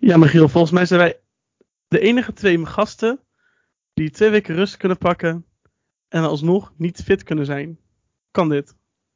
Ja, 0.00 0.16
Michiel, 0.16 0.48
volgens 0.48 0.72
mij 0.72 0.86
zijn 0.86 1.00
wij 1.00 1.20
de 1.88 2.00
enige 2.00 2.32
twee 2.32 2.66
gasten 2.66 3.20
die 3.94 4.10
twee 4.10 4.30
weken 4.30 4.54
rust 4.54 4.76
kunnen 4.76 4.98
pakken 4.98 5.44
en 6.08 6.22
alsnog 6.22 6.72
niet 6.76 7.02
fit 7.04 7.22
kunnen 7.22 7.46
zijn. 7.46 7.78
Kan 8.30 8.48
dit? 8.48 8.74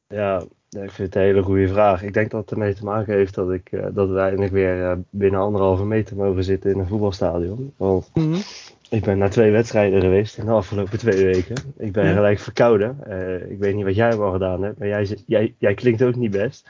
Ja, 0.08 0.44
ik 0.68 0.90
vind 0.90 0.96
het 0.96 1.14
een 1.14 1.22
hele 1.22 1.42
goede 1.42 1.68
vraag. 1.68 2.02
Ik 2.02 2.12
denk 2.12 2.30
dat 2.30 2.40
het 2.40 2.50
ermee 2.50 2.74
te 2.74 2.84
maken 2.84 3.14
heeft 3.14 3.34
dat, 3.34 3.52
ik, 3.52 3.72
uh, 3.72 3.86
dat 3.92 4.08
we 4.08 4.18
eindelijk 4.18 4.52
weer 4.52 4.80
uh, 4.80 4.92
binnen 5.10 5.40
anderhalve 5.40 5.84
meter 5.84 6.16
mogen 6.16 6.44
zitten 6.44 6.70
in 6.70 6.78
een 6.78 6.86
voetbalstadion. 6.86 7.74
Want 7.76 8.10
mm 8.14 8.32
-hmm. 8.32 8.42
ik 8.90 9.04
ben 9.04 9.18
naar 9.18 9.30
twee 9.30 9.50
wedstrijden 9.50 10.00
geweest 10.00 10.38
in 10.38 10.44
de 10.44 10.50
afgelopen 10.50 10.98
twee 10.98 11.24
weken. 11.24 11.56
Ik 11.76 11.92
ben 11.92 12.06
ja. 12.06 12.12
gelijk 12.14 12.38
verkouden. 12.38 12.98
Uh, 13.08 13.50
ik 13.50 13.58
weet 13.58 13.74
niet 13.74 13.84
wat 13.84 13.94
jij 13.94 14.10
allemaal 14.10 14.32
gedaan 14.32 14.62
hebt, 14.62 14.78
maar 14.78 14.88
jij, 14.88 15.18
jij, 15.26 15.54
jij 15.58 15.74
klinkt 15.74 16.02
ook 16.02 16.16
niet 16.16 16.30
best. 16.30 16.68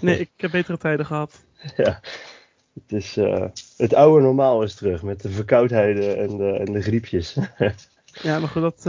Nee, 0.00 0.18
ik 0.18 0.30
heb 0.36 0.50
betere 0.50 0.78
tijden 0.78 1.06
gehad. 1.06 1.44
ja, 1.76 2.00
het, 2.82 2.92
is, 2.92 3.16
het 3.76 3.94
oude 3.94 4.24
normaal 4.24 4.62
is 4.62 4.74
terug 4.74 5.02
met 5.02 5.22
de 5.22 5.30
verkoudheden 5.30 6.18
en 6.18 6.36
de, 6.36 6.50
en 6.52 6.72
de 6.72 6.82
griepjes. 6.82 7.34
ja, 8.22 8.38
maar 8.38 8.48
goed, 8.48 8.62
dat, 8.62 8.82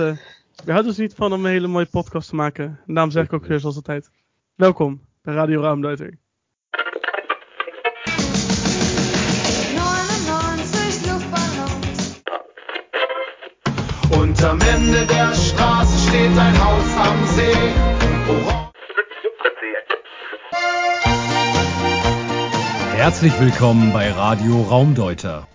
we 0.66 0.72
houden 0.72 0.92
dus 0.92 0.98
niet 0.98 1.14
van 1.14 1.34
om 1.34 1.46
een 1.46 1.52
hele 1.52 1.68
mooie 1.68 1.86
podcast 1.86 2.30
te 2.30 2.36
maken. 2.36 2.66
En 2.88 2.94
daarom 2.94 3.12
zeg 3.12 3.24
ik 3.26 3.34
ook 3.34 3.46
weer 3.46 3.60
zoals 3.60 3.76
altijd. 3.76 4.10
Welkom 4.56 5.02
bij 5.22 5.34
Radio 5.34 5.62
Raumdeuter. 5.62 6.18
Unterm 14.22 14.60
Ende 14.62 15.06
der 15.06 15.34
Straße 15.34 15.98
steht 16.08 16.38
ein 16.38 16.56
Haus 16.60 16.98
am 16.98 17.28
See. 17.36 18.67
Herzlich 22.98 23.40
willkommen 23.40 23.92
bij 23.92 24.10
Radio 24.10 24.64
Raumdeuter. 24.64 25.48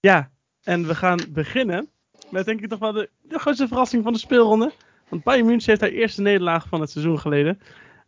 Ja, 0.00 0.30
en 0.62 0.86
we 0.86 0.94
gaan 0.94 1.18
beginnen 1.28 1.88
met 2.30 2.44
denk 2.44 2.60
ik 2.60 2.68
toch 2.68 2.78
wel 2.78 2.92
de, 2.92 3.10
de 3.22 3.38
grootste 3.38 3.68
verrassing 3.68 4.02
van 4.02 4.12
de 4.12 4.18
speelronde. 4.18 4.72
Want 5.08 5.22
Bayern 5.22 5.46
München 5.46 5.68
heeft 5.68 5.80
haar 5.80 5.90
eerste 5.90 6.20
nederlaag 6.20 6.68
van 6.68 6.80
het 6.80 6.90
seizoen 6.90 7.18
geleden. 7.18 7.60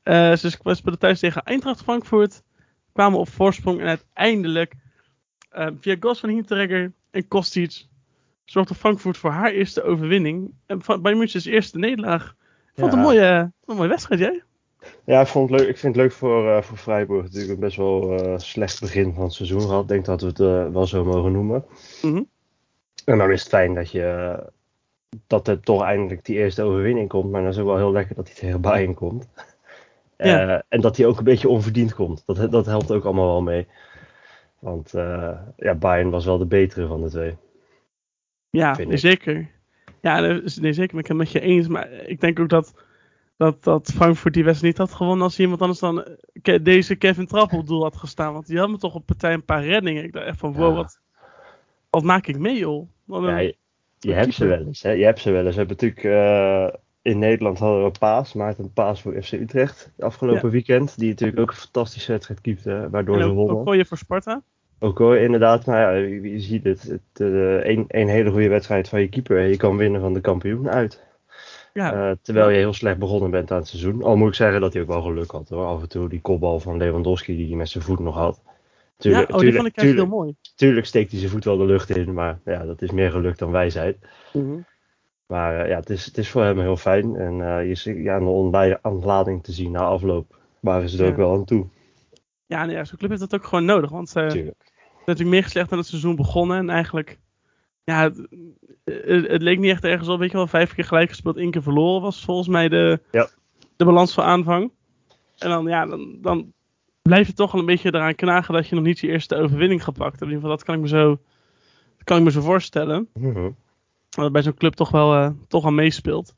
Uh, 0.05 0.35
ze 0.35 0.51
speelden 0.51 0.99
thuis 0.99 1.21
tegen 1.21 1.43
Eintracht 1.43 1.83
Frankfurt. 1.83 2.43
Kwamen 2.93 3.19
op 3.19 3.29
voorsprong 3.29 3.81
en 3.81 3.87
uiteindelijk 3.87 4.75
uh, 5.53 5.67
via 5.81 5.97
goals 6.01 6.21
van 6.21 6.29
Hinteregger 6.29 6.93
en 7.11 7.29
Kostic 7.29 7.87
zorgde 8.45 8.75
Frankfurt 8.75 9.17
voor 9.17 9.31
haar 9.31 9.51
eerste 9.51 9.83
overwinning. 9.83 10.55
En 10.67 10.79
Bayern 10.87 11.19
München 11.19 11.39
is 11.41 11.47
eerste 11.47 11.79
nederlaag. 11.79 12.35
Ik 12.75 12.79
vond 12.79 12.91
het 12.91 13.01
een, 13.01 13.07
mooie, 13.07 13.53
een 13.65 13.77
mooie 13.77 13.89
wedstrijd, 13.89 14.21
jij? 14.21 14.43
Ja, 15.05 15.21
ik, 15.21 15.27
vond 15.27 15.51
het 15.51 15.61
leuk. 15.61 15.69
ik 15.69 15.79
vind 15.79 15.95
het 15.95 16.05
leuk 16.05 16.13
voor, 16.13 16.45
uh, 16.45 16.63
voor 16.63 16.77
Freiburg. 16.77 17.23
Natuurlijk 17.23 17.53
een 17.53 17.61
best 17.61 17.77
wel 17.77 18.21
slecht 18.39 18.81
begin 18.81 19.15
van 19.15 19.25
het 19.25 19.33
seizoen 19.33 19.61
gehad. 19.61 19.83
Ik 19.83 19.89
denk 19.89 20.05
dat 20.05 20.21
we 20.21 20.27
het 20.27 20.73
wel 20.73 20.87
zo 20.87 21.05
mogen 21.05 21.33
noemen. 21.33 21.65
Mm 22.03 22.13
-hmm. 22.13 22.29
En 23.05 23.19
dan 23.19 23.31
is 23.31 23.41
het 23.41 23.49
fijn 23.49 23.75
dat 23.75 23.91
je 23.91 24.37
dat 25.27 25.49
er 25.49 25.61
toch 25.61 25.83
eindelijk 25.83 26.25
die 26.25 26.37
eerste 26.37 26.63
overwinning 26.63 27.09
komt. 27.09 27.31
Maar 27.31 27.41
dan 27.41 27.51
is 27.51 27.57
het 27.57 27.65
ook 27.65 27.71
wel 27.71 27.81
heel 27.81 27.93
lekker 27.93 28.15
dat 28.15 28.27
hij 28.27 28.37
tegen 28.37 28.61
Bayern 28.61 28.95
komt. 28.95 29.29
Ja. 30.17 30.47
Uh, 30.47 30.61
en 30.69 30.81
dat 30.81 30.97
hij 30.97 31.07
ook 31.07 31.19
een 31.19 31.25
beetje 31.25 31.49
onverdiend 31.49 31.95
komt. 31.95 32.23
Dat, 32.27 32.51
dat 32.51 32.67
helpt 32.67 32.91
ook 32.91 33.05
allemaal 33.05 33.27
wel 33.27 33.43
mee. 33.43 33.67
Want 34.59 34.95
uh, 34.95 35.39
ja, 35.57 35.75
Bayern 35.75 36.11
was 36.11 36.25
wel 36.25 36.39
de 36.39 36.47
betere 36.47 36.87
van 36.87 37.03
de 37.03 37.09
twee. 37.09 37.37
Ja, 38.51 38.97
zeker. 38.97 39.51
Ja, 40.01 40.21
nee, 40.21 40.73
zeker. 40.73 40.99
Ik 40.99 41.07
ben 41.07 41.17
het 41.17 41.17
met 41.17 41.31
je 41.31 41.41
eens. 41.41 41.69
Maar 41.69 41.93
ik 41.93 42.21
denk 42.21 42.41
ook 42.41 42.49
dat, 42.49 42.75
dat, 43.43 43.65
dat 43.65 43.93
Frankfurt 43.95 44.35
die 44.35 44.45
wedstrijd 44.45 44.79
niet 44.79 44.89
had 44.89 44.97
gewonnen 44.97 45.25
als 45.25 45.39
iemand 45.39 45.61
anders 45.61 45.81
dan 45.81 46.05
deze 46.63 46.97
Kevin 46.97 47.27
Trapp 47.27 47.53
op 47.53 47.67
doel 47.67 47.83
had 47.83 47.97
gestaan. 47.97 48.33
Want 48.33 48.47
die 48.47 48.59
had 48.59 48.69
me 48.69 48.79
toch 48.79 48.95
op 48.95 49.07
partij 49.07 49.33
een 49.33 49.45
paar 49.45 49.65
reddingen. 49.65 50.05
Ik 50.05 50.13
dacht 50.13 50.27
echt 50.27 50.39
van, 50.39 50.53
wow, 50.53 50.69
ja. 50.69 50.75
wat, 50.75 51.01
wat 51.91 52.03
maak 52.03 52.27
ik 52.27 52.39
mee, 52.39 52.59
joh? 52.59 52.89
Wat 53.05 53.23
ja, 53.23 53.39
je, 53.39 53.57
je 53.99 54.13
hebt 54.13 54.35
ze 54.35 54.47
wel 54.47 54.67
eens. 54.67 54.83
Hè? 54.83 54.91
Je 54.91 55.05
hebt 55.05 55.21
ze 55.21 55.31
wel 55.31 55.47
eens. 55.47 55.57
We 55.57 55.65
hebben 55.65 55.77
natuurlijk 55.81 56.05
uh, 56.05 56.81
in 57.03 57.19
Nederland 57.19 57.59
hadden 57.59 57.85
we 57.85 57.99
Paas, 57.99 58.33
Maarten 58.33 58.73
Paas 58.73 59.03
voor 59.03 59.23
FC 59.23 59.33
Utrecht 59.33 59.93
afgelopen 59.99 60.49
ja. 60.49 60.51
weekend. 60.51 60.99
Die 60.99 61.09
natuurlijk 61.09 61.41
ook 61.41 61.51
een 61.51 61.57
fantastische 61.57 62.13
wedstrijd 62.13 62.41
keepte, 62.41 62.89
waardoor 62.91 63.17
en 63.17 63.23
ze 63.23 63.29
ook, 63.29 63.35
wonnen. 63.35 63.57
Ook 63.57 63.75
je 63.75 63.85
voor 63.85 63.99
Sparta? 63.99 64.43
Ook 64.79 64.99
hoor, 64.99 65.17
inderdaad. 65.17 65.67
Maar 65.67 65.81
ja, 65.81 66.07
je, 66.07 66.41
ziet 66.41 66.65
het. 66.65 66.83
het 66.83 67.21
uh, 67.21 67.65
een, 67.65 67.85
een 67.89 68.09
hele 68.09 68.31
goede 68.31 68.49
wedstrijd 68.49 68.89
van 68.89 69.01
je 69.01 69.09
keeper. 69.09 69.41
Je 69.41 69.57
kan 69.57 69.77
winnen 69.77 70.01
van 70.01 70.15
de 70.15 70.21
kampioen 70.21 70.69
uit. 70.69 71.11
Ja. 71.73 71.95
Uh, 71.95 72.17
terwijl 72.23 72.51
je 72.51 72.57
heel 72.57 72.73
slecht 72.73 72.99
begonnen 72.99 73.31
bent 73.31 73.51
aan 73.51 73.59
het 73.59 73.69
seizoen. 73.69 74.03
Al 74.03 74.17
moet 74.17 74.29
ik 74.29 74.35
zeggen 74.35 74.61
dat 74.61 74.73
hij 74.73 74.83
ook 74.83 74.89
wel 74.89 75.03
geluk 75.03 75.31
had 75.31 75.49
hoor. 75.49 75.67
Af 75.67 75.83
en 75.83 75.89
toe 75.89 76.09
die 76.09 76.21
kopbal 76.21 76.61
van 76.61 76.77
Lewandowski 76.77 77.37
die 77.37 77.47
hij 77.47 77.57
met 77.57 77.69
zijn 77.69 77.85
voet 77.85 77.99
nog 77.99 78.15
had. 78.15 78.43
Tuurlijk, 78.97 79.29
ja, 79.29 79.35
oh, 79.35 79.41
die 79.41 79.53
vond 79.53 79.67
ik 79.67 79.81
heel 79.81 80.07
mooi. 80.07 80.35
Tuurlijk 80.55 80.87
steekt 80.87 81.11
hij 81.11 81.21
zijn 81.21 81.33
voet 81.33 81.45
wel 81.45 81.57
de 81.57 81.65
lucht 81.65 81.97
in, 81.97 82.13
maar 82.13 82.41
ja, 82.45 82.65
dat 82.65 82.83
is 82.83 82.91
meer 82.91 83.11
geluk 83.11 83.39
dan 83.39 83.51
wijsheid. 83.51 83.97
Mm 84.33 84.43
-hmm. 84.43 84.65
Maar 85.27 85.63
uh, 85.63 85.69
ja, 85.69 85.77
het 85.77 85.91
is, 85.91 86.05
het 86.05 86.19
is 86.19 86.29
voor 86.29 86.43
hem 86.43 86.61
heel 86.61 86.77
fijn. 86.77 87.17
En 87.17 87.39
uh, 87.39 87.69
je 87.69 87.75
ziet 87.75 87.97
ja, 87.97 88.17
een 88.17 88.79
ontlading 88.83 89.43
te 89.43 89.53
zien 89.53 89.71
na 89.71 89.81
afloop, 89.81 90.39
ze 90.63 90.69
er 90.71 91.05
Ja. 91.05 91.11
ook 91.11 91.17
wel 91.17 91.33
aan 91.35 91.45
toe. 91.45 91.67
Ja, 92.47 92.65
nee, 92.65 92.85
zo'n 92.85 92.99
club 92.99 93.11
heeft 93.11 93.23
dat 93.23 93.35
ook 93.35 93.47
gewoon 93.47 93.65
nodig. 93.65 93.91
Want 93.91 94.09
ze 94.09 94.19
zijn 94.19 94.31
Tuurlijk. 94.31 94.73
natuurlijk 94.99 95.29
meer 95.29 95.49
slecht 95.49 95.73
aan 95.73 95.79
het 95.79 95.87
seizoen 95.87 96.17
begonnen. 96.17 96.57
En 96.57 96.71
eigenlijk, 96.71 97.19
ja, 97.85 98.13
het, 98.85 99.43
leek 99.43 99.59
niet 99.59 99.71
echt 99.71 99.85
ergens 99.85 100.09
op. 100.09 100.19
Weet 100.19 100.31
je 100.31 100.37
wel, 100.37 100.47
vijf 100.47 100.75
keer 100.75 100.85
gelijk 100.85 101.09
gespeeld, 101.09 101.37
één 101.37 101.51
keer 101.51 101.63
verloren 101.63 102.03
was 102.03 102.25
volgens 102.25 102.49
mij 102.49 102.69
de, 102.69 103.01
Ja. 103.11 103.29
de 103.77 103.85
balans 103.85 104.15
van 104.15 104.25
aanvang. 104.25 104.73
En 105.39 105.49
dan, 105.49 105.67
ja, 105.67 105.87
dan, 105.87 106.19
dan 106.21 106.53
blijf 107.03 107.27
je 107.27 107.33
toch 107.33 107.53
wel 107.53 107.61
een 107.61 107.67
beetje 107.67 107.95
eraan 107.95 108.15
knagen 108.15 108.55
dat 108.55 108.69
je 108.69 108.75
nog 108.75 108.85
niet 108.85 108.99
je 108.99 109.09
eerste 109.09 109.37
overwinning 109.37 109.85
gepakt 109.85 110.11
hebt. 110.11 110.23
In 110.23 110.29
ieder 110.29 110.41
geval, 110.41 110.57
dat 110.57 110.65
kan 110.65 110.75
ik 110.75 110.81
me 110.81 110.89
zo, 110.89 111.19
kan 112.05 112.19
ik 112.19 112.25
me 112.25 112.31
zo 112.31 112.41
voorstellen. 112.41 113.09
Mhm. 113.15 113.51
Dat 114.09 114.33
bij 114.33 114.43
zo'n 114.43 114.55
club 114.55 114.75
toch 114.75 114.91
wel 114.91 115.15
eh, 115.15 115.31
toch 115.49 115.67
aan 115.67 115.75
meespeelt. 115.75 116.35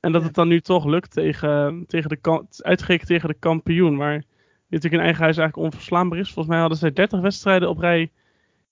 En 0.00 0.12
dat 0.12 0.22
het 0.22 0.34
dan 0.34 0.48
nu 0.48 0.60
toch 0.60 0.84
lukt 0.84 1.10
tegen, 1.12 1.84
tegen 1.86 2.08
de 2.08 2.46
uitgerekend 2.58 3.08
tegen 3.08 3.28
de 3.28 3.34
kampioen. 3.34 3.96
Maar 3.96 4.18
die 4.18 4.26
natuurlijk 4.68 4.94
in 4.94 5.08
eigen 5.08 5.22
huis 5.22 5.36
eigenlijk 5.36 5.72
onverslaanbaar 5.72 6.18
is. 6.18 6.26
Volgens 6.26 6.46
mij 6.46 6.58
hadden 6.58 6.78
zij 6.78 6.92
30 6.92 7.20
wedstrijden 7.20 7.68
op 7.68 7.78
rij 7.78 8.10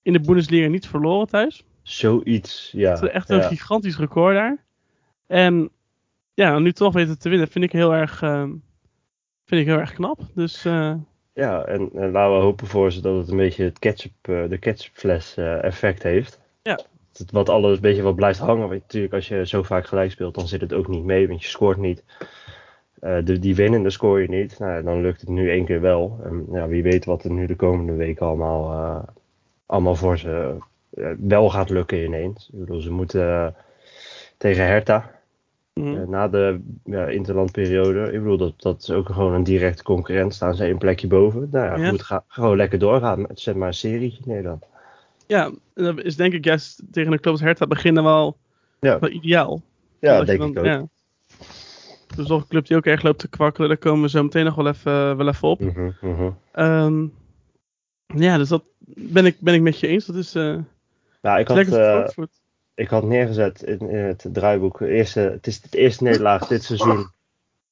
in 0.02 0.12
de 0.12 0.20
Bundesliga 0.20 0.68
niet 0.68 0.86
verloren 0.88 1.26
thuis. 1.26 1.64
Zoiets, 1.86 2.70
ja. 2.72 2.90
Dat 2.90 3.02
is 3.02 3.08
echt 3.08 3.30
een 3.30 3.36
ja. 3.36 3.48
gigantisch 3.48 3.98
record 3.98 4.34
daar. 4.34 4.64
En 5.26 5.70
ja, 6.34 6.58
nu 6.58 6.72
toch 6.72 6.92
weten 6.92 7.18
te 7.18 7.28
winnen 7.28 7.48
vind 7.48 7.64
ik 7.64 7.72
heel 7.72 7.94
erg, 7.94 8.22
eh, 8.22 8.42
vind 9.44 9.60
ik 9.60 9.66
heel 9.66 9.78
erg 9.78 9.92
knap. 9.92 10.20
Dus 10.34 10.64
eh, 10.64 10.94
Ja, 11.32 11.64
en, 11.64 11.90
en 11.94 12.10
laten 12.10 12.36
we 12.36 12.42
hopen 12.42 12.66
voor 12.66 12.92
ze 12.92 13.00
dat 13.00 13.16
het 13.16 13.28
een 13.28 13.36
beetje 13.36 13.64
het 13.64 13.78
ketchup, 13.78 14.12
eh, 14.20 14.48
de 14.48 14.58
ketchupfles 14.58 15.36
eh, 15.36 15.64
effect 15.64 16.02
heeft. 16.02 16.40
Ja. 16.62 16.80
Dat 17.12 17.30
wat 17.30 17.48
alles 17.48 17.74
een 17.76 17.82
beetje 17.82 18.02
wat 18.02 18.14
blijft 18.14 18.38
hangen. 18.38 18.68
Want 18.68 18.80
natuurlijk, 18.80 19.14
als 19.14 19.28
je 19.28 19.46
zo 19.46 19.62
vaak 19.62 19.86
gelijk 19.86 20.10
speelt, 20.10 20.34
dan 20.34 20.48
zit 20.48 20.60
het 20.60 20.72
ook 20.72 20.88
niet 20.88 21.04
mee, 21.04 21.28
want 21.28 21.42
je 21.42 21.48
scoort 21.48 21.78
niet. 21.78 22.04
De, 23.00 23.38
die 23.38 23.54
winnende 23.54 23.90
scoor 23.90 24.20
je 24.20 24.28
niet. 24.28 24.58
Nou, 24.58 24.82
dan 24.82 25.00
lukt 25.00 25.20
het 25.20 25.30
nu 25.30 25.50
één 25.50 25.64
keer 25.64 25.80
wel. 25.80 26.20
En 26.24 26.46
ja, 26.52 26.68
wie 26.68 26.82
weet 26.82 27.04
wat 27.04 27.24
er 27.24 27.30
nu 27.30 27.46
de 27.46 27.56
komende 27.56 27.92
weken 27.92 28.26
allemaal, 28.26 29.04
allemaal 29.66 29.94
voor 29.94 30.18
ze 30.18 30.56
wel 31.18 31.50
gaat 31.50 31.70
lukken 31.70 32.04
ineens. 32.04 32.48
Ik 32.52 32.58
bedoel, 32.58 32.80
ze 32.80 32.90
moeten 32.90 33.22
eh, 33.22 33.46
tegen 34.36 34.66
Hertha. 34.66 35.10
mhm. 35.74 35.96
Eh, 35.96 36.06
na 36.08 36.28
de 36.28 36.60
ja, 36.84 37.06
interlandperiode. 37.06 38.12
Ik 38.12 38.18
bedoel, 38.22 38.36
dat, 38.36 38.52
dat 38.62 38.82
is 38.82 38.90
ook 38.90 39.06
gewoon 39.08 39.32
een 39.32 39.44
directe 39.44 39.82
concurrent. 39.82 40.34
Staan 40.34 40.54
ze 40.54 40.64
één 40.64 40.78
plekje 40.78 41.06
boven. 41.06 41.48
Nou 41.52 41.82
ja, 41.82 41.92
ga 41.96 42.24
gewoon 42.28 42.56
lekker 42.56 42.78
doorgaan. 42.78 43.26
Zet 43.34 43.56
maar 43.56 43.78
een 43.82 44.12
neer 44.24 44.42
dan. 44.42 44.60
ja, 45.26 45.50
dat 45.74 46.00
is 46.02 46.16
denk 46.16 46.32
ik 46.32 46.44
juist 46.44 46.82
tegen 46.90 47.12
een 47.12 47.20
club 47.20 47.32
als 47.32 47.42
Hertha 47.42 47.66
beginnen 47.66 48.04
wel, 48.04 48.36
Ja, 48.80 48.98
wel 48.98 49.10
ideaal. 49.10 49.62
ja 50.00 50.24
denk 50.24 50.38
dan- 50.38 50.50
ik 50.50 50.58
ook. 50.58 50.64
Ja. 50.64 50.86
Dus 52.16 52.28
een 52.28 52.46
club 52.48 52.66
die 52.66 52.76
ook 52.76 52.86
erg 52.86 53.02
loopt 53.02 53.18
te 53.18 53.28
kwakkelen, 53.28 53.68
daar 53.68 53.78
komen 53.78 54.02
we 54.02 54.08
zo 54.08 54.22
meteen 54.22 54.44
nog 54.44 54.54
wel 54.54 54.66
even, 54.68 55.16
wel 55.16 55.28
even 55.28 55.48
op. 55.48 55.60
Mhm, 55.60 55.90
mhm. 56.00 56.30
Ehm, 56.52 57.06
ja, 58.06 58.38
dus 58.38 58.48
dat 58.48 58.62
ben 58.84 59.26
ik, 59.26 59.36
ben 59.40 59.54
ik 59.54 59.60
met 59.60 59.80
je 59.80 59.86
eens. 59.86 60.06
Dat 60.06 60.16
is 60.16 60.34
eh 60.34 60.56
Nou, 61.22 61.38
ik 61.38 61.48
had, 61.48 61.66
eh, 61.66 62.08
ik 62.74 62.88
had 62.88 63.04
neergezet 63.04 63.62
in, 63.62 63.78
in 63.78 64.04
het 64.04 64.26
draaiboek. 64.32 64.80
Eerste, 64.80 65.20
het 65.20 65.46
is 65.46 65.62
het 65.62 65.74
eerste 65.74 66.02
nederlaag 66.02 66.46
dit 66.46 66.64
seizoen 66.64 67.10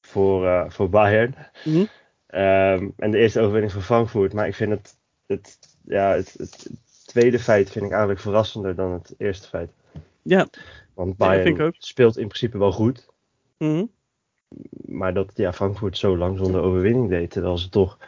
voor, 0.01 0.47
eh, 0.47 0.65
voor 0.69 0.89
Bayern. 0.89 1.35
Mhm. 1.65 1.85
Ehm, 2.27 2.89
en 2.97 3.11
de 3.11 3.19
eerste 3.19 3.41
overwinning 3.41 3.73
voor 3.73 3.83
Frankfurt. 3.83 4.33
Maar 4.33 4.47
ik 4.47 4.55
vind 4.55 4.71
het, 4.71 4.97
het, 5.27 5.59
ja, 5.85 6.11
het, 6.11 6.35
het 6.39 6.71
tweede 7.07 7.39
feit 7.39 7.71
vind 7.71 7.85
ik 7.85 7.91
eigenlijk 7.91 8.21
verrassender 8.21 8.75
dan 8.75 8.93
het 8.93 9.15
eerste 9.19 9.49
feit. 9.49 9.71
Ja, 10.23 10.49
Want 10.95 11.17
Bayern 11.17 11.75
speelt 11.79 12.17
in 12.17 12.27
principe 12.27 12.59
wel 12.59 12.73
goed. 12.73 13.09
mhm. 13.59 13.85
Maar 14.87 15.15
dat 15.15 15.33
ja, 15.35 15.53
Frankfurt 15.53 15.99
zo 15.99 16.17
lang 16.17 16.39
zonder 16.39 16.63
overwinning 16.63 17.09
deed. 17.09 17.31
Terwijl 17.31 17.59
ze 17.59 17.69
toch 17.69 17.99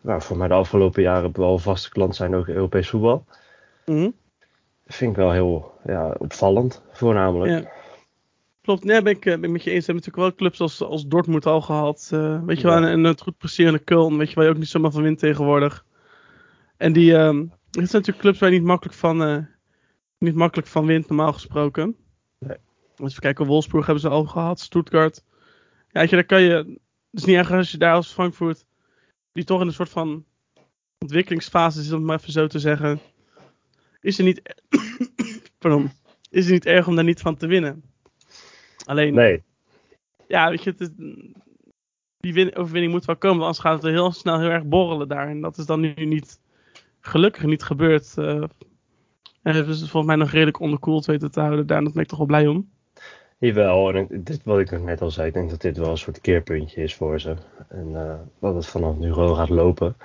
nou, 0.00 0.22
voor 0.22 0.36
mij 0.36 0.48
de 0.48 0.54
afgelopen 0.54 1.02
jaren 1.02 1.30
wel 1.32 1.58
vaste 1.58 1.90
klant 1.90 2.16
zijn 2.16 2.34
ook 2.34 2.48
in 2.48 2.54
Europees 2.54 2.88
voetbal. 2.88 3.24
Mhm. 3.86 4.10
Vind 4.92 5.10
ik 5.10 5.16
wel 5.16 5.32
heel 5.32 5.72
ja, 5.84 6.14
opvallend, 6.18 6.82
voornamelijk. 6.92 7.62
Ja. 7.62 7.70
Klopt, 8.62 8.84
nee, 8.84 9.02
ben 9.02 9.12
ik, 9.12 9.26
eh, 9.26 9.34
ben 9.34 9.44
ik 9.44 9.50
met 9.50 9.62
je 9.62 9.70
eens. 9.70 9.86
We 9.86 9.92
hebben 9.92 10.04
natuurlijk 10.04 10.38
wel 10.38 10.48
clubs 10.48 10.60
als, 10.60 10.82
als 10.82 11.06
Dortmund 11.06 11.46
al 11.46 11.60
gehad. 11.60 12.10
eh, 12.12 12.42
weet 12.44 12.60
je 12.60 12.66
wel, 12.66 12.76
en, 12.76 12.84
en 12.84 13.04
het 13.04 13.20
goed 13.20 13.38
presterende 13.38 13.80
Köln, 13.80 14.16
weet 14.16 14.28
je 14.28 14.34
wel, 14.34 14.44
je 14.44 14.50
ook 14.50 14.56
niet 14.56 14.68
zomaar 14.68 14.90
van 14.90 15.02
wint 15.02 15.18
tegenwoordig. 15.18 15.84
En 16.76 16.92
die, 16.92 17.16
ehm, 17.16 17.46
zijn 17.70 17.86
natuurlijk 17.90 18.18
clubs 18.18 18.38
waar 18.38 18.50
je 18.50 18.58
niet 18.58 18.66
makkelijk 18.66 18.98
van, 18.98 19.22
eh, 19.22 19.38
niet 20.18 20.34
makkelijk 20.34 20.68
van 20.68 20.86
wint, 20.86 21.08
normaal 21.08 21.32
gesproken. 21.32 21.96
Nee. 22.38 22.56
Als 22.96 23.14
we 23.14 23.20
kijken, 23.20 23.46
Wolfsburg 23.46 23.86
hebben 23.86 24.02
ze 24.02 24.08
al 24.08 24.24
gehad, 24.24 24.60
Stuttgart. 24.60 25.24
Ja, 25.88 26.00
weet 26.00 26.10
je, 26.10 26.16
daar 26.16 26.24
kan 26.24 26.42
je. 26.42 26.54
Het 27.10 27.20
is 27.20 27.24
niet 27.24 27.36
erg 27.36 27.50
als 27.50 27.70
je 27.70 27.78
daar 27.78 27.94
als 27.94 28.12
Frankfurt, 28.12 28.64
die 29.32 29.44
toch 29.44 29.60
in 29.60 29.66
een 29.66 29.72
soort 29.72 29.88
van 29.88 30.24
ontwikkelingsfase 30.98 31.82
zit, 31.82 31.92
om 31.92 31.98
het 31.98 32.06
maar 32.06 32.18
even 32.18 32.32
zo 32.32 32.46
te 32.46 32.58
zeggen. 32.58 33.00
Is 34.02 34.18
er 34.18 34.24
niet. 34.24 34.42
Pardon. 35.58 35.90
Is 36.30 36.44
het 36.44 36.52
niet 36.52 36.66
erg 36.66 36.86
om 36.86 36.94
daar 36.94 37.04
niet 37.04 37.20
van 37.20 37.36
te 37.36 37.46
winnen? 37.46 37.82
Alleen, 38.84 39.14
Nee, 39.14 39.42
ja, 40.26 40.50
weet 40.50 40.62
je, 40.62 40.70
het 40.70 40.80
is- 40.80 40.90
die 42.16 42.32
win- 42.34 42.56
overwinning 42.56 42.92
moet 42.92 43.04
wel 43.04 43.16
komen, 43.16 43.38
want 43.38 43.48
anders 43.48 43.64
gaat 43.66 43.74
het 43.74 43.84
er 43.84 43.98
heel 43.98 44.12
snel 44.12 44.40
heel 44.40 44.48
erg 44.50 44.64
borrelen 44.64 45.08
daar. 45.08 45.28
En 45.28 45.40
dat 45.40 45.58
is 45.58 45.66
dan 45.66 45.80
nu 45.80 45.94
niet, 45.94 46.40
gelukkig 47.00 47.42
niet 47.44 47.62
gebeurd. 47.62 48.14
eh 48.18 48.44
en 49.42 49.54
hebben 49.54 49.74
ze 49.74 49.80
volgens 49.88 50.06
mij 50.06 50.16
nog 50.16 50.30
redelijk 50.30 50.60
onderkoeld 50.60 51.06
weten 51.06 51.30
te 51.30 51.40
houden 51.40 51.66
daar. 51.66 51.78
En 51.78 51.84
dat 51.84 51.92
ben 51.92 52.02
ik 52.02 52.08
toch 52.08 52.18
wel 52.18 52.26
blij 52.26 52.46
om. 52.46 52.70
Jawel, 53.38 53.94
en 53.94 54.22
dit, 54.24 54.44
wat 54.44 54.58
ik 54.58 54.80
net 54.80 55.00
al 55.00 55.10
zei, 55.10 55.26
ik 55.28 55.34
denk 55.34 55.50
dat 55.50 55.60
dit 55.60 55.76
wel 55.76 55.90
een 55.90 55.96
soort 55.98 56.20
keerpuntje 56.20 56.82
is 56.82 56.94
voor 56.94 57.20
ze. 57.20 57.36
En 57.68 57.96
eh, 57.96 58.14
dat 58.40 58.54
het 58.54 58.66
vanaf 58.66 58.96
nu 58.96 59.12
gewoon 59.12 59.36
gaat 59.36 59.48
lopen. 59.48 59.96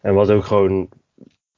En 0.00 0.14
wat 0.14 0.30
ook 0.30 0.44
gewoon 0.44 0.88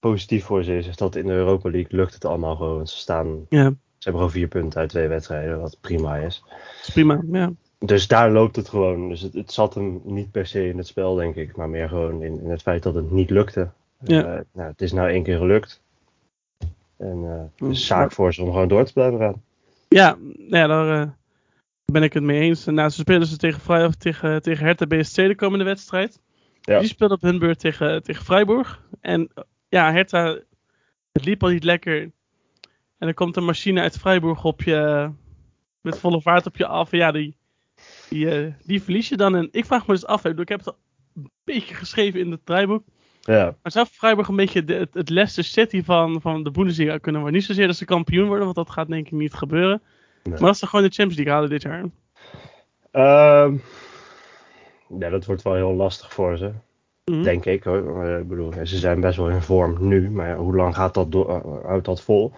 positief 0.00 0.44
voor 0.44 0.64
ze 0.64 0.76
is, 0.76 0.86
is 0.86 0.96
dat 0.96 1.16
in 1.16 1.26
de 1.26 1.32
Europa 1.32 1.70
League 1.70 1.98
lukt 1.98 2.14
het 2.14 2.24
allemaal 2.24 2.56
gewoon. 2.56 2.86
Ze, 2.86 2.96
staan, 2.96 3.46
Ja, 3.48 3.64
ze 3.68 3.74
hebben 3.98 4.20
gewoon 4.22 4.30
vier 4.30 4.48
punten 4.48 4.80
uit 4.80 4.88
twee 4.88 5.08
wedstrijden, 5.08 5.60
wat 5.60 5.78
prima 5.80 6.16
is. 6.16 6.44
prima. 6.92 7.22
Ja, 7.32 7.52
Dus 7.78 8.08
daar 8.08 8.30
loopt 8.30 8.56
het 8.56 8.68
gewoon. 8.68 9.08
Dus 9.08 9.20
het, 9.20 9.34
het 9.34 9.52
zat 9.52 9.74
hem 9.74 10.00
niet 10.04 10.30
per 10.30 10.46
se 10.46 10.68
in 10.68 10.76
het 10.78 10.86
spel, 10.86 11.14
denk 11.14 11.34
ik, 11.34 11.56
maar 11.56 11.68
meer 11.68 11.88
gewoon 11.88 12.22
in, 12.22 12.40
in 12.40 12.50
het 12.50 12.62
feit 12.62 12.82
dat 12.82 12.94
het 12.94 13.10
niet 13.10 13.30
lukte. 13.30 13.68
Ja. 14.04 14.24
Eh, 14.24 14.40
nou, 14.52 14.68
het 14.70 14.82
is 14.82 14.92
nou 14.92 15.08
één 15.08 15.22
keer 15.22 15.38
gelukt. 15.38 15.82
En 16.96 17.50
het 17.56 17.70
is 17.70 17.86
zaak 17.86 18.12
voor 18.12 18.34
ze 18.34 18.42
om 18.42 18.52
gewoon 18.52 18.68
door 18.68 18.84
te 18.84 18.92
blijven 18.92 19.18
gaan. 19.18 19.42
ja, 19.88 20.16
nou 20.36 20.56
ja 20.56 20.66
daar 20.66 21.02
eh, 21.02 21.08
ben 21.92 22.02
ik 22.02 22.12
het 22.12 22.22
mee 22.22 22.40
eens. 22.40 22.66
En 22.66 22.74
nou, 22.74 22.90
ze 22.90 23.00
spelen 23.00 23.26
ze 23.26 23.36
tegen, 23.36 23.60
Vrij, 23.60 23.90
tegen, 23.98 24.42
tegen 24.42 24.64
Hertha 24.64 24.86
BSC 24.86 25.14
de 25.14 25.34
komende 25.34 25.64
wedstrijd. 25.64 26.20
Ja. 26.60 26.78
Die 26.78 26.88
speelt 26.88 27.10
op 27.10 27.20
hun 27.20 27.38
beurt 27.38 27.58
tegen, 27.58 28.02
tegen 28.02 28.24
Freiburg. 28.24 28.82
En 29.00 29.30
ja, 29.68 29.92
Hertha, 29.92 30.38
het 31.12 31.24
liep 31.24 31.42
al 31.42 31.48
niet 31.48 31.64
lekker. 31.64 32.00
En 32.98 33.06
dan 33.06 33.14
komt 33.14 33.36
een 33.36 33.44
machine 33.44 33.80
uit 33.80 33.98
Freiburg 33.98 34.44
op 34.44 34.62
je, 34.62 35.10
met 35.80 35.98
volle 35.98 36.20
vaart 36.20 36.46
op 36.46 36.56
je 36.56 36.66
af. 36.66 36.92
En 36.92 36.98
ja, 36.98 37.12
die, 37.12 37.36
die, 38.08 38.30
eh, 38.30 38.52
die 38.64 38.82
verlies 38.82 39.08
je 39.08 39.16
dan. 39.16 39.36
En 39.36 39.48
ik 39.50 39.64
vraag 39.64 39.86
me 39.86 39.94
dus 39.94 40.06
af, 40.06 40.24
ik 40.24 40.48
heb 40.48 40.64
het 40.64 40.74
een 41.14 41.30
beetje 41.44 41.74
geschreven 41.74 42.20
in 42.20 42.30
het 42.30 42.46
draaiboek. 42.46 42.84
Ja, 43.20 43.56
Maar 43.62 43.72
zou 43.72 43.86
Freiburg 43.86 44.28
een 44.28 44.36
beetje 44.36 44.64
de, 44.64 44.74
het, 44.74 44.94
het 44.94 45.08
Leicester 45.08 45.44
City 45.44 45.82
van, 45.82 46.20
van 46.20 46.42
de 46.42 46.50
Bundesliga 46.50 46.98
kunnen 46.98 47.20
worden? 47.20 47.38
Niet 47.38 47.48
zozeer 47.48 47.66
dat 47.66 47.76
ze 47.76 47.84
kampioen 47.84 48.26
worden, 48.26 48.44
want 48.44 48.56
dat 48.56 48.70
gaat 48.70 48.88
denk 48.88 49.06
ik 49.06 49.12
niet 49.12 49.34
gebeuren. 49.34 49.82
Nee. 50.22 50.34
Maar 50.34 50.48
dat 50.48 50.58
ze 50.58 50.66
gewoon 50.66 50.84
de 50.84 50.94
Champions 50.94 51.16
League 51.16 51.34
halen 51.34 51.50
dit 51.50 51.62
jaar. 51.62 51.84
Ehm, 52.90 53.56
ja, 54.98 55.10
dat 55.10 55.24
wordt 55.24 55.42
wel 55.42 55.54
heel 55.54 55.74
lastig 55.74 56.12
voor 56.12 56.36
ze. 56.36 56.52
Mhm. 57.10 57.22
Denk 57.22 57.44
ik 57.44 57.62
hoor. 57.62 57.82
Maar, 57.82 58.20
ik 58.20 58.28
bedoel, 58.28 58.52
ze 58.52 58.78
zijn 58.78 59.00
best 59.00 59.16
wel 59.16 59.30
in 59.30 59.42
vorm 59.42 59.88
nu. 59.88 60.10
Maar 60.10 60.28
ja, 60.28 60.36
hoe 60.36 60.56
lang 60.56 60.74
gaat 60.74 60.94
dat 60.94 61.12
door, 61.12 61.28
eh, 61.28 61.64
houdt 61.64 61.84
dat 61.84 62.02
vol? 62.02 62.32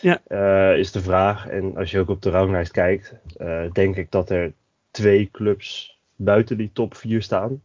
Ja. 0.00 0.20
Eh, 0.26 0.78
is 0.78 0.92
de 0.92 1.00
vraag. 1.00 1.48
En 1.48 1.76
als 1.76 1.90
je 1.90 1.98
ook 1.98 2.08
op 2.08 2.22
de 2.22 2.30
ranglijst 2.30 2.72
kijkt, 2.72 3.14
eh, 3.36 3.72
denk 3.72 3.96
ik 3.96 4.10
dat 4.10 4.30
er 4.30 4.52
twee 4.90 5.28
clubs 5.32 5.98
buiten 6.16 6.56
die 6.56 6.70
top 6.72 6.94
4 6.94 7.22
staan. 7.22 7.62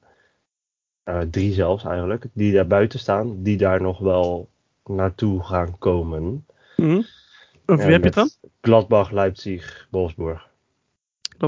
Eh, 1.03 1.19
drie 1.19 1.53
zelfs 1.53 1.83
eigenlijk. 1.83 2.25
Die 2.33 2.53
daar 2.53 2.67
buiten 2.67 3.00
staan. 3.00 3.44
Die 3.44 3.57
daar 3.57 3.81
nog 3.81 4.00
wel 4.00 4.50
naartoe 4.85 5.44
gaan 5.44 5.77
komen. 5.77 6.45
En 7.65 7.77
wie 7.77 7.91
heb 7.91 8.00
je 8.00 8.05
het 8.05 8.13
dan? 8.13 8.29
Gladbach, 8.61 9.11
Leipzig, 9.11 9.88
Wolfsburg. 9.91 10.51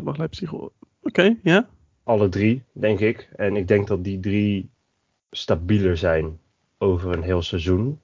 Mag 0.04 0.18
Leipzig. 0.18 0.54
Oké, 1.02 1.38
ja. 1.44 1.68
Alle 2.04 2.30
drie, 2.30 2.64
denk 2.72 3.00
ik. 3.00 3.30
En 3.36 3.56
ik 3.56 3.68
denk 3.68 3.88
dat 3.88 4.04
die 4.04 4.20
drie 4.20 4.70
stabieler 5.36 5.98
zijn 5.98 6.40
over 6.78 7.12
een 7.14 7.24
heel 7.24 7.42
seizoen 7.42 8.00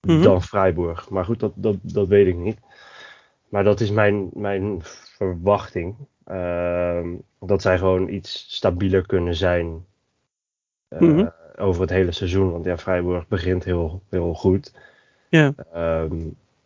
Mhm. 0.00 0.22
dan 0.22 0.42
Freiburg. 0.42 1.10
Maar 1.10 1.24
goed, 1.24 1.40
dat, 1.40 1.52
dat, 1.54 1.76
dat 1.82 2.08
weet 2.08 2.26
ik 2.26 2.36
niet. 2.36 2.58
Maar 3.48 3.64
dat 3.64 3.80
is 3.80 3.90
mijn, 3.90 4.30
mijn 4.32 4.78
verwachting. 4.82 5.94
Ehm, 6.24 7.08
dat 7.40 7.62
zij 7.62 7.78
gewoon 7.78 8.08
iets 8.08 8.46
stabieler 8.54 9.06
kunnen 9.06 9.34
zijn 9.36 9.84
eh, 10.88 11.00
Mhm. 11.00 11.28
over 11.56 11.80
het 11.80 11.90
hele 11.90 12.12
seizoen. 12.12 12.50
Want 12.52 12.64
ja, 12.64 12.78
Freiburg 12.78 13.28
begint 13.28 13.64
heel, 13.64 14.02
heel 14.08 14.34
goed. 14.34 14.74
Ja. 15.28 15.52
Ehm, 15.72 16.16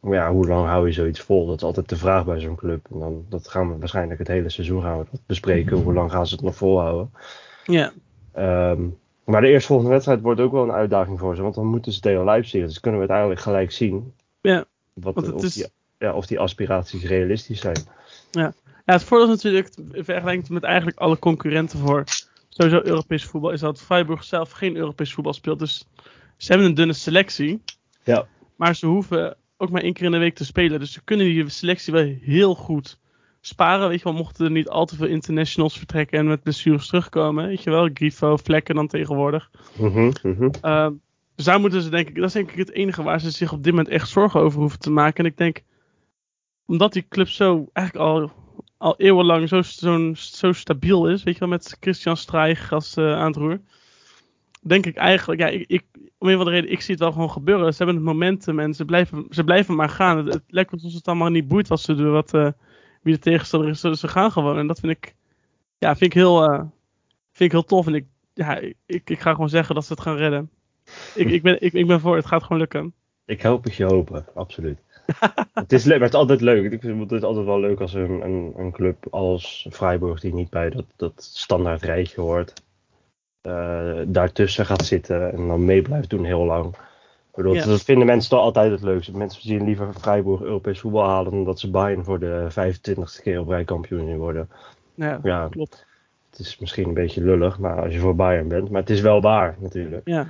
maar 0.01 0.15
ja, 0.15 0.31
hoe 0.33 0.47
lang 0.47 0.67
hou 0.67 0.87
je 0.87 0.93
zoiets 0.93 1.21
vol? 1.21 1.47
Dat 1.47 1.57
is 1.57 1.63
altijd 1.63 1.89
de 1.89 1.97
vraag 1.97 2.25
bij 2.25 2.41
zo'n 2.41 2.57
club. 2.57 2.87
En 2.93 2.99
dan 2.99 3.27
dat 3.29 3.49
gaan 3.49 3.73
we 3.73 3.79
waarschijnlijk 3.79 4.19
het 4.19 4.29
hele 4.29 4.49
seizoen 4.49 4.83
gaan 4.83 4.99
we 4.99 5.05
dat 5.11 5.21
bespreken. 5.27 5.77
Hoe 5.77 5.93
lang 5.93 6.11
gaan 6.11 6.27
ze 6.27 6.35
het 6.35 6.45
nog 6.45 6.57
volhouden? 6.57 7.11
Ja. 7.65 7.93
Ehm, 8.33 8.83
maar 9.29 9.41
de 9.41 9.49
eerstvolgende 9.49 9.91
wedstrijd 9.91 10.21
wordt 10.21 10.41
ook 10.41 10.53
wel 10.53 10.63
een 10.63 10.73
uitdaging 10.73 11.19
voor 11.19 11.37
ze. 11.37 11.43
Want 11.43 11.55
dan 11.55 11.67
moeten 11.67 11.93
ze 11.93 12.01
tegen 12.01 12.25
Leipzig. 12.25 12.65
Dus 12.67 12.81
kunnen 12.81 13.01
we 13.01 13.07
het 13.07 13.15
eigenlijk 13.15 13.45
gelijk 13.45 13.73
zien. 13.73 14.13
Ja, 14.41 14.65
Wat, 14.93 15.15
want 15.15 15.27
het 15.27 15.35
of, 15.35 15.43
is- 15.45 15.55
die, 15.55 15.67
ja, 15.99 16.15
of 16.15 16.27
die 16.27 16.39
aspiraties 16.39 17.05
realistisch 17.05 17.61
zijn. 17.61 17.77
Ja, 18.31 18.53
het 18.85 19.05
voordeel 19.05 19.27
is 19.29 19.43
natuurlijk, 19.43 19.69
in 19.93 20.05
vergelijking 20.05 20.49
met 20.49 20.63
eigenlijk 20.63 20.99
alle 20.99 21.19
concurrenten 21.19 21.79
voor 21.79 22.05
sowieso 22.49 22.81
Europees 22.85 23.25
voetbal, 23.25 23.51
is 23.51 23.61
dat 23.61 23.81
Freiburg 23.81 24.25
zelf 24.25 24.51
geen 24.51 24.77
Europees 24.77 25.13
voetbal 25.15 25.33
speelt. 25.33 25.59
Dus 25.59 25.85
ze 26.37 26.49
hebben 26.53 26.67
een 26.69 26.75
dunne 26.75 26.93
selectie. 26.93 27.63
Ja. 28.05 28.27
Maar 28.57 28.75
ze 28.77 28.87
hoeven 28.87 29.37
ook 29.57 29.71
maar 29.71 29.83
één 29.83 29.93
keer 29.93 30.05
in 30.07 30.13
de 30.13 30.19
week 30.19 30.35
te 30.35 30.45
spelen. 30.45 30.81
Dus 30.81 30.93
ze 30.93 31.05
kunnen 31.05 31.27
die 31.27 31.49
selectie 31.49 31.93
wel 31.93 32.17
heel 32.21 32.55
goed 32.55 32.99
sparen. 33.49 33.89
Weet 33.89 33.99
je 33.99 34.05
wel, 34.05 34.13
mochten 34.13 34.45
er 34.45 34.51
niet 34.51 34.69
al 34.69 34.85
te 34.85 34.97
veel 34.97 35.07
internationals 35.07 35.79
vertrekken 35.79 36.19
en 36.19 36.27
met 36.27 36.43
blessures 36.43 36.87
terugkomen. 36.87 37.47
Weet 37.47 37.63
je 37.63 37.71
wel, 37.71 37.89
Grifo, 37.95 38.37
Vlekken 38.37 38.75
dan 38.75 38.87
tegenwoordig. 38.87 39.51
Ehm, 40.61 40.93
dus 41.35 41.45
daar 41.45 41.61
moeten 41.61 41.83
ze 41.83 41.91
denk 41.91 42.09
ik, 42.09 42.15
dat 42.15 42.25
is 42.25 42.33
denk 42.33 42.51
ik 42.51 42.59
het 42.59 42.73
enige 42.73 43.03
waar 43.03 43.21
ze 43.21 43.31
zich 43.31 43.53
op 43.53 43.63
dit 43.63 43.73
moment 43.73 43.93
echt 43.93 44.09
zorgen 44.09 44.41
over 44.41 44.61
hoeven 44.61 44.79
te 44.79 44.91
maken. 44.91 45.25
En 45.25 45.31
ik 45.31 45.37
denk, 45.37 45.63
omdat 46.67 46.93
die 46.93 47.07
club 47.09 47.29
zo 47.29 47.69
eigenlijk 47.73 48.09
al, 48.09 48.33
al 48.79 48.95
eeuwenlang 48.97 49.49
zo, 49.49 49.63
zo, 49.63 50.15
zo 50.15 50.53
stabiel 50.53 51.09
is, 51.09 51.23
weet 51.23 51.35
je 51.35 51.41
wel, 51.41 51.49
met 51.49 51.77
Christian 51.81 52.17
Streich 52.17 52.73
als 52.73 52.97
eh 52.97 53.13
aan 53.13 53.27
het 53.27 53.37
roer. 53.37 53.61
Denk 54.61 54.87
ik 54.87 54.97
eigenlijk, 54.97 55.41
ja, 55.41 55.47
ik, 55.47 55.65
ik, 55.67 55.85
om 56.19 56.29
een 56.29 56.35
of 56.35 56.39
andere 56.39 56.57
reden, 56.57 56.73
ik 56.73 56.81
zie 56.81 56.91
het 56.91 57.03
wel 57.03 57.13
gewoon 57.13 57.31
gebeuren. 57.31 57.71
Ze 57.73 57.77
hebben 57.77 57.97
het 57.97 58.05
momentum 58.05 58.59
en 58.59 58.75
ze 58.75 58.85
blijven, 58.85 59.27
ze 59.31 59.45
blijven 59.45 59.75
maar 59.75 59.89
gaan. 59.89 60.17
Het, 60.17 60.33
het 60.35 60.43
lijkt 60.47 60.73
alsof 60.73 60.93
het 60.93 61.07
allemaal 61.07 61.29
niet 61.29 61.49
boeit 61.49 61.69
wat 61.69 61.81
ze 61.81 61.95
doen, 61.95 62.11
wat, 62.11 62.35
eh, 62.35 62.49
wie 63.09 63.17
de 63.17 63.31
tegenstander 63.31 63.69
is. 63.69 63.81
Ze 63.81 64.09
gaan 64.09 64.33
gewoon. 64.33 64.59
En 64.59 64.67
dat 64.67 64.81
vind 64.81 64.93
ik, 64.93 65.15
ja, 65.79 65.97
vind 65.97 66.15
ik 66.15 66.19
heel, 66.19 66.43
eh, 66.43 66.59
vind 67.33 67.51
ik 67.51 67.53
heel 67.53 67.65
tof. 67.65 67.87
En 67.87 67.95
ik, 67.95 68.07
ja, 68.35 68.61
ik, 68.87 69.11
ik 69.11 69.21
ga 69.21 69.33
gewoon 69.33 69.49
zeggen 69.49 69.75
dat 69.75 69.85
ze 69.85 69.93
het 69.93 70.03
gaan 70.03 70.17
redden. 70.17 70.51
Ik, 71.15 71.31
ik, 71.31 71.43
ben, 71.43 71.63
ik, 71.63 71.73
ik 71.73 71.87
ben 71.87 72.01
voor, 72.01 72.17
het 72.17 72.27
gaat 72.27 72.43
gewoon 72.43 72.59
lukken. 72.59 72.95
Ik 73.25 73.43
hoop 73.43 73.65
het 73.65 73.75
je 73.75 73.85
hopen, 73.85 74.27
absoluut. 74.35 74.79
het 75.53 75.73
is 75.73 75.85
leuk, 75.85 75.99
maar 75.99 76.07
het 76.07 76.15
is 76.15 76.21
altijd 76.21 76.41
leuk. 76.41 76.73
Ik 76.73 76.81
vind 76.81 77.11
het 77.11 77.25
altijd 77.25 77.47
wel 77.47 77.61
leuk 77.61 77.81
als 77.81 77.95
een, 77.95 78.23
een, 78.57 78.73
club 78.73 79.07
als 79.11 79.67
Freiburg, 79.71 80.21
die 80.21 80.35
niet 80.35 80.51
bij 80.51 80.71
dat, 80.71 80.85
dat 80.97 81.23
standaard 81.23 81.83
rijtje 81.83 82.21
hoort, 82.21 82.63
eh, 83.41 84.01
daartussen 84.07 84.67
gaat 84.67 84.85
zitten 84.85 85.33
en 85.33 85.49
dan 85.49 85.65
mee 85.65 85.83
blijft 85.83 86.11
doen 86.11 86.25
heel 86.25 86.45
lang. 86.45 86.77
Ik 87.39 87.45
bedoel, 87.45 87.57
Ja. 87.59 87.65
Dat 87.67 87.83
vinden 87.83 88.07
mensen 88.07 88.31
toch 88.31 88.41
altijd 88.41 88.71
het 88.71 88.83
leukste. 88.83 89.17
Mensen 89.17 89.43
zien 89.43 89.65
liever 89.65 89.93
Freiburg 90.01 90.41
Europees 90.41 90.81
voetbal 90.81 91.09
halen 91.09 91.33
dan 91.33 91.45
dat 91.45 91.61
ze 91.61 91.71
Bayern 91.71 92.05
voor 92.05 92.19
de 92.19 92.47
25ste 92.51 93.23
keer 93.23 93.41
op 93.41 93.49
rij 93.49 93.65
kampioen 93.65 94.17
worden. 94.17 94.49
Ja, 94.95 95.21
Ja, 95.23 95.49
klopt. 95.51 95.87
het 96.31 96.39
is 96.41 96.59
misschien 96.59 96.89
een 96.89 96.95
beetje 96.95 97.23
lullig, 97.25 97.59
maar 97.59 97.83
als 97.83 97.93
je 97.93 97.99
voor 97.99 98.15
Bayern 98.15 98.49
bent, 98.49 98.71
maar 98.71 98.81
het 98.81 98.91
is 98.91 99.01
wel 99.01 99.21
waar 99.21 99.57
natuurlijk. 99.61 100.03
Ja, 100.09 100.27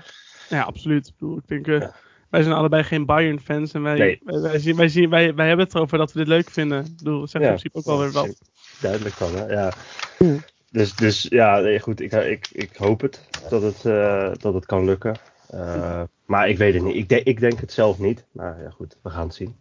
ja 0.49 0.63
absoluut. 0.63 1.07
Ik, 1.07 1.13
bedoel, 1.19 1.37
ik 1.37 1.47
denk, 1.47 1.67
eh, 1.67 1.89
wij 2.31 2.43
zijn 2.43 2.55
allebei 2.55 2.83
geen 2.83 3.07
Bayern-fans. 3.07 3.73
En 3.73 3.83
wij, 3.83 3.99
Nee. 3.99 4.21
wij, 4.25 4.41
wij, 4.41 4.59
zien, 4.59 4.77
wij, 4.77 4.89
zien, 4.89 5.11
wij, 5.11 5.35
wij 5.35 5.47
hebben 5.49 5.65
het 5.67 5.75
erover 5.75 5.99
dat 5.99 6.13
we 6.13 6.19
dit 6.19 6.29
leuk 6.29 6.51
vinden. 6.51 6.85
Ik 6.85 6.97
bedoel, 6.97 7.21
dat 7.21 7.31
zegt 7.31 7.45
in 7.45 7.51
principe 7.51 7.79
ook 7.79 7.85
wel 7.85 7.99
weer 7.99 8.13
wat. 8.13 8.41
Duidelijk 8.81 9.19
dan, 9.19 9.37
hè? 9.37 9.47
Ja. 9.47 9.73
Dus, 10.71 10.95
dus 10.97 11.27
ja, 11.29 11.59
nee, 11.59 11.81
goed, 11.81 12.01
ik, 12.01 12.13
ik, 12.13 12.49
ik 12.53 12.77
hoop 12.77 13.01
het 13.01 13.29
dat 13.51 13.63
het, 13.63 13.85
eh, 13.85 14.31
dat 14.39 14.55
het 14.55 14.67
kan 14.67 14.85
lukken. 14.85 15.17
Eh, 15.49 16.03
maar 16.27 16.49
ik 16.49 16.59
weet 16.59 16.75
het 16.75 16.83
niet. 16.83 16.95
Ik, 16.97 17.09
de- 17.09 17.23
ik 17.23 17.41
denk 17.41 17.61
het 17.61 17.73
zelf 17.73 17.99
niet. 17.99 18.27
Maar 18.33 18.63
ja, 18.63 18.71
goed, 18.71 18.99
we 19.03 19.11
gaan 19.11 19.27
het 19.27 19.35
zien. 19.35 19.57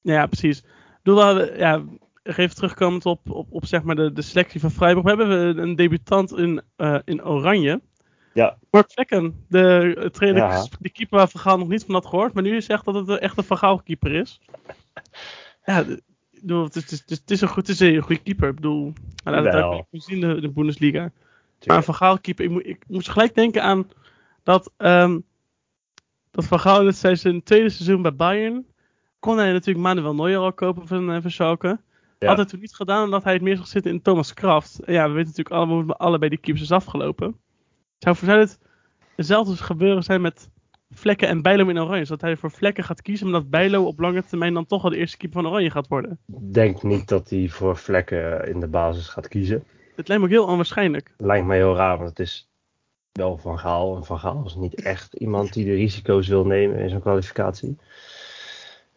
Ja, 0.00 0.26
precies. 0.26 0.58
Ik 0.58 0.64
bedoel, 1.02 1.18
we 1.18 1.24
hadden- 1.24 1.58
ja, 1.58 1.82
even 2.22 2.54
terugkomend 2.54 3.06
op, 3.06 3.30
op, 3.30 3.46
op 3.50 3.66
zeg 3.66 3.82
maar 3.82 3.96
de, 3.96 4.12
de 4.12 4.22
selectie 4.22 4.60
van 4.60 4.70
Freiburg. 4.70 5.04
We 5.04 5.08
hebben 5.24 5.58
een 5.58 5.74
debutant 5.76 6.32
in, 6.32 6.62
eh, 6.76 6.98
in 7.04 7.24
Oranje. 7.24 7.80
Ja. 8.34 8.58
Mark 8.70 8.90
Vlekken, 8.92 9.44
de 9.48 9.94
eh, 9.98 10.06
trainer, 10.08 10.42
Ja. 10.42 10.66
die 10.80 10.90
keeper 10.92 11.18
waar 11.18 11.28
Van 11.28 11.40
Gaal 11.40 11.58
nog 11.58 11.68
niet 11.68 11.84
van 11.84 11.94
had 11.94 12.06
gehoord. 12.06 12.32
Maar 12.34 12.42
nu 12.42 12.62
zegt 12.62 12.84
dat 12.84 12.94
het 12.94 13.18
echt 13.18 13.38
een 13.38 13.44
Van 13.44 13.58
Gaal 13.58 13.82
keeper 13.82 14.12
is. 14.12 14.40
Ja, 15.64 15.82
de- 15.82 16.02
ik 16.30 16.40
bedoel, 16.40 16.64
het, 16.64 16.76
is, 16.76 16.82
het, 16.90 17.10
is, 17.10 17.18
het, 17.18 17.30
is 17.30 17.40
een 17.40 17.48
goed, 17.48 17.66
het 17.66 17.80
is 17.80 17.94
een 17.94 18.00
goede 18.02 18.22
keeper. 18.22 18.48
Ik 18.48 18.54
bedoel, 18.54 18.92
laat 19.24 19.44
het 19.44 19.54
ook 19.54 19.84
zien 19.90 20.22
in 20.22 20.28
de, 20.28 20.40
de 20.40 20.48
Bundesliga. 20.50 21.00
Maar 21.00 21.10
Tuurlijk. 21.58 21.84
Van 21.84 21.94
Gaal 21.94 22.18
keeper, 22.18 22.44
ik, 22.44 22.52
ik 22.66 22.84
moest 22.88 23.08
gelijk 23.08 23.34
denken 23.34 23.62
aan 23.62 23.86
dat, 24.46 24.72
ehm, 24.76 25.18
dat 26.30 26.44
Van 26.44 26.60
Gaal 26.60 26.92
seizoen, 26.92 27.42
tweede 27.42 27.68
seizoen 27.68 28.02
bij 28.02 28.16
Bayern 28.16 28.66
kon 29.18 29.38
hij 29.38 29.52
natuurlijk 29.52 29.86
Manuel 29.86 30.14
Neuer 30.14 30.38
al 30.38 30.52
kopen 30.52 30.86
van, 30.86 31.10
uh, 31.10 31.22
van 31.22 31.30
Schalke. 31.30 31.80
Ja. 32.18 32.28
Had 32.28 32.36
hij 32.36 32.46
toen 32.46 32.60
niet 32.60 32.74
gedaan 32.74 33.04
omdat 33.04 33.24
hij 33.24 33.32
het 33.32 33.42
meer 33.42 33.56
zag 33.56 33.66
zitten 33.66 33.92
in 33.92 34.02
Thomas 34.02 34.34
Kraft. 34.34 34.80
En 34.80 34.92
ja, 34.92 35.02
we 35.02 35.12
weten 35.12 35.26
natuurlijk 35.26 35.54
allemaal 35.54 35.74
hoe 35.74 35.78
het 35.78 35.86
met 35.86 35.98
allebei 35.98 36.30
die 36.30 36.38
keepers 36.38 36.64
is 36.64 36.72
afgelopen. 36.72 37.36
Zou 37.98 38.16
voor 38.16 38.28
het 38.28 38.58
hetzelfde 39.16 39.56
gebeuren 39.56 40.02
zijn 40.02 40.20
met 40.20 40.50
Vlekken 40.90 41.28
en 41.28 41.42
Bijlo 41.42 41.68
in 41.68 41.80
Oranje? 41.80 42.06
Dat 42.06 42.20
hij 42.20 42.36
voor 42.36 42.50
Vlekken 42.50 42.84
gaat 42.84 43.02
kiezen, 43.02 43.30
maar 43.30 43.40
dat 43.40 43.50
Bijlo 43.50 43.84
op 43.84 43.98
lange 44.00 44.24
termijn 44.24 44.54
dan 44.54 44.66
toch 44.66 44.82
wel 44.82 44.90
de 44.90 44.96
eerste 44.96 45.16
keeper 45.16 45.42
van 45.42 45.50
Oranje 45.50 45.70
gaat 45.70 45.88
worden. 45.88 46.18
Ik 46.26 46.54
denk 46.54 46.82
niet 46.82 47.08
dat 47.08 47.30
hij 47.30 47.48
voor 47.48 47.76
vlekken 47.76 48.48
in 48.48 48.60
de 48.60 48.68
basis 48.68 49.08
gaat 49.08 49.28
kiezen. 49.28 49.64
Het 49.96 50.08
lijkt 50.08 50.22
me 50.22 50.28
ook 50.28 50.34
heel 50.34 50.46
onwaarschijnlijk. 50.46 51.14
Lijkt 51.16 51.46
mij 51.46 51.56
heel 51.56 51.76
raar, 51.76 51.96
want 51.96 52.08
het 52.08 52.18
is 52.18 52.50
wel 53.16 53.38
Van 53.38 53.58
Gaal. 53.58 53.96
En 53.96 54.04
Van 54.04 54.18
Gaal 54.18 54.42
is 54.46 54.54
niet 54.54 54.82
echt 54.82 55.14
iemand 55.14 55.52
die 55.52 55.64
de 55.64 55.74
risico's 55.74 56.28
wil 56.28 56.44
nemen 56.46 56.78
in 56.78 56.88
zo'n 56.88 57.00
kwalificatie. 57.00 57.76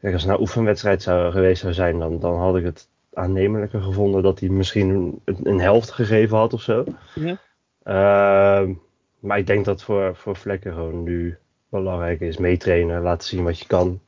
Kijk, 0.01 0.13
als 0.13 0.21
het 0.21 0.31
nou 0.31 0.41
oefenwedstrijd 0.41 1.01
zou, 1.01 1.31
geweest 1.31 1.61
zou 1.61 1.73
zijn, 1.73 1.99
dan, 1.99 2.19
dan 2.19 2.37
had 2.37 2.55
ik 2.57 2.63
het 2.63 2.87
aannemelijker 3.13 3.81
gevonden 3.81 4.23
dat 4.23 4.39
hij 4.39 4.49
misschien 4.49 4.89
een, 5.25 5.39
een 5.43 5.59
helft 5.59 5.91
gegeven 5.91 6.37
had 6.37 6.53
of 6.53 6.61
zo. 6.61 6.83
Ja. 7.15 7.37
Ehm, 7.83 8.73
maar 9.19 9.37
ik 9.37 9.47
denk 9.47 9.65
dat 9.65 9.83
voor, 9.83 10.15
voor 10.15 10.35
Vlekken 10.35 10.73
gewoon 10.73 11.03
nu 11.03 11.37
belangrijk 11.69 12.19
is 12.19 12.37
meetrainen, 12.37 13.01
laten 13.01 13.27
zien 13.27 13.43
wat 13.43 13.59
je 13.59 13.65
kan. 13.67 13.99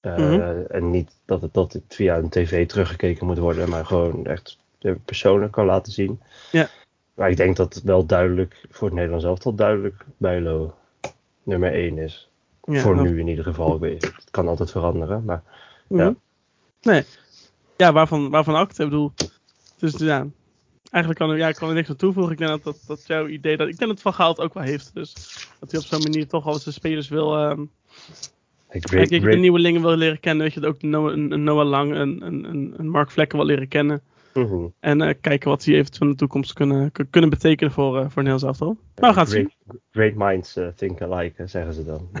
Eh, 0.00 0.16
Mhm. 0.16 0.62
En 0.68 0.90
niet 0.90 1.20
dat 1.24 1.42
het, 1.42 1.54
dat 1.54 1.72
het 1.72 1.84
via 1.88 2.16
een 2.16 2.28
tv 2.28 2.66
teruggekeken 2.66 3.26
moet 3.26 3.38
worden, 3.38 3.68
maar 3.68 3.86
gewoon 3.86 4.26
echt 4.26 4.58
persoonlijk 5.04 5.52
kan 5.52 5.66
laten 5.66 5.92
zien. 5.92 6.20
Ja. 6.50 6.68
Maar 7.14 7.30
ik 7.30 7.36
denk 7.36 7.56
dat 7.56 7.74
het 7.74 7.82
wel 7.82 8.06
duidelijk, 8.06 8.66
voor 8.70 8.86
het 8.86 8.96
Nederlands 8.96 9.24
elftal 9.24 9.54
duidelijk, 9.54 10.04
Bijlo 10.16 10.74
nummer 11.42 11.72
1 11.72 11.98
is. 11.98 12.28
Ja, 12.64 12.80
voor 12.80 13.02
nu 13.02 13.20
in 13.20 13.28
ieder 13.28 13.44
geval. 13.44 13.80
Het 13.80 14.28
kan 14.30 14.48
altijd 14.48 14.70
veranderen, 14.70 15.24
maar 15.24 15.42
Mhm. 15.88 16.02
Ja. 16.02 16.14
Nee. 16.82 17.04
Ja, 17.76 17.92
waarvan, 17.92 18.30
waarvan 18.30 18.54
acte? 18.54 18.82
Ik 18.82 18.88
bedoel, 18.88 19.12
dus 19.78 19.94
ja, 19.98 20.26
eigenlijk 20.90 21.24
kan 21.24 21.36
ja, 21.36 21.48
ik 21.48 21.54
kan 21.54 21.68
er 21.68 21.74
niks 21.74 21.88
aan 21.88 21.96
toevoegen. 21.96 22.32
Ik 22.32 22.38
denk 22.38 22.50
dat, 22.50 22.62
dat, 22.62 22.84
dat 22.86 23.06
jouw 23.06 23.26
idee, 23.26 23.56
dat, 23.56 23.68
ik 23.68 23.78
denk 23.78 23.90
dat 23.90 24.00
Van 24.00 24.14
Gaal 24.14 24.28
het 24.28 24.40
ook 24.40 24.54
wel 24.54 24.62
heeft. 24.62 24.90
Dus 24.94 25.12
dat 25.60 25.70
hij 25.70 25.80
op 25.80 25.86
zo'n 25.86 26.02
manier 26.02 26.26
toch 26.26 26.46
al 26.46 26.54
zijn 26.58 26.74
spelers 26.74 27.08
wil, 27.08 27.36
ehm 27.36 27.60
ik 28.70 28.80
kijk, 28.80 28.90
weet, 28.90 29.10
ik 29.10 29.30
de 29.30 29.36
nieuwelingen 29.36 29.82
wil 29.82 29.96
leren 29.96 30.20
kennen. 30.20 30.44
Weet 30.44 30.54
je, 30.54 30.60
dat 30.60 30.74
ook 30.74 30.82
Noah, 30.82 31.16
Noah 31.16 31.68
Lang, 31.68 31.94
een, 31.94 32.22
een, 32.22 32.44
een, 32.44 32.74
een 32.76 32.88
Mark 32.88 33.10
Vlekken 33.10 33.38
wil 33.38 33.46
leren 33.46 33.68
kennen. 33.68 34.02
Mhm. 34.34 34.66
En 34.80 35.00
eh, 35.00 35.14
kijken 35.20 35.48
wat 35.48 35.62
die 35.62 35.76
eventueel 35.76 36.02
in 36.06 36.10
de 36.10 36.18
toekomst 36.18 36.52
kunnen, 36.52 36.92
kunnen 37.10 37.30
betekenen 37.30 37.72
voor, 37.72 37.98
eh 37.98 38.06
voor 38.08 38.22
Nederlands. 38.22 38.60
Maar 38.60 38.74
we 38.94 39.06
gaan 39.06 39.16
het 39.16 39.28
zien. 39.28 39.52
great, 39.66 39.80
great 39.90 40.14
minds 40.14 40.56
eh, 40.56 40.68
think 40.68 41.02
alike, 41.02 41.46
zeggen 41.46 41.74
ze 41.74 41.84
dan. 41.84 42.08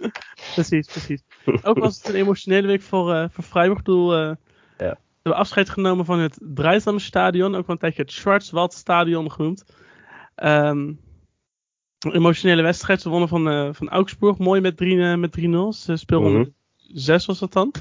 Precies, 0.54 0.86
precies. 0.86 1.22
Ook 1.62 1.78
was 1.78 1.96
het 1.96 2.08
een 2.08 2.14
emotionele 2.20 2.66
week 2.66 2.82
voor, 2.82 3.28
voor 3.30 3.44
Freiburg. 3.44 3.78
Ik 3.78 3.84
bedoel, 3.84 4.14
Ja. 4.14 4.36
We 4.78 5.32
hebben 5.32 5.40
afscheid 5.40 5.70
genomen 5.70 6.04
van 6.04 6.18
het 6.18 6.38
Dreisam-stadion. 6.42 7.54
Ook 7.54 7.66
wel 7.66 7.74
een 7.74 7.78
tijdje 7.78 8.02
het 8.02 8.12
Schwarzwald-stadion 8.12 9.30
genoemd. 9.32 9.64
Een 10.34 10.98
emotionele 12.12 12.62
wedstrijd. 12.62 13.00
Ze 13.00 13.08
wonnen 13.08 13.28
van, 13.28 13.74
van 13.74 13.88
Augsburg. 13.88 14.38
Mooi 14.38 14.60
met 14.60 14.76
3 14.76 15.02
eh, 15.02 15.14
met 15.16 15.32
3-0. 15.40 15.72
Ze 15.72 15.96
speelden 15.96 16.32
Mhm. 16.32 16.48
6 16.76 17.26
was 17.26 17.38
dat 17.38 17.52
dan. 17.52 17.72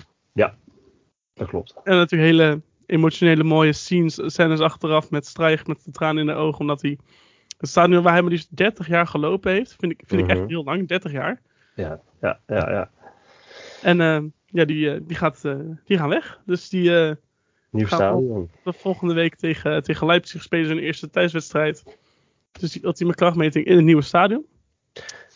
Dat 1.33 1.47
klopt. 1.47 1.75
En 1.83 1.95
natuurlijk 1.95 2.31
hele 2.31 2.61
emotionele 2.85 3.43
mooie 3.43 3.73
scenes, 3.73 4.19
scènes 4.25 4.59
achteraf 4.59 5.09
met 5.11 5.25
Strijg 5.25 5.67
met 5.67 5.83
de 5.85 5.91
tranen 5.91 6.17
in 6.21 6.25
de 6.27 6.33
ogen. 6.33 6.59
Omdat 6.59 6.81
hij 6.81 6.97
het 7.57 7.69
stadion 7.69 8.03
waar 8.03 8.13
hij 8.13 8.21
maar 8.21 8.31
liefst 8.31 8.55
30 8.57 8.87
jaar 8.87 9.07
gelopen 9.07 9.51
heeft. 9.51 9.75
Vind 9.79 9.91
ik, 9.91 10.03
vind 10.05 10.21
ik 10.21 10.27
echt 10.29 10.39
Mhm. 10.39 10.47
heel 10.49 10.63
lang, 10.63 10.87
30 10.87 11.11
jaar. 11.11 11.41
Ja, 11.75 12.01
ja, 12.21 12.39
ja. 12.47 12.69
ja. 12.71 12.89
En 13.81 14.01
eh, 14.01 14.21
ja, 14.45 14.65
die, 14.65 14.91
eh, 14.91 14.99
die, 15.03 15.17
gaat, 15.17 15.45
eh, 15.45 15.55
die 15.85 15.97
gaan 15.97 16.09
weg. 16.09 16.39
Dus 16.45 16.69
die 16.69 16.97
eh, 17.07 17.15
Nieuw 17.69 17.87
stadion. 17.87 18.49
de 18.63 18.73
volgende 18.73 19.13
week 19.13 19.35
tegen, 19.35 19.83
tegen 19.83 20.07
Leipzig 20.07 20.41
spelen 20.43 20.65
ze 20.67 20.73
hun 20.73 20.83
eerste 20.83 21.09
thuiswedstrijd. 21.09 21.83
Dus 22.51 22.71
die 22.71 22.85
ultieme 22.85 23.15
krachtmeting 23.15 23.65
in 23.65 23.75
het 23.75 23.85
nieuwe 23.85 24.01
stadion. 24.01 24.45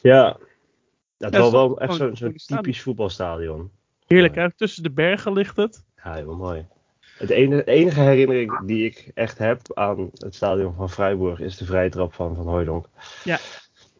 Ja. 0.01 0.37
Was 1.17 1.31
zo- 1.35 1.51
wel 1.51 1.79
echt 1.79 1.95
zo'n 1.95 2.33
typisch 2.45 2.81
voetbalstadion. 2.81 3.71
Heerlijk, 4.07 4.35
hè? 4.35 4.51
Tussen 4.55 4.83
de 4.83 4.91
bergen 4.91 5.33
ligt 5.33 5.55
het. 5.57 5.85
Ja, 6.03 6.13
heel 6.13 6.35
mooi. 6.35 6.65
Het 7.19 7.29
enige, 7.29 7.63
de 7.63 7.71
enige 7.71 7.99
herinnering 8.01 8.59
die 8.65 8.85
ik 8.85 9.11
echt 9.13 9.37
heb 9.37 9.61
aan 9.73 10.09
het 10.13 10.35
stadion 10.35 10.73
van 10.75 10.89
Freiburg 10.89 11.39
is 11.39 11.57
de 11.57 11.65
vrije 11.65 11.89
trap 11.89 12.13
van 12.13 12.35
Van 12.35 12.47
Hooijdonk. 12.47 12.85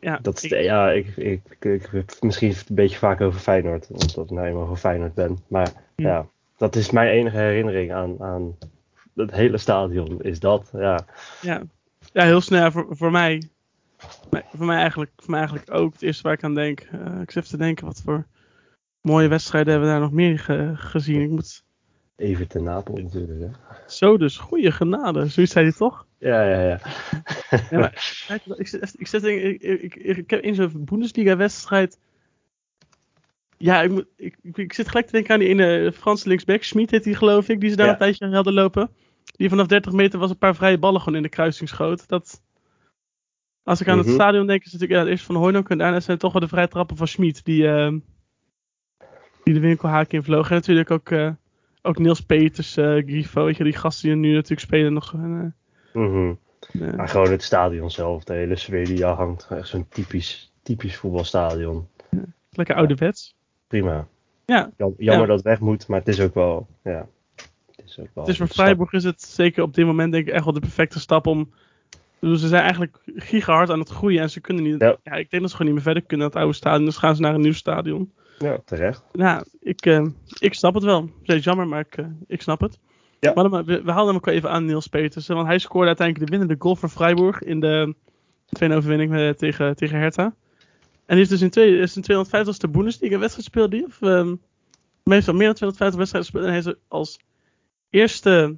Ja, 0.01 0.17
Dat 0.21 0.43
is 0.43 0.51
ik- 0.51 0.61
ja, 0.63 0.91
ik, 0.91 1.07
ik, 1.17 1.41
ik, 1.49 1.63
ik 1.65 1.87
heb 1.91 2.07
het 2.09 2.21
misschien 2.21 2.49
een 2.49 2.75
beetje 2.75 2.97
vaak 2.97 3.21
over 3.21 3.39
Feyenoord, 3.39 3.87
omdat 3.91 4.17
ik 4.25 4.29
nou 4.29 4.47
eenmaal 4.47 4.65
van 4.67 4.77
Feyenoord 4.77 5.13
ben. 5.13 5.37
Maar 5.47 5.71
Hm. 5.95 6.01
ja, 6.01 6.25
dat 6.57 6.75
is 6.75 6.91
mijn 6.91 7.07
enige 7.09 7.37
herinnering 7.37 7.93
aan, 7.93 8.15
aan 8.23 8.57
het 9.15 9.31
hele 9.31 9.57
stadion, 9.57 10.21
is 10.21 10.39
dat. 10.39 10.69
Ja, 10.73 11.05
ja. 11.41 11.61
ja, 12.13 12.23
heel 12.23 12.41
snel 12.41 12.71
voor, 12.71 12.87
voor 12.89 13.11
mij. 13.11 13.43
Voor 14.55 14.65
mij, 14.65 14.77
eigenlijk, 14.77 15.11
voor 15.15 15.29
mij 15.29 15.39
eigenlijk 15.39 15.73
ook. 15.73 15.93
Het 15.93 16.01
eerste 16.01 16.23
waar 16.23 16.33
ik 16.33 16.43
aan 16.43 16.55
denk. 16.55 16.79
eh, 16.79 17.21
ik 17.21 17.31
zit 17.31 17.49
te 17.49 17.57
denken, 17.57 17.85
wat 17.85 18.01
voor 18.05 18.25
mooie 19.01 19.27
wedstrijden 19.27 19.71
hebben 19.71 19.89
we 19.89 19.95
daar 19.95 20.03
nog 20.05 20.13
meer 20.15 20.39
ge- 20.39 20.71
gezien. 20.75 21.21
Ik 21.21 21.29
moet... 21.29 21.63
even 22.19 22.47
ten 22.47 22.63
Napel 22.63 22.95
natuurlijk. 22.97 23.39
Hè. 23.39 23.47
Zo 23.87 24.17
dus, 24.17 24.37
goede 24.37 24.71
genade. 24.71 25.27
Zoiets 25.27 25.53
zei 25.53 25.65
hij 25.65 25.75
toch? 25.77 26.05
Ja, 26.17 26.43
ja, 26.43 26.61
ja. 26.61 26.79
Ja, 27.69 27.79
maar, 27.79 27.93
ik, 28.57 28.67
zit, 28.67 28.93
ik, 28.97 29.07
zit, 29.07 29.23
ik, 29.23 29.61
ik, 29.61 29.95
ik, 29.95 29.95
ik 30.17 30.29
heb 30.29 30.41
in 30.41 30.55
zo'n 30.55 30.85
Bundesliga-wedstrijd. 30.85 31.99
Ja, 33.57 33.81
ik, 33.81 34.05
ik, 34.17 34.35
ik, 34.41 34.57
ik 34.57 34.73
zit 34.73 34.87
gelijk 34.87 35.05
te 35.05 35.11
denken 35.11 35.33
aan 35.33 35.39
die 35.39 35.47
ene 35.49 35.91
Franse 35.91 36.27
linksback, 36.27 36.63
Schmid 36.63 36.91
heet 36.91 37.03
die 37.03 37.15
geloof 37.15 37.47
ik, 37.49 37.59
die 37.59 37.69
ze 37.69 37.75
daar 37.75 37.85
Ja. 37.85 37.91
een 37.91 37.97
tijdje 37.97 38.29
hadden 38.29 38.53
lopen. 38.53 38.89
Die 39.23 39.49
vanaf 39.49 39.67
30 39.67 39.91
meter 39.91 40.19
was 40.19 40.29
een 40.29 40.37
paar 40.37 40.55
vrije 40.55 40.77
ballen 40.77 40.99
gewoon 41.01 41.15
in 41.17 41.23
de 41.23 41.29
kruising 41.29 41.69
schoot. 41.69 42.07
Dat, 42.07 42.41
als 43.63 43.81
ik 43.81 43.87
aan 43.87 43.97
Mhm. 43.97 44.05
het 44.05 44.13
stadion 44.15 44.47
denk, 44.47 44.63
is 44.63 44.71
het 44.71 44.81
natuurlijk 44.81 45.05
ja, 45.05 45.11
eerst 45.11 45.25
van 45.25 45.35
Hooydonk 45.35 45.69
en 45.69 45.77
daarna 45.77 45.99
zijn 45.99 46.11
het 46.11 46.19
toch 46.19 46.31
wel 46.31 46.41
de 46.41 46.47
vrije 46.47 46.67
trappen 46.67 46.97
van 46.97 47.07
Schmid. 47.07 47.45
Die, 47.45 47.67
eh, 47.67 47.93
die 49.43 49.53
de 49.53 49.59
winkelhaak 49.59 50.11
in 50.11 50.23
vloog. 50.23 50.49
En 50.49 50.55
natuurlijk 50.55 50.91
ook, 50.91 51.09
eh, 51.09 51.31
ook 51.81 51.97
Niels 51.97 52.21
Peters, 52.21 52.77
eh 52.77 52.85
Grifo, 52.85 53.45
weet 53.45 53.57
je, 53.57 53.63
die 53.63 53.73
gasten 53.75 54.07
die 54.09 54.17
nu 54.17 54.33
natuurlijk 54.33 54.61
spelen 54.61 54.93
nog. 54.93 55.13
Eh, 55.13 55.45
eh, 55.93 56.93
Maar 56.95 57.07
gewoon 57.09 57.31
het 57.31 57.43
stadion 57.43 57.91
zelf, 57.91 58.23
de 58.23 58.33
hele 58.33 58.55
sfeer 58.55 58.85
die 58.85 58.97
daar 58.99 59.15
hangt. 59.15 59.47
Echt 59.49 59.67
zo'n 59.67 59.85
typisch, 59.89 60.51
typisch 60.63 60.95
voetbalstadion. 60.97 61.87
lekker 62.51 62.75
ouderwets. 62.75 63.35
Prima. 63.67 64.07
Ja, 64.45 64.71
Jam- 64.77 64.93
Jammer 64.97 65.21
Ja. 65.21 65.27
dat 65.27 65.35
het 65.35 65.45
weg 65.45 65.59
moet, 65.59 65.87
maar 65.87 65.99
het 65.99 66.07
is 66.07 66.19
ook 66.21 66.33
wel. 66.33 66.67
Ja, 66.83 67.07
het 67.75 67.85
is 67.85 67.99
ook 67.99 68.07
wel. 68.13 68.23
Het 68.23 68.33
is 68.33 68.37
voor. 68.39 68.47
Freiburg 68.47 68.91
is 68.93 69.03
het 69.03 69.21
zeker 69.21 69.63
op 69.63 69.73
dit 69.73 69.85
moment 69.85 70.11
denk 70.11 70.27
ik 70.27 70.33
echt 70.33 70.43
wel 70.43 70.53
de 70.53 70.59
perfecte 70.59 70.99
stap 70.99 71.27
om. 71.27 71.51
Ze 72.21 72.35
zijn 72.47 72.61
eigenlijk 72.61 72.97
gigahard 73.15 73.69
aan 73.69 73.79
het 73.79 73.89
groeien 73.89 74.21
en 74.21 74.29
ze 74.29 74.39
kunnen 74.41 74.63
niet. 74.63 74.81
Ja. 74.81 74.95
Ja. 75.03 75.11
ik 75.13 75.29
denk 75.29 75.41
dat 75.41 75.51
ze 75.51 75.57
gewoon 75.57 75.73
niet 75.73 75.83
meer 75.83 75.93
verder 75.93 76.03
kunnen 76.03 76.17
naar 76.19 76.35
het 76.35 76.43
oude 76.43 76.57
stadion. 76.57 76.85
Dus 76.85 76.97
gaan 76.97 77.15
ze 77.15 77.21
naar 77.21 77.33
een 77.33 77.41
nieuw 77.41 77.53
stadion. 77.53 78.11
Ja, 78.39 78.59
terecht. 78.65 79.03
Ja, 79.11 79.43
ik, 79.59 79.85
eh, 79.85 80.05
ik 80.39 80.53
snap 80.53 80.73
het 80.73 80.83
wel. 80.83 81.09
Het 81.23 81.35
is 81.37 81.43
jammer, 81.43 81.67
maar 81.67 81.79
ik, 81.79 81.97
eh, 81.97 82.05
ik 82.27 82.41
snap 82.41 82.59
het. 82.59 82.79
Ja. 83.19 83.31
Maar 83.33 83.49
dan, 83.49 83.65
we, 83.65 83.81
we 83.83 83.91
haalden 83.91 84.13
hem 84.13 84.15
ook 84.15 84.27
even 84.27 84.49
aan 84.49 84.65
Niels 84.65 84.87
Petersen. 84.87 85.35
Want 85.35 85.47
hij 85.47 85.59
scoorde 85.59 85.87
uiteindelijk 85.87 86.25
de 86.31 86.37
winnende 86.37 86.63
goal 86.63 86.75
voor 86.75 86.89
Freiburg 86.89 87.41
in 87.43 87.59
de 87.59 87.95
tweede 88.45 88.75
overwinning 88.75 89.15
eh, 89.15 89.29
tegen, 89.29 89.75
tegen 89.75 89.99
Hertha. 89.99 90.35
En 91.05 91.15
die 91.15 91.23
is 91.23 91.29
dus 91.29 91.41
in, 91.41 91.49
twee, 91.49 91.77
is 91.77 91.95
in 91.95 92.03
250ste 92.03 92.69
Bundesliga 92.71 93.17
wedstrijd 93.19 93.47
speelde 93.47 93.75
die. 93.75 93.85
Of 93.85 94.01
um, 94.01 94.41
meestal 95.03 95.33
meer 95.33 95.45
dan 95.45 95.55
250 95.55 95.97
wedstrijden 95.97 96.31
gespeeld. 96.31 96.43
En 96.43 96.49
hij 96.49 96.59
is 96.59 96.65
er 96.65 96.77
als 96.87 97.19
eerste, 97.89 98.57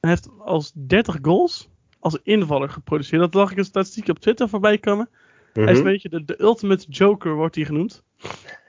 hij 0.00 0.10
heeft 0.10 0.28
als 0.38 0.72
30 0.74 1.18
goals 1.22 1.68
als 2.00 2.18
invaller 2.22 2.68
geproduceerd. 2.68 3.20
Dat 3.22 3.34
lag 3.34 3.50
ik 3.50 3.58
een 3.58 3.64
statistiek 3.64 4.08
op 4.08 4.18
Twitter 4.18 4.48
voorbij 4.48 4.78
komen. 4.78 5.08
Hij 5.52 5.62
is 5.64 5.70
Mhm. 5.70 5.78
een 5.78 5.92
beetje 5.92 6.08
de, 6.08 6.24
de 6.24 6.40
ultimate 6.42 6.86
joker, 6.88 7.34
wordt 7.34 7.54
hij 7.54 7.64
genoemd. 7.64 8.02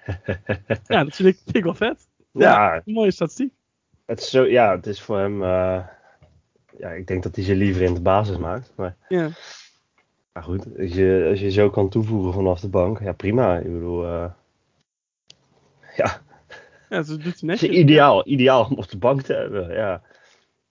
ja, 0.88 1.04
dat 1.04 1.16
vind 1.16 1.30
ik, 1.30 1.38
vind 1.44 1.56
ik 1.56 1.64
wel 1.64 1.74
vet. 1.74 2.08
Ja, 2.32 2.76
Een 2.86 2.94
mooie 2.94 3.12
statistiek. 3.12 3.54
het 4.06 4.20
is 4.20 4.30
zo, 4.30 4.44
ja, 4.46 4.76
het 4.76 4.88
is 4.88 5.02
voor 5.02 5.18
hem. 5.18 5.44
eh, 5.44 5.80
ja, 6.78 6.90
ik 6.90 7.08
denk 7.08 7.24
dat 7.24 7.36
hij 7.36 7.46
ze 7.46 7.56
liever 7.56 7.82
in 7.82 7.94
de 7.94 8.02
basis 8.02 8.38
maakt. 8.38 8.74
Maar, 8.76 8.96
Ja. 9.10 9.30
maar 10.34 10.44
goed, 10.44 10.66
als 10.80 10.94
je, 10.94 11.28
als 11.30 11.40
je 11.40 11.52
zo 11.52 11.70
kan 11.70 11.90
toevoegen 11.90 12.34
vanaf 12.34 12.60
de 12.60 12.70
bank, 12.70 13.00
ja 13.00 13.12
prima. 13.12 13.58
Ik 13.58 13.74
bedoel, 13.74 14.06
eh, 14.06 14.26
ja, 15.96 16.22
Ja, 16.90 16.98
dat 16.98 17.08
doet 17.08 17.42
hij 17.42 17.50
het 17.54 17.62
is 17.62 17.70
ideaal, 17.70 18.28
ideaal 18.28 18.66
om 18.66 18.78
op 18.78 18.90
de 18.90 18.98
bank 18.98 19.22
te 19.22 19.34
hebben. 19.34 19.74
Ja. 19.74 20.02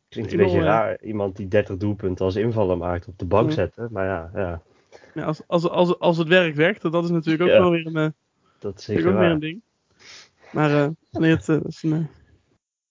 Klinkt 0.09 0.33
een 0.33 0.39
beetje 0.39 0.59
eh, 0.59 0.65
raar, 0.65 1.01
iemand 1.03 1.37
die 1.37 1.49
30 1.49 1.77
doelpunten 1.77 2.25
als 2.25 2.37
invaller 2.37 2.77
maakt 2.79 3.07
op 3.09 3.19
de 3.19 3.25
bank 3.25 3.49
Ja. 3.49 3.55
zetten. 3.55 3.89
Maar 3.93 4.05
ja, 4.07 4.31
ja 4.35 4.63
Ja, 5.15 5.25
als, 5.25 5.43
als, 5.47 5.69
als, 5.69 5.99
als 5.99 6.17
het 6.17 6.29
werk 6.29 6.55
werkt, 6.55 6.83
dat 6.83 7.05
is 7.05 7.11
natuurlijk 7.11 7.43
ook 7.51 7.59
wel 7.59 7.71
weer 7.71 7.87
een, 7.87 8.15
dat 8.63 8.79
is 8.79 8.85
zeker 8.85 9.09
ook 9.09 9.19
weer 9.19 9.31
een 9.31 9.41
ding. 9.41 9.63
Maar 10.53 10.83
eh, 10.83 10.89
nee, 11.11 11.31
het, 11.31 11.49
eh, 11.49 11.57
dat, 11.57 11.67
is 11.67 11.83
een, 11.83 11.93
eh, 11.93 12.05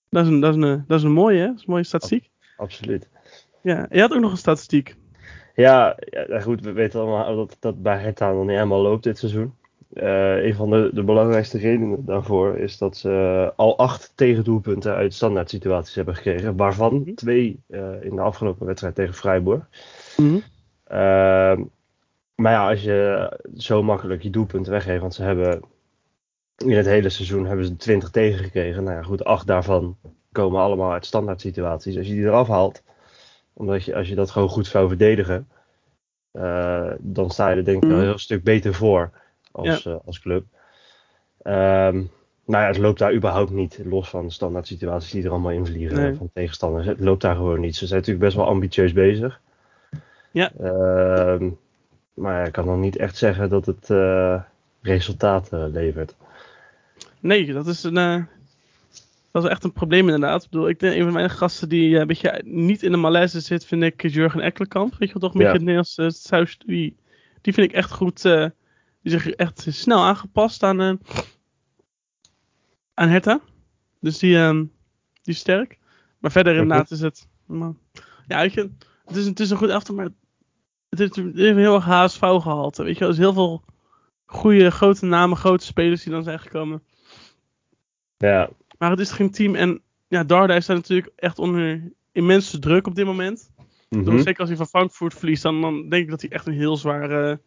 dat, 0.09 0.25
is 0.25 0.31
een, 0.31 0.39
dat, 0.39 0.55
is 0.55 0.63
een, 0.63 0.83
dat 0.87 0.97
is 0.97 1.03
een 1.03 1.11
mooie, 1.11 1.39
hè? 1.39 1.45
Dat 1.47 1.55
is 1.55 1.61
een 1.61 1.71
mooie 1.71 1.83
statistiek. 1.83 2.29
Absoluut. 2.57 3.09
Ja, 3.61 3.87
je 3.89 4.01
had 4.01 4.13
ook 4.13 4.21
nog 4.21 4.31
een 4.31 4.37
statistiek. 4.37 4.95
Ja, 5.55 5.97
ja, 6.27 6.39
goed, 6.39 6.61
we 6.61 6.71
weten 6.71 6.99
allemaal 6.99 7.35
dat 7.35 7.57
dat 7.59 7.81
bij 7.81 7.97
Hertha 7.99 8.31
nog 8.31 8.41
niet 8.41 8.55
helemaal 8.55 8.81
loopt 8.81 9.03
dit 9.03 9.17
seizoen. 9.17 9.53
Eh, 9.93 10.43
een 10.43 10.55
van 10.55 10.69
de, 10.69 10.89
de 10.93 11.03
belangrijkste 11.03 11.57
redenen 11.57 12.05
daarvoor 12.05 12.57
is 12.57 12.77
dat 12.77 12.97
ze 12.97 13.53
al 13.55 13.77
acht 13.77 14.11
tegendoelpunten 14.15 14.95
uit 14.95 15.13
standaard 15.13 15.49
situaties 15.49 15.95
hebben 15.95 16.15
gekregen. 16.15 16.55
Waarvan 16.55 16.93
Mhm. 16.93 17.13
twee 17.13 17.59
eh, 17.67 18.03
in 18.03 18.15
de 18.15 18.21
afgelopen 18.21 18.65
wedstrijd 18.65 18.95
tegen 18.95 19.13
Freiburg. 19.13 19.67
Ehm, 20.83 21.61
maar 22.35 22.51
ja, 22.51 22.69
als 22.69 22.83
je 22.83 23.31
zo 23.57 23.83
makkelijk 23.83 24.21
je 24.23 24.29
doelpunten 24.29 24.71
weggeeft, 24.71 25.01
want 25.01 25.13
ze 25.13 25.23
hebben 25.23 25.61
in 26.57 26.77
het 26.77 26.85
hele 26.85 27.09
seizoen 27.09 27.45
hebben 27.45 27.65
ze 27.65 27.75
20 27.75 28.09
tegengekregen. 28.09 28.83
Nou 28.83 28.95
ja, 28.95 29.03
goed, 29.03 29.23
acht 29.23 29.47
daarvan 29.47 29.97
komen 30.31 30.61
allemaal 30.61 30.91
uit 30.91 31.05
standaard 31.05 31.41
situaties. 31.41 31.97
Als 31.97 32.07
je 32.07 32.13
die 32.13 32.23
eraf 32.25 32.47
haalt, 32.47 32.83
omdat 33.53 33.83
je, 33.83 33.95
als 33.95 34.07
je 34.07 34.15
dat 34.15 34.31
gewoon 34.31 34.49
goed 34.49 34.67
zou 34.67 34.87
verdedigen, 34.87 35.49
eh, 36.31 36.91
dan 36.99 37.29
sta 37.29 37.49
je 37.49 37.55
er 37.55 37.65
denk 37.65 37.77
ik 37.77 37.83
wel 37.83 37.91
een 37.91 37.97
Mhm. 37.97 38.07
heel 38.07 38.17
stuk 38.17 38.43
beter 38.43 38.73
voor 38.73 39.11
als, 39.51 39.85
eh, 39.85 39.95
als 40.05 40.19
club. 40.19 40.45
Ehm 41.41 42.03
nou 42.45 42.63
ja, 42.63 42.67
het 42.69 42.77
loopt 42.77 42.99
daar 42.99 43.13
überhaupt 43.13 43.51
niet, 43.51 43.79
los 43.83 44.09
van 44.09 44.25
de 44.25 44.31
standaard 44.31 44.67
situaties 44.67 45.11
die 45.11 45.23
er 45.23 45.29
allemaal 45.29 45.51
in 45.51 45.65
vliegen 45.65 45.97
Nee. 45.97 46.15
van 46.15 46.29
tegenstanders. 46.33 46.85
Het 46.85 46.99
loopt 46.99 47.21
daar 47.21 47.35
gewoon 47.35 47.59
niet. 47.59 47.75
Ze 47.75 47.87
zijn 47.87 47.99
natuurlijk 47.99 48.25
best 48.25 48.37
wel 48.37 48.45
ambitieus 48.47 48.93
bezig. 48.93 49.41
Ja. 50.31 50.51
Ehm, 50.59 51.49
maar 52.13 52.47
ik 52.47 52.51
kan 52.51 52.65
nog 52.65 52.77
niet 52.77 52.97
echt 52.97 53.17
zeggen 53.17 53.49
dat 53.49 53.65
het 53.65 53.89
eh 53.89 54.41
resultaten 54.81 55.71
levert. 55.71 56.15
Nee, 57.19 57.53
dat 57.53 57.67
is 57.67 57.83
een. 57.83 57.97
eh, 57.97 58.23
dat 59.31 59.43
is 59.43 59.49
echt 59.49 59.63
een 59.63 59.71
probleem 59.73 60.05
inderdaad. 60.09 60.43
Ik 60.43 60.49
bedoel, 60.49 60.69
ik 60.69 60.79
denk 60.79 60.95
een 60.95 61.03
van 61.03 61.13
mijn 61.13 61.29
gasten 61.29 61.69
die 61.69 61.93
eh, 61.93 61.99
een 62.01 62.07
beetje 62.07 62.41
niet 62.45 62.83
in 62.83 62.91
de 62.91 62.97
malaise 62.97 63.39
zit, 63.39 63.65
vind 63.65 63.83
ik 63.83 64.09
Jurgen 64.09 64.41
Ekkelenkamp. 64.41 64.95
Weet 64.97 65.07
je 65.11 65.19
wel, 65.19 65.29
toch 65.29 65.33
een 65.33 65.45
Ja. 65.45 65.51
beetje 65.51 65.65
het 65.71 65.95
Nederlands 65.95 66.29
eh. 66.29 66.67
Die, 66.67 66.95
die 67.41 67.53
vind 67.53 67.69
ik 67.69 67.75
echt 67.75 67.91
goed. 67.91 68.25
eh, 68.25 68.49
die 69.01 69.11
zich 69.11 69.29
echt 69.29 69.65
snel 69.69 69.99
aangepast 70.03 70.63
aan, 70.63 70.81
eh, 70.81 70.93
aan 72.93 73.09
Hertha. 73.09 73.39
Dus 73.99 74.17
die, 74.19 74.35
ehm, 74.37 74.57
die 75.23 75.33
is 75.33 75.39
sterk. 75.39 75.77
Maar 76.19 76.31
verder 76.31 76.55
inderdaad 76.55 76.91
is 76.91 77.01
het. 77.01 77.27
maar- 77.45 77.73
ja, 78.27 78.39
weet 78.41 78.53
je, 78.53 78.69
het 79.05 79.15
is, 79.15 79.25
het 79.25 79.39
is 79.39 79.49
een 79.49 79.57
goed 79.57 79.69
elftal, 79.69 79.95
maar 79.95 80.09
het 80.91 80.99
heeft, 80.99 81.15
het 81.15 81.39
een 81.39 81.57
heel 81.57 81.75
erg 81.75 81.85
HSV 81.85 82.19
gehalte. 82.19 82.83
Weet 82.83 82.97
je 82.97 83.03
er 83.03 83.09
is 83.09 83.17
heel 83.17 83.33
veel 83.33 83.63
goede, 84.25 84.69
grote 84.71 85.05
namen, 85.05 85.37
grote 85.37 85.65
spelers 85.65 86.03
die 86.03 86.13
dan 86.13 86.23
zijn 86.23 86.39
gekomen. 86.39 86.83
Ja, 88.17 88.49
Maar 88.77 88.89
het 88.89 88.99
is 88.99 89.11
geen 89.11 89.31
team. 89.31 89.55
En 89.55 89.81
ja, 90.07 90.23
Darda 90.23 90.55
is 90.55 90.65
daar 90.65 90.75
natuurlijk 90.75 91.09
echt 91.15 91.39
onder 91.39 91.81
immense 92.11 92.59
druk 92.59 92.87
op 92.87 92.95
dit 92.95 93.05
moment. 93.05 93.49
Mhm. 93.89 94.17
Zeker 94.19 94.39
als 94.39 94.47
hij 94.49 94.57
van 94.57 94.67
Frankfurt 94.67 95.13
verliest, 95.13 95.43
dan, 95.43 95.61
dan 95.61 95.89
denk 95.89 96.03
ik 96.03 96.09
dat 96.09 96.21
hij 96.21 96.29
echt 96.29 96.47
een 96.47 96.53
heel 96.53 96.77
zware, 96.77 97.39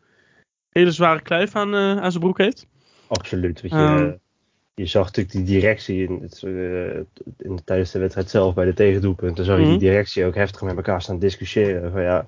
hele 0.71 0.91
zware 0.91 1.21
kluif 1.23 1.57
aan, 1.57 1.75
eh, 1.75 1.97
aan 2.03 2.11
zijn 2.11 2.23
broek 2.23 2.39
heeft. 2.39 2.67
absoluut. 3.09 3.61
Weet 3.61 3.71
je, 3.71 3.77
Ehm. 3.77 4.03
eh, 4.05 4.13
je 4.75 4.87
zag 4.87 5.05
natuurlijk 5.07 5.35
die 5.35 5.45
directie 5.45 6.03
in 6.09 6.19
het, 6.23 6.43
eh, 6.43 6.97
in, 7.39 7.61
tijdens 7.65 7.91
de 7.91 7.99
wedstrijd 7.99 8.31
zelf 8.31 8.55
bij 8.55 8.65
de 8.65 8.75
tegendoelpunten. 8.75 9.45
Zag 9.45 9.57
je 9.57 9.63
Mhm. 9.63 9.71
die 9.71 9.81
directie 9.81 10.25
ook 10.25 10.35
heftig 10.35 10.63
met 10.63 10.77
elkaar 10.77 11.03
staan 11.03 11.19
discussiëren. 11.19 11.93
Van 11.93 12.03
ja, 12.03 12.27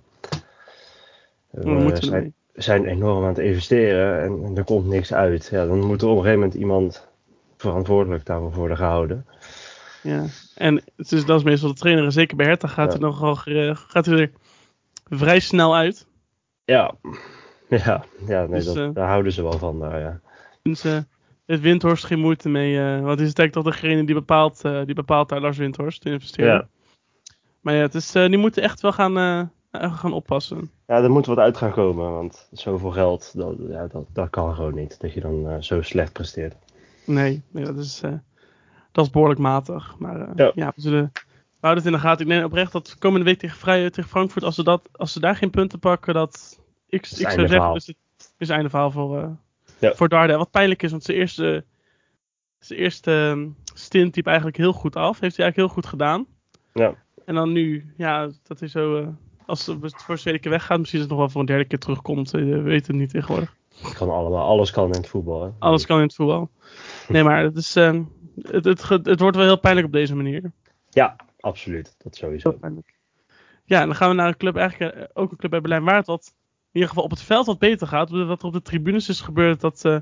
we 1.50 2.32
zijn, 2.54 2.84
enorm 2.86 3.22
aan 3.22 3.28
het 3.28 3.38
investeren 3.38 4.22
en, 4.22 4.44
en 4.44 4.56
er 4.56 4.64
komt 4.64 4.86
niks 4.86 5.12
uit. 5.12 5.48
Ja, 5.50 5.66
dan 5.66 5.86
moet 5.86 6.02
er 6.02 6.08
op 6.08 6.16
een 6.16 6.22
gegeven 6.22 6.40
moment 6.40 6.58
iemand 6.58 7.08
verantwoordelijk 7.56 8.24
daarvoor 8.26 8.54
worden 8.54 8.76
gehouden. 8.76 9.26
Ja. 10.02 10.24
En 10.54 10.82
het 10.96 11.12
is, 11.12 11.24
dat 11.24 11.38
is 11.38 11.44
meestal 11.44 11.68
de 11.68 11.74
trainer. 11.74 12.04
En 12.04 12.12
zeker 12.12 12.36
bij 12.36 12.46
Hertha 12.46 12.68
gaat 12.68 12.92
Ja. 12.92 12.98
hij 12.98 13.08
nogal 13.08 13.34
gaat 13.74 14.06
hij 14.06 14.18
er 14.18 14.30
vrij 15.08 15.40
snel 15.40 15.76
uit. 15.76 16.06
Ja, 16.64 16.94
ja, 17.68 18.04
ja 18.26 18.40
nee, 18.40 18.48
Dus, 18.48 18.64
dat, 18.64 18.76
eh, 18.76 18.88
daar 18.92 19.08
houden 19.08 19.32
ze 19.32 19.42
wel 19.42 19.58
van. 19.58 19.78
Daar, 19.78 20.00
ja. 20.00 20.20
Dus 20.62 20.84
eh 20.84 20.98
heeft 21.46 21.60
Windhorst 21.62 22.04
geen 22.04 22.18
moeite 22.18 22.48
mee. 22.48 22.78
eh 22.78 22.84
want 22.84 23.18
hij 23.18 23.26
is 23.28 23.34
eigenlijk 23.34 23.52
toch 23.52 23.64
degene 23.64 24.04
die 24.04 24.14
bepaalt, 24.14 24.60
die 24.62 24.94
bepaalt 24.94 25.28
daar 25.28 25.40
Lars 25.40 25.56
Windhorst 25.56 26.00
te 26.00 26.10
investeren. 26.10 26.52
Ja. 26.52 26.68
Maar 27.60 27.75
ja, 27.75 27.80
het 27.80 27.94
is, 27.94 28.12
die 28.12 28.36
moeten 28.36 28.62
echt 28.62 28.80
wel 28.80 28.92
gaan, 28.92 29.50
gaan 29.73 30.12
oppassen. 30.12 30.71
Ja, 30.86 31.02
er 31.02 31.10
moet 31.10 31.26
wat 31.26 31.38
uit 31.38 31.56
gaan 31.56 31.72
komen, 31.72 32.12
want 32.12 32.49
zoveel 32.52 32.90
geld, 32.90 33.32
dat, 33.36 33.56
ja, 33.68 33.86
dat, 33.86 34.06
dat 34.12 34.30
kan 34.30 34.54
gewoon 34.54 34.75
niet. 34.75 35.00
Dat 35.00 35.12
je 35.12 35.20
dan 35.20 35.49
eh, 35.50 35.60
zo 35.60 35.82
slecht 35.82 36.12
presteert. 36.12 36.54
Nee, 37.04 37.42
nee 37.50 37.64
dat, 37.64 37.78
is, 37.78 38.00
eh, 38.02 38.12
dat 38.92 39.04
is 39.04 39.10
behoorlijk 39.10 39.40
matig. 39.40 39.99
Maar 39.99 40.20
eh, 40.20 40.30
Ja. 40.34 40.52
ja. 40.54 40.72
we 40.75 40.80
zullen. 40.80 41.10
We 41.60 41.66
houden 41.72 41.84
het 41.84 41.92
in 41.94 42.00
de 42.00 42.06
gaten. 42.08 42.26
Ik 42.26 42.32
denk 42.32 42.44
oprecht 42.44 42.72
dat 42.72 42.99
komende 42.99 43.25
week 43.25 43.38
tegen, 43.38 43.58
Vrij, 43.58 43.90
tegen 43.90 44.10
Frankfurt, 44.10 44.44
als 44.44 44.54
ze, 44.54 44.62
dat, 44.62 44.88
als 44.92 45.12
ze 45.12 45.20
daar 45.20 45.36
geen 45.36 45.50
punten 45.50 45.78
pakken, 45.78 46.14
dat 46.14 46.60
ik, 46.88 47.00
ik 47.00 47.06
zou 47.06 47.49
zeggen, 47.49 47.75
is 47.75 47.86
het 47.86 47.96
is 48.38 48.49
einde 48.49 48.68
verhaal 48.70 48.90
voor, 48.90 49.36
Ja. 49.78 49.94
voor 49.94 50.08
Darden. 50.08 50.38
Wat 50.38 50.50
pijnlijk 50.50 50.82
is, 50.82 50.90
want 50.90 51.04
zijn 51.04 51.16
eerste, 51.16 51.64
zijn 52.58 52.78
eerste 52.78 53.12
ehm, 53.12 53.49
stint 53.75 54.16
liep 54.16 54.26
eigenlijk 54.26 54.56
heel 54.56 54.72
goed 54.72 54.96
af. 54.96 55.20
Heeft 55.20 55.36
hij 55.36 55.44
eigenlijk 55.44 55.56
heel 55.56 55.82
goed 55.82 55.86
gedaan. 55.86 56.26
Ja. 56.72 56.94
En 57.25 57.34
dan 57.34 57.52
nu, 57.52 57.92
ja, 57.96 58.30
dat 58.42 58.58
hij 58.60 58.68
zo, 58.68 59.14
als 59.47 59.67
het 59.67 60.02
voor 60.02 60.15
de 60.15 60.21
tweede 60.21 60.41
keer 60.41 60.50
weggaat, 60.50 60.78
misschien 60.78 60.99
is 61.00 61.04
het 61.04 61.15
nog 61.15 61.23
wel 61.25 61.30
voor 61.32 61.41
een 61.41 61.47
derde 61.47 61.65
keer 61.65 61.78
terugkomt. 61.78 62.35
eh, 62.35 62.41
We 62.41 62.61
weten 62.61 62.93
het 62.93 63.00
niet 63.00 63.11
tegenwoordig. 63.11 63.56
Het 63.82 63.95
kan 63.95 64.11
allemaal, 64.11 64.47
alles 64.47 64.71
kan 64.71 64.85
in 64.85 64.91
het 65.00 65.09
voetbal. 65.09 65.43
Hè? 65.43 65.50
Alles 65.59 65.87
kan 65.87 65.97
in 65.97 66.02
het 66.02 66.15
voetbal. 66.15 66.50
Nee, 67.09 67.23
maar 67.25 67.43
het, 67.43 67.56
is, 67.56 67.76
ehm, 67.76 68.02
het, 68.43 68.65
het, 68.89 69.21
wordt 69.21 69.37
wel 69.37 69.47
heel 69.47 69.61
pijnlijk 69.61 69.87
op 69.87 69.93
deze 69.93 70.17
manier. 70.17 70.52
Ja, 70.91 71.17
absoluut. 71.41 71.95
Dat 71.99 72.17
sowieso. 72.17 72.59
Ja, 73.65 73.80
en 73.80 73.87
dan 73.87 73.97
gaan 73.97 74.09
we 74.09 74.15
naar 74.15 74.28
een 74.28 74.37
club, 74.37 74.56
eigenlijk 74.56 74.95
eh, 74.95 75.02
ook 75.15 75.30
een 75.30 75.37
club 75.37 75.50
bij 75.50 75.61
Berlijn, 75.61 75.85
waar 75.85 75.97
het 75.97 76.06
wat, 76.06 76.26
in 76.37 76.71
ieder 76.73 76.89
geval 76.89 77.04
op 77.04 77.11
het 77.11 77.23
veld 77.23 77.47
wat 77.47 77.59
beter 77.59 77.87
gaat. 77.87 78.11
Wat 78.11 78.41
er 78.41 78.47
op 78.47 78.52
de 78.52 78.63
tribunes 78.63 79.09
is 79.09 79.21
gebeurd 79.21 79.61
dat, 79.61 79.85
eh, 79.85 79.97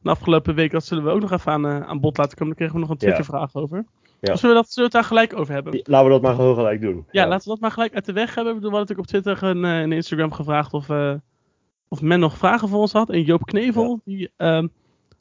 de 0.00 0.10
afgelopen 0.10 0.54
week, 0.54 0.70
dat 0.70 0.84
zullen 0.84 1.04
we 1.04 1.10
ook 1.10 1.20
nog 1.20 1.32
even 1.32 1.52
aan, 1.52 1.66
eh, 1.66 1.80
aan 1.80 2.00
bod 2.00 2.16
laten 2.16 2.36
komen. 2.36 2.56
Daar 2.56 2.66
kregen 2.68 2.74
we 2.74 2.80
nog 2.80 2.90
een 2.90 2.96
Ja. 3.08 3.14
Twitter-vraag 3.14 3.54
over. 3.54 3.84
Ja. 4.20 4.32
Dus 4.32 4.40
zullen 4.40 4.56
we, 4.56 4.62
dat, 4.62 4.72
zullen 4.72 4.90
we 4.90 4.96
het 4.98 5.08
daar 5.08 5.18
gelijk 5.18 5.40
over 5.40 5.54
hebben? 5.54 5.72
Ja, 5.76 5.82
Laten 5.84 6.06
we 6.06 6.12
dat 6.12 6.22
maar 6.22 6.34
gewoon 6.34 6.54
gelijk 6.54 6.80
doen. 6.80 7.06
laten 7.12 7.38
we 7.38 7.48
dat 7.50 7.60
maar 7.60 7.70
gelijk 7.70 7.94
uit 7.94 8.04
de 8.04 8.12
weg 8.12 8.34
hebben. 8.34 8.54
Ik 8.54 8.60
bedoel, 8.60 8.70
we 8.70 8.76
hadden 8.76 8.96
natuurlijk 8.96 9.26
op 9.26 9.36
Twitter 9.36 9.56
en 9.74 9.90
eh, 9.90 9.96
Instagram 9.96 10.32
gevraagd 10.32 10.72
of, 10.72 10.88
eh, 10.88 11.14
of 11.88 12.00
men 12.02 12.20
nog 12.20 12.36
vragen 12.36 12.68
voor 12.68 12.80
ons 12.80 12.92
had. 12.92 13.10
En 13.10 13.22
Joop 13.22 13.44
Knevel, 13.44 14.00
die 14.04 14.30
ehm, 14.36 14.66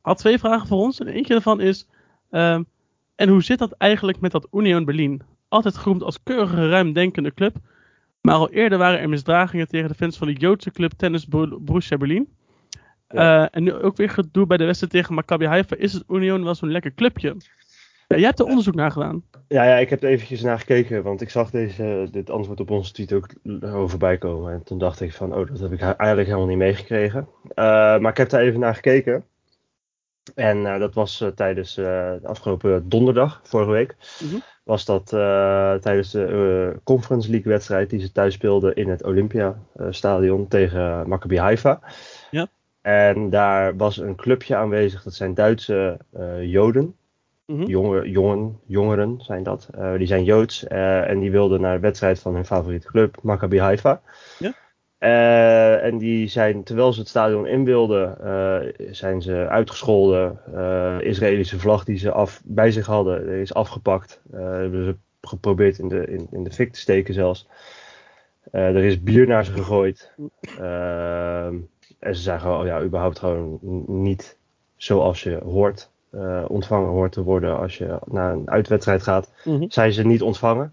had 0.01 0.17
twee 0.17 0.39
vragen 0.39 0.67
voor 0.67 0.77
ons. 0.77 0.99
En 0.99 1.07
eentje 1.07 1.33
daarvan 1.33 1.61
is, 1.61 1.87
ehm, 2.29 2.63
en 3.15 3.29
hoe 3.29 3.43
zit 3.43 3.59
dat 3.59 3.71
eigenlijk 3.71 4.19
met 4.19 4.31
dat 4.31 4.47
Union 4.51 4.85
Berlin? 4.85 5.21
Altijd 5.47 5.77
geroemd 5.77 6.03
als 6.03 6.23
keurige, 6.23 6.69
ruimdenkende 6.69 7.33
club. 7.33 7.55
Maar 8.21 8.35
al 8.35 8.49
eerder 8.49 8.77
waren 8.77 8.99
er 8.99 9.09
misdragingen 9.09 9.67
tegen 9.67 9.87
de 9.89 9.95
fans 9.95 10.17
van 10.17 10.27
de 10.27 10.33
Joodse 10.33 10.71
club 10.71 10.91
Tennis 10.91 11.27
Bor- 11.27 11.61
Borussia 11.61 11.97
Berlin. 11.97 12.27
Ja. 13.09 13.43
Eh, 13.43 13.47
en 13.51 13.63
nu 13.63 13.73
ook 13.73 13.97
weer 13.97 14.09
gedoe 14.09 14.45
bij 14.45 14.57
de 14.57 14.65
wedstrijd 14.65 14.93
tegen 14.93 15.13
Maccabi 15.13 15.45
Haifa. 15.45 15.75
Is 15.75 15.93
het 15.93 16.03
Union 16.09 16.43
wel 16.43 16.55
zo'n 16.55 16.71
lekker 16.71 16.93
clubje? 16.93 17.35
Ja, 18.07 18.15
jij 18.17 18.25
hebt 18.25 18.39
er 18.39 18.45
onderzoek 18.45 18.75
naar 18.75 18.91
gedaan. 18.91 19.23
Ja, 19.47 19.63
ja, 19.63 19.75
ik 19.75 19.89
heb 19.89 20.03
er 20.03 20.09
eventjes 20.09 20.41
naar 20.41 20.59
gekeken, 20.59 21.03
want 21.03 21.21
ik 21.21 21.29
zag 21.29 21.49
deze, 21.49 22.07
dit 22.11 22.29
antwoord 22.29 22.59
op 22.59 22.69
onze 22.69 22.91
tweet 22.91 23.13
ook 23.13 23.27
voorbij 23.89 24.17
komen. 24.17 24.53
En 24.53 24.63
toen 24.63 24.77
dacht 24.77 25.01
ik 25.01 25.13
van, 25.13 25.33
oh, 25.35 25.47
dat 25.47 25.59
heb 25.59 25.71
ik 25.71 25.81
eigenlijk 25.81 26.27
helemaal 26.27 26.47
niet 26.47 26.57
meegekregen. 26.57 27.27
Eh, 27.49 27.65
maar 27.97 28.11
ik 28.11 28.17
heb 28.17 28.29
daar 28.29 28.41
even 28.41 28.59
naar 28.59 28.75
gekeken. 28.75 29.25
En 30.35 30.65
eh, 30.65 30.79
dat 30.79 30.93
was 30.93 31.21
eh, 31.21 31.27
tijdens 31.27 31.77
eh, 31.77 31.85
de 32.21 32.27
afgelopen 32.27 32.89
donderdag, 32.89 33.39
vorige 33.43 33.71
week. 33.71 33.95
Mhm. 34.23 34.35
Was 34.63 34.85
dat 34.85 35.13
eh, 35.13 35.73
tijdens 35.73 36.11
de 36.11 36.25
eh, 36.25 36.77
Conference 36.83 37.29
League 37.29 37.51
wedstrijd 37.51 37.89
die 37.89 37.99
ze 37.99 38.11
thuis 38.11 38.33
speelden 38.33 38.75
in 38.75 38.89
het 38.89 39.03
Olympia 39.03 39.59
eh, 39.75 39.87
stadion 39.89 40.47
tegen 40.47 41.09
Maccabi 41.09 41.37
Haifa. 41.39 41.79
Ja. 42.31 42.47
En 42.81 43.29
daar 43.29 43.75
was 43.77 43.97
een 43.97 44.15
clubje 44.15 44.55
aanwezig, 44.55 45.03
dat 45.03 45.13
zijn 45.13 45.33
Duitse 45.33 45.97
eh, 46.13 46.43
Joden. 46.43 46.95
Mhm. 47.45 47.63
Jonge, 47.63 48.09
jongen, 48.09 48.59
jongeren 48.65 49.21
zijn 49.21 49.43
dat. 49.43 49.67
Eh, 49.71 49.97
die 49.97 50.07
zijn 50.07 50.23
Joods 50.23 50.67
eh, 50.67 51.09
en 51.09 51.19
die 51.19 51.31
wilden 51.31 51.61
naar 51.61 51.75
de 51.75 51.81
wedstrijd 51.81 52.19
van 52.19 52.33
hun 52.33 52.45
favoriete 52.45 52.87
club, 52.87 53.17
Maccabi 53.21 53.59
Haifa. 53.59 54.01
Ja. 54.39 54.53
Eh, 54.97 55.83
en 55.83 55.97
die 55.97 56.27
zijn, 56.27 56.63
terwijl 56.63 56.93
ze 56.93 56.99
het 56.99 57.09
stadion 57.09 57.47
in 57.47 57.65
wilden, 57.65 58.17
zijn 58.91 59.21
ze 59.21 59.47
uitgescholden. 59.49 60.39
Israëlische 61.01 61.59
vlag 61.59 61.83
die 61.83 61.97
ze 61.97 62.11
af, 62.11 62.41
bij 62.45 62.71
zich 62.71 62.85
hadden, 62.85 63.27
is 63.27 63.53
afgepakt. 63.53 64.21
Hebben 64.31 64.85
ze 64.85 64.95
geprobeerd 65.21 65.79
in 65.79 65.87
de, 65.87 66.05
in, 66.07 66.27
in 66.31 66.43
de 66.43 66.51
fik 66.51 66.73
te 66.73 66.79
steken 66.79 67.13
zelfs. 67.13 67.47
Er 68.51 68.83
is 68.83 69.03
bier 69.03 69.27
naar 69.27 69.45
ze 69.45 69.51
gegooid. 69.51 70.11
En 71.99 72.15
ze 72.15 72.21
zijn 72.21 72.39
gewoon, 72.39 72.59
oh 72.59 72.65
ja, 72.65 72.81
überhaupt 72.81 73.19
gewoon 73.19 73.59
niet 73.87 74.37
zoals 74.75 75.23
je 75.23 75.39
hoort 75.43 75.89
eh, 76.11 76.45
ontvangen 76.47 76.89
hoort 76.89 77.11
te 77.11 77.23
worden 77.23 77.57
als 77.59 77.77
je 77.77 77.97
naar 78.05 78.33
een 78.33 78.49
uitwedstrijd 78.49 79.03
gaat, 79.03 79.31
Mhm. 79.45 79.65
zijn 79.67 79.93
ze 79.93 80.05
niet 80.05 80.21
ontvangen. 80.21 80.71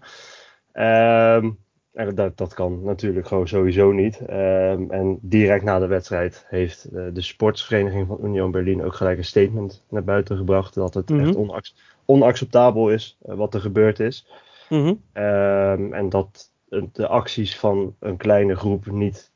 Ehm, 0.71 1.49
en 1.93 2.15
dat, 2.15 2.37
dat 2.37 2.53
kan 2.53 2.83
natuurlijk 2.83 3.27
gewoon 3.27 3.47
sowieso 3.47 3.91
niet. 3.91 4.19
Ehm, 4.25 4.89
en 4.91 5.17
direct 5.21 5.63
na 5.63 5.79
de 5.79 5.87
wedstrijd 5.87 6.45
heeft 6.49 6.83
eh, 6.85 7.03
de 7.13 7.21
sportsvereniging 7.21 8.07
van 8.07 8.19
Union 8.23 8.51
Berlin 8.51 8.83
ook 8.83 8.93
gelijk 8.95 9.17
een 9.17 9.25
statement 9.25 9.83
naar 9.89 10.03
buiten 10.03 10.37
gebracht 10.37 10.73
dat 10.73 10.93
het 10.93 11.09
Mhm. 11.09 11.19
echt 11.19 11.35
onac- 11.35 11.71
onacceptabel 12.05 12.89
is 12.89 13.17
eh, 13.25 13.35
wat 13.35 13.53
er 13.53 13.61
gebeurd 13.61 13.99
is. 13.99 14.27
Mhm. 14.69 14.93
Ehm, 15.13 15.93
en 15.93 16.09
dat 16.09 16.51
de 16.93 17.07
acties 17.07 17.59
van 17.59 17.95
een 17.99 18.17
kleine 18.17 18.55
groep 18.55 18.85
niet 18.85 19.31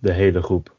de 0.00 0.12
hele 0.12 0.42
groep 0.42 0.76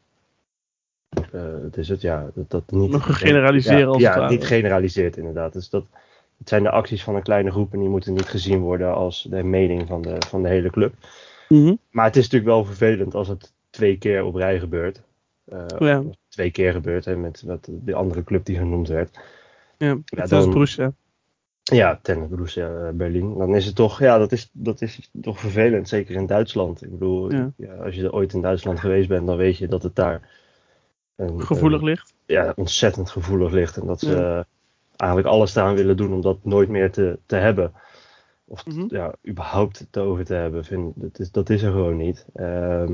het 1.64 1.78
is 1.78 1.90
het, 1.90 2.02
ja. 2.02 2.30
Dat, 2.34 2.50
dat 2.50 2.72
niet, 2.72 2.92
Nog 2.92 3.18
generaliseren 3.20 3.80
ja, 3.80 3.86
als 3.86 4.02
ja, 4.02 4.22
het 4.22 4.30
niet 4.30 4.46
generaliseerd 4.46 5.18
inderdaad. 5.18 5.54
Dus 5.54 5.70
dat, 5.70 5.86
het 6.38 6.50
zijn 6.50 6.64
de 6.64 6.70
acties 6.72 7.04
van 7.04 7.16
een 7.16 7.22
kleine 7.24 7.52
groep 7.52 7.74
en 7.74 7.80
die 7.80 7.90
moeten 7.90 8.14
niet 8.14 8.28
gezien 8.30 8.60
worden 8.60 8.94
als 8.94 9.28
de 9.30 9.44
mening 9.44 9.88
van 9.88 10.02
de, 10.02 10.16
van 10.28 10.42
de 10.44 10.50
hele 10.50 10.70
club. 10.70 10.94
Mhm. 11.50 11.76
Maar 11.92 12.06
het 12.06 12.16
is 12.16 12.24
natuurlijk 12.24 12.52
wel 12.52 12.66
vervelend 12.66 13.16
als 13.16 13.28
het 13.28 13.54
twee 13.70 13.98
keer 13.98 14.24
op 14.24 14.36
rij 14.36 14.60
gebeurt. 14.60 15.02
Eh, 15.46 15.66
Ja. 15.80 16.00
of 16.00 16.16
Twee 16.28 16.52
keer 16.52 16.72
gebeurt 16.72 17.06
hè, 17.06 17.16
met, 17.16 17.44
met 17.46 17.68
de 17.72 17.94
andere 17.94 18.24
club 18.24 18.46
die 18.46 18.58
genoemd 18.58 18.88
werd. 18.88 19.20
Ja, 19.78 19.98
Ja, 20.06 20.26
dan- 20.26 20.52
Borussia. 20.52 20.92
Ja, 21.64 22.00
Tennis 22.02 22.30
Borussia 22.30 22.68
eh, 22.76 22.90
Berlin. 22.94 23.38
Dan 23.38 23.56
is 23.56 23.66
het 23.66 23.76
toch, 23.76 24.00
ja, 24.00 24.18
dat 24.18 24.32
is, 24.32 24.50
dat 24.52 24.82
is 24.82 25.10
toch 25.22 25.40
vervelend. 25.40 25.88
Zeker 25.90 26.16
in 26.16 26.26
Duitsland. 26.26 26.84
Ik 26.84 26.92
bedoel, 26.92 27.32
Ja. 27.32 27.52
ja, 27.56 27.74
als 27.74 27.96
je 27.96 28.04
er 28.04 28.14
ooit 28.14 28.34
in 28.34 28.42
Duitsland 28.42 28.80
geweest 28.80 29.08
bent, 29.08 29.28
dan 29.28 29.38
weet 29.38 29.58
je 29.58 29.68
dat 29.68 29.84
het 29.84 29.96
daar 29.96 30.30
een, 31.20 31.42
Gevoelig 31.42 31.82
ligt. 31.82 32.14
ja, 32.26 32.54
ontzettend 32.56 33.10
gevoelig 33.10 33.52
ligt. 33.52 33.78
En 33.78 33.86
dat 33.88 34.00
ze 34.00 34.10
Ja. 34.16 34.38
eh, 34.38 34.44
eigenlijk 34.96 35.30
alles 35.34 35.56
eraan 35.56 35.76
willen 35.76 35.98
doen 35.98 36.14
om 36.14 36.22
dat 36.22 36.38
nooit 36.44 36.70
meer 36.70 36.92
te, 36.92 37.20
te 37.26 37.36
hebben. 37.36 37.74
Of 38.46 38.66
Mhm. 38.66 38.86
ja, 38.88 39.14
überhaupt 39.28 39.80
het 39.80 39.98
over 39.98 40.26
te 40.26 40.34
hebben. 40.34 40.66
Vind, 40.66 40.94
dat, 40.96 41.20
is, 41.20 41.32
dat 41.32 41.50
is 41.50 41.62
er 41.62 41.72
gewoon 41.72 41.98
niet. 41.98 42.26
Ehm, 42.36 42.94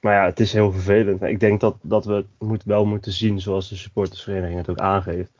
maar 0.00 0.14
ja, 0.14 0.24
het 0.24 0.40
is 0.40 0.52
heel 0.52 0.72
vervelend. 0.72 1.22
Ik 1.22 1.40
denk 1.40 1.60
dat, 1.60 1.76
dat 1.82 2.04
we 2.04 2.12
het 2.12 2.26
moet, 2.38 2.64
wel 2.64 2.84
moeten 2.84 3.12
zien 3.12 3.40
zoals 3.40 3.68
de 3.68 3.76
supportersvereniging 3.76 4.58
het 4.58 4.68
ook 4.70 4.78
aangeeft. 4.78 5.30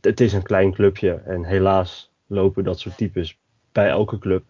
Het 0.00 0.20
is 0.20 0.32
een 0.32 0.42
klein 0.42 0.72
clubje 0.72 1.12
en 1.24 1.44
helaas 1.44 2.10
lopen 2.26 2.64
dat 2.64 2.78
soort 2.80 2.96
types 2.96 3.38
bij 3.72 3.88
elke 3.88 4.18
club 4.18 4.44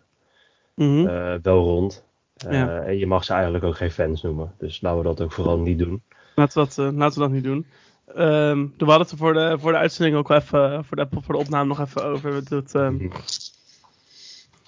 Mhm. 0.75 1.07
eh, 1.07 1.35
wel 1.42 1.62
rond. 1.64 2.05
Eh, 2.37 2.53
Ja. 2.53 2.81
En 2.81 2.98
je 2.98 3.07
mag 3.07 3.25
ze 3.25 3.33
eigenlijk 3.33 3.64
ook 3.64 3.77
geen 3.77 3.90
fans 3.90 4.22
noemen. 4.22 4.55
Dus 4.59 4.81
laten 4.81 4.98
we 4.98 5.05
dat 5.05 5.20
ook 5.20 5.33
vooral 5.33 5.59
niet 5.59 5.79
doen. 5.79 6.03
Laten, 6.35 6.62
we 6.62 6.68
dat, 6.68 6.79
eh, 6.79 6.97
laten 6.99 7.18
we 7.18 7.25
dat 7.25 7.35
niet 7.35 7.45
doen. 7.45 7.66
Ehm, 8.14 8.59
we 8.59 8.85
hadden 8.85 9.01
het 9.01 9.11
er 9.11 9.16
voor 9.16 9.33
de, 9.33 9.57
voor 9.59 9.73
de 9.73 9.79
uitzending 9.79 10.16
ook 10.16 10.29
wel 10.29 10.38
even, 10.38 10.85
voor 10.85 10.97
de, 10.97 11.07
voor 11.11 11.35
de 11.35 11.40
opname 11.40 11.68
nog 11.68 11.81
even 11.81 12.05
over. 12.05 12.49
Dat, 12.49 12.75
ehm. 12.75 13.09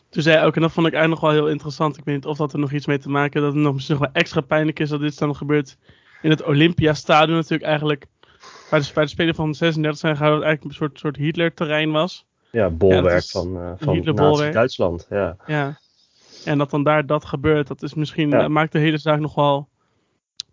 Toen 0.08 0.22
zei 0.22 0.44
ook, 0.44 0.54
en 0.56 0.62
dat 0.62 0.72
vond 0.72 0.86
ik 0.86 0.92
eigenlijk 0.92 1.22
nog 1.22 1.32
wel 1.32 1.40
heel 1.42 1.52
interessant. 1.52 1.96
Ik 1.98 2.04
weet 2.04 2.14
niet 2.14 2.26
of 2.26 2.36
dat 2.36 2.52
er 2.52 2.58
nog 2.58 2.72
iets 2.72 2.86
mee 2.86 2.98
te 2.98 3.08
maken 3.08 3.32
heeft. 3.32 3.44
Dat 3.44 3.54
het 3.54 3.62
nog 3.62 3.74
misschien 3.74 3.96
nog 3.96 4.04
wel 4.04 4.14
extra 4.14 4.40
pijnlijk 4.40 4.80
is 4.80 4.88
dat 4.88 5.00
dit 5.00 5.18
dan 5.18 5.36
gebeurt 5.36 5.76
in 6.22 6.30
het 6.30 6.42
Olympiastadion. 6.42 7.36
Natuurlijk 7.36 7.68
eigenlijk, 7.68 8.06
waar 8.70 8.80
de, 8.80 8.90
waar 8.94 9.04
de 9.04 9.10
Spelen 9.10 9.34
van 9.34 9.54
36 9.54 10.00
zijn 10.00 10.16
gehouden, 10.16 10.40
dat 10.40 10.48
eigenlijk 10.48 10.80
een 10.80 10.86
soort, 10.86 10.98
soort 10.98 11.16
Hitler-terrein 11.16 11.90
was. 11.90 12.26
Ja, 12.50 12.70
bolwerk 12.70 13.22
Ja, 13.22 13.40
van, 13.40 13.56
eh 13.56 13.72
van. 13.78 14.14
Nazi-Duitsland. 14.14 15.06
Ja. 15.10 15.36
Ja. 15.46 15.78
En 16.44 16.58
dat 16.58 16.70
dan 16.70 16.82
daar 16.82 17.06
dat 17.06 17.24
gebeurt, 17.24 17.66
dat 17.66 17.82
is 17.82 17.94
misschien, 17.94 18.30
Ja. 18.30 18.48
maakt 18.48 18.72
de 18.72 18.78
hele 18.78 18.98
zaak 18.98 19.20
nog 19.20 19.34
wel, 19.34 19.68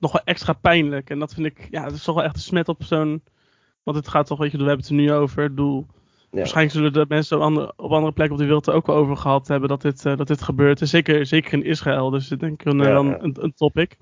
nog 0.02 0.12
wel 0.12 0.22
extra 0.24 0.54
pijnlijk. 0.54 1.10
En 1.10 1.20
dat 1.20 1.34
vind 1.34 1.46
ik, 1.48 1.68
ja, 1.70 1.84
dat 1.84 1.94
is 1.94 2.04
toch 2.04 2.16
wel 2.16 2.24
echt 2.24 2.36
een 2.36 2.42
smet 2.42 2.68
op 2.70 2.84
zo'n, 2.84 3.24
want 3.84 3.98
het 3.98 4.08
gaat 4.08 4.28
toch, 4.28 4.40
weet 4.40 4.52
je, 4.52 4.58
we 4.58 4.64
hebben 4.64 4.82
het 4.82 4.90
er 4.90 4.96
nu 5.00 5.12
over. 5.14 5.44
Ik 5.44 5.50
bedoel, 5.50 5.86
Ja. 6.32 6.38
Waarschijnlijk 6.38 6.76
zullen 6.76 6.94
de 6.94 7.06
mensen 7.08 7.38
op 7.38 7.44
andere, 7.44 7.74
op 7.76 7.92
andere 7.92 8.12
plekken 8.14 8.36
op 8.36 8.40
de 8.42 8.46
wereld 8.48 8.68
er 8.68 8.74
ook 8.74 8.88
wel 8.88 8.96
over 8.96 9.18
gehad 9.18 9.48
hebben 9.48 9.70
dat 9.70 9.82
dit, 9.82 10.06
eh, 10.06 10.18
dat 10.18 10.28
dit 10.28 10.42
gebeurt. 10.42 10.82
En 10.82 10.88
zeker, 10.88 11.26
zeker 11.26 11.54
in 11.54 11.64
Israël, 11.64 12.10
dus 12.10 12.28
dat 12.28 12.40
denk 12.40 12.62
ik 12.62 12.66
een, 12.72 12.78
Ja, 12.78 12.84
wel 12.84 13.04
ja. 13.06 13.18
een, 13.20 13.38
een 13.40 13.54
topic. 13.54 13.98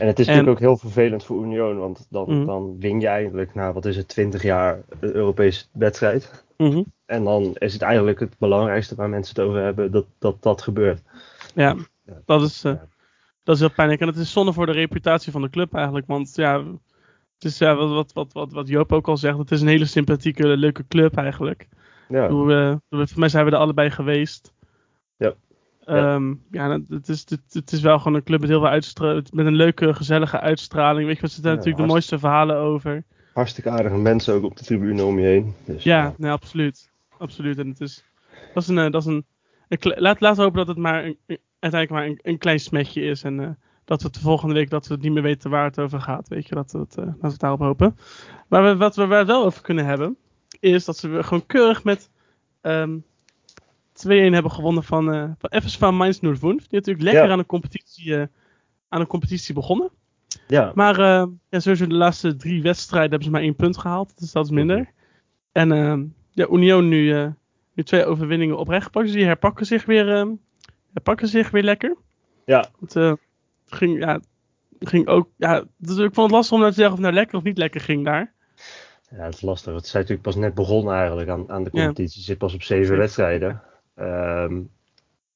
En 0.00 0.06
het 0.06 0.18
is 0.18 0.26
En- 0.26 0.32
natuurlijk 0.32 0.48
ook 0.62 0.66
heel 0.68 0.76
vervelend 0.76 1.24
voor 1.24 1.42
Union, 1.44 1.78
want 1.78 2.06
dan, 2.10 2.24
Mhm. 2.36 2.46
dan 2.46 2.76
win 2.78 3.00
je 3.00 3.06
eindelijk 3.06 3.54
na, 3.54 3.72
wat 3.72 3.84
is 3.84 3.96
het, 3.96 4.08
20 4.08 4.42
jaar 4.42 4.80
een 5.00 5.14
Europese 5.14 5.64
wedstrijd. 5.72 6.44
Mhm. 6.56 6.82
En 7.06 7.24
dan 7.24 7.54
is 7.58 7.72
het 7.72 7.82
eigenlijk 7.82 8.20
het 8.20 8.34
belangrijkste 8.38 8.94
waar 8.94 9.08
mensen 9.08 9.34
het 9.36 9.44
over 9.44 9.60
hebben, 9.62 9.90
dat 9.92 10.06
dat, 10.18 10.42
dat 10.42 10.62
gebeurt. 10.62 11.02
Ja, 11.54 11.76
dat 12.24 12.42
is, 12.42 12.64
eh. 12.64 12.72
Dat 13.46 13.54
is 13.54 13.60
heel 13.60 13.70
pijnlijk. 13.70 14.00
En 14.00 14.06
het 14.06 14.16
is 14.16 14.32
zonde 14.32 14.52
voor 14.52 14.66
de 14.66 14.72
reputatie 14.72 15.32
van 15.32 15.42
de 15.42 15.50
club 15.50 15.74
eigenlijk. 15.74 16.06
Want 16.06 16.32
ja, 16.34 16.58
het 17.34 17.44
is 17.44 17.58
ja, 17.58 17.74
wat, 17.74 17.88
wat, 17.94 18.12
wat, 18.12 18.32
wat, 18.32 18.52
wat 18.52 18.68
Joop 18.68 18.92
ook 18.92 19.08
al 19.08 19.16
zegt, 19.16 19.38
het 19.38 19.50
is 19.50 19.60
een 19.60 19.68
hele 19.68 19.84
sympathieke, 19.84 20.46
leuke 20.46 20.84
club 20.88 21.16
eigenlijk. 21.16 21.68
Ja, 22.08 22.26
eh, 22.28 22.74
voor 22.88 23.06
mij 23.16 23.28
zijn 23.28 23.44
we 23.44 23.50
er 23.50 23.56
allebei 23.56 23.90
geweest. 23.90 24.52
Ja. 25.16 25.34
Ehm, 25.84 26.34
ja, 26.50 26.66
nou, 26.66 26.84
het 26.88 27.08
is, 27.08 27.24
het, 27.28 27.42
het 27.48 27.72
is 27.72 27.80
wel 27.80 27.98
gewoon 27.98 28.14
een 28.14 28.22
club 28.22 28.40
met 28.40 28.48
heel 28.48 28.60
veel 28.60 28.68
uitstra- 28.68 29.22
met 29.32 29.46
een 29.46 29.54
leuke, 29.54 29.94
gezellige 29.94 30.40
uitstraling. 30.40 31.06
Weet 31.06 31.16
je, 31.16 31.22
wat 31.22 31.30
zitten 31.30 31.50
Ja, 31.50 31.56
natuurlijk 31.56 31.84
de 31.86 31.90
mooiste 31.92 32.18
verhalen 32.18 32.56
over. 32.56 33.04
hartstikke 33.32 33.70
aardige 33.70 33.96
mensen 33.96 34.34
ook 34.34 34.42
op 34.44 34.56
de 34.56 34.64
tribune 34.64 35.04
om 35.04 35.18
je 35.18 35.26
heen. 35.26 35.54
Dus, 35.64 35.82
Ja, 35.84 36.14
nee, 36.18 36.30
absoluut. 36.30 36.90
Absoluut. 37.18 37.58
En 37.58 37.68
het 37.68 37.80
is, 37.80 38.04
dat 38.54 38.62
is 38.62 38.68
een, 38.68 38.78
eh, 38.78 38.90
dat 38.90 39.06
is 39.06 39.08
een, 39.08 39.24
laat, 39.96 40.20
laat 40.20 40.36
hopen 40.36 40.56
dat 40.56 40.68
het 40.68 40.76
maar 40.78 41.04
een- 41.04 41.38
uiteindelijk 41.58 41.90
maar 41.90 42.10
een, 42.10 42.18
een 42.32 42.38
klein 42.38 42.60
smetje 42.60 43.02
is. 43.02 43.22
En 43.22 43.40
eh, 43.40 43.48
dat 43.84 44.02
we 44.02 44.10
de 44.10 44.20
volgende 44.20 44.54
week 44.54 44.70
dat 44.70 44.86
we 44.86 44.94
het 44.94 45.02
niet 45.02 45.12
meer 45.12 45.22
weten 45.22 45.50
waar 45.50 45.64
het 45.64 45.78
over 45.80 46.00
gaat. 46.00 46.28
Weet 46.28 46.48
je, 46.48 46.54
dat 46.54 46.72
we 46.72 46.78
het, 46.78 46.96
eh, 46.98 47.04
laten 47.04 47.20
we 47.20 47.28
het 47.28 47.38
daarop 47.40 47.60
hopen. 47.60 47.96
Maar 48.48 48.62
we, 48.64 48.76
wat 48.76 48.96
we 48.96 49.06
wel 49.06 49.44
over 49.44 49.62
kunnen 49.62 49.84
hebben, 49.84 50.16
is 50.60 50.84
dat 50.84 50.96
ze 50.96 51.22
gewoon 51.22 51.46
keurig 51.46 51.84
met 51.84 52.10
ehm 52.60 52.98
2-1 53.92 54.32
hebben 54.32 54.50
gewonnen 54.50 54.84
van, 54.84 55.12
eh 55.12 55.30
van 55.38 55.62
FSV 55.62 55.80
Mainz 55.80 56.18
05. 56.20 56.38
Die 56.40 56.50
natuurlijk 56.70 57.04
lekker 57.04 57.24
Ja. 57.24 57.30
aan 57.30 57.38
de 57.38 57.46
competitie, 57.46 58.16
aan 58.88 59.00
de 59.00 59.06
competitie 59.06 59.54
begonnen. 59.54 59.90
ja, 60.48 60.72
Maar 60.74 61.00
ja, 61.48 61.60
sowieso 61.60 61.86
de 61.86 61.94
laatste 61.94 62.36
drie 62.36 62.62
wedstrijden 62.62 63.08
hebben 63.10 63.26
ze 63.28 63.34
maar 63.34 63.42
één 63.42 63.56
punt 63.56 63.78
gehaald. 63.78 64.18
Dus 64.18 64.32
dat 64.32 64.44
is 64.44 64.50
minder. 64.50 64.90
En 65.52 65.72
eh, 65.72 65.98
ja, 66.30 66.48
Union 66.50 66.88
nu, 66.88 67.32
nu 67.72 67.82
twee 67.82 68.04
overwinningen 68.04 68.58
op 68.58 68.68
rij 68.68 68.80
gepakt. 68.80 69.06
Dus 69.06 69.14
die 69.14 69.24
herpakken 69.24 69.66
zich 69.66 69.84
weer, 69.84 70.36
eh, 70.96 71.02
herpakken 71.02 71.28
zich 71.28 71.50
weer 71.50 71.62
lekker. 71.62 71.96
ja, 72.44 72.68
Het 72.80 72.96
eh, 72.96 73.12
ging, 73.66 73.98
ja, 73.98 74.20
ging 74.80 75.06
ook... 75.06 75.28
Ja, 75.36 75.64
dus 75.76 75.96
ik 75.96 76.14
vond 76.14 76.26
het 76.26 76.30
lastig 76.30 76.52
om 76.52 76.58
nou 76.60 76.70
te 76.72 76.76
zeggen 76.78 76.94
of 76.96 77.00
het 77.00 77.08
nou 77.10 77.14
lekker 77.20 77.36
of 77.38 77.44
niet 77.44 77.58
lekker 77.58 77.80
ging 77.80 78.04
daar. 78.04 78.32
ja, 79.10 79.24
het 79.24 79.34
is 79.34 79.40
lastig. 79.40 79.74
Het 79.74 79.84
is 79.84 79.92
natuurlijk 79.92 80.22
pas 80.22 80.36
net 80.36 80.54
begonnen 80.54 80.94
eigenlijk 80.94 81.28
aan, 81.28 81.50
aan 81.50 81.64
de 81.64 81.70
Ja. 81.72 81.82
competitie. 81.84 82.20
Je 82.20 82.26
zit 82.26 82.38
pas 82.38 82.54
op 82.54 82.62
zeven 82.62 82.96
wedstrijden. 82.96 83.62
Ehm, 83.94 84.60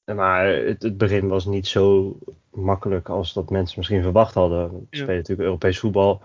maar 0.05 0.46
het, 0.46 0.83
het 0.83 0.96
begin 0.99 1.29
was 1.29 1.44
niet 1.44 1.66
zo 1.66 2.16
makkelijk 2.51 3.09
als 3.09 3.33
dat 3.33 3.51
mensen 3.51 3.79
misschien 3.79 4.03
verwacht 4.03 4.35
hadden. 4.35 4.70
We 4.70 4.77
Ja. 4.77 4.87
spelen 4.90 5.16
natuurlijk 5.16 5.40
Europees 5.49 5.79
voetbal. 5.79 6.23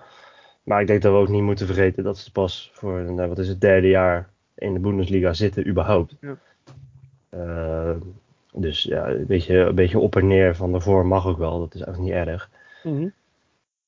Maar 0.64 0.82
ik 0.82 0.88
denk 0.88 1.02
dat 1.02 1.12
we 1.12 1.18
ook 1.18 1.28
niet 1.30 1.42
moeten 1.44 1.66
vergeten 1.66 2.04
dat 2.04 2.18
ze 2.18 2.32
pas 2.32 2.70
voor 2.74 3.00
een, 3.00 3.20
eh, 3.20 3.28
wat 3.28 3.40
is 3.40 3.48
het, 3.48 3.62
derde 3.62 3.88
jaar 3.88 4.30
in 4.56 4.74
de 4.74 4.80
Bundesliga 4.80 5.34
zitten 5.34 5.68
überhaupt. 5.68 6.16
Ja. 6.22 6.38
Ehm, 7.30 8.00
dus 8.56 8.84
ja, 8.84 9.08
een 9.08 9.26
beetje, 9.26 9.58
een 9.58 9.76
beetje 9.76 10.00
op 10.00 10.16
en 10.16 10.28
neer 10.28 10.56
van 10.56 10.72
daarvoor 10.72 11.06
mag 11.06 11.28
ook 11.28 11.38
wel. 11.38 11.60
Dat 11.60 11.76
is 11.76 11.82
eigenlijk 11.82 12.14
niet 12.14 12.28
erg. 12.28 12.50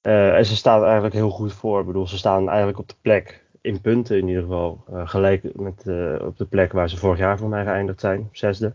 Eh, 0.01 0.37
en 0.37 0.45
ze 0.45 0.55
staan 0.55 0.83
eigenlijk 0.83 1.13
heel 1.13 1.29
goed 1.29 1.53
voor. 1.53 1.79
Ik 1.79 1.85
bedoel, 1.85 2.07
ze 2.07 2.17
staan 2.17 2.47
eigenlijk 2.47 2.79
op 2.79 2.87
de 2.87 2.95
plek, 3.01 3.43
in 3.61 3.81
punten 3.81 4.17
in 4.17 4.27
ieder 4.27 4.41
geval, 4.41 4.83
eh, 4.91 5.07
gelijk 5.07 5.55
met 5.55 5.87
eh, 5.87 6.15
op 6.21 6.37
de 6.37 6.45
plek 6.45 6.71
waar 6.71 6.89
ze 6.89 6.97
vorig 6.97 7.17
jaar 7.17 7.37
voor 7.37 7.49
mij 7.49 7.63
geëindigd 7.63 7.99
zijn, 7.99 8.29
zesde. 8.31 8.73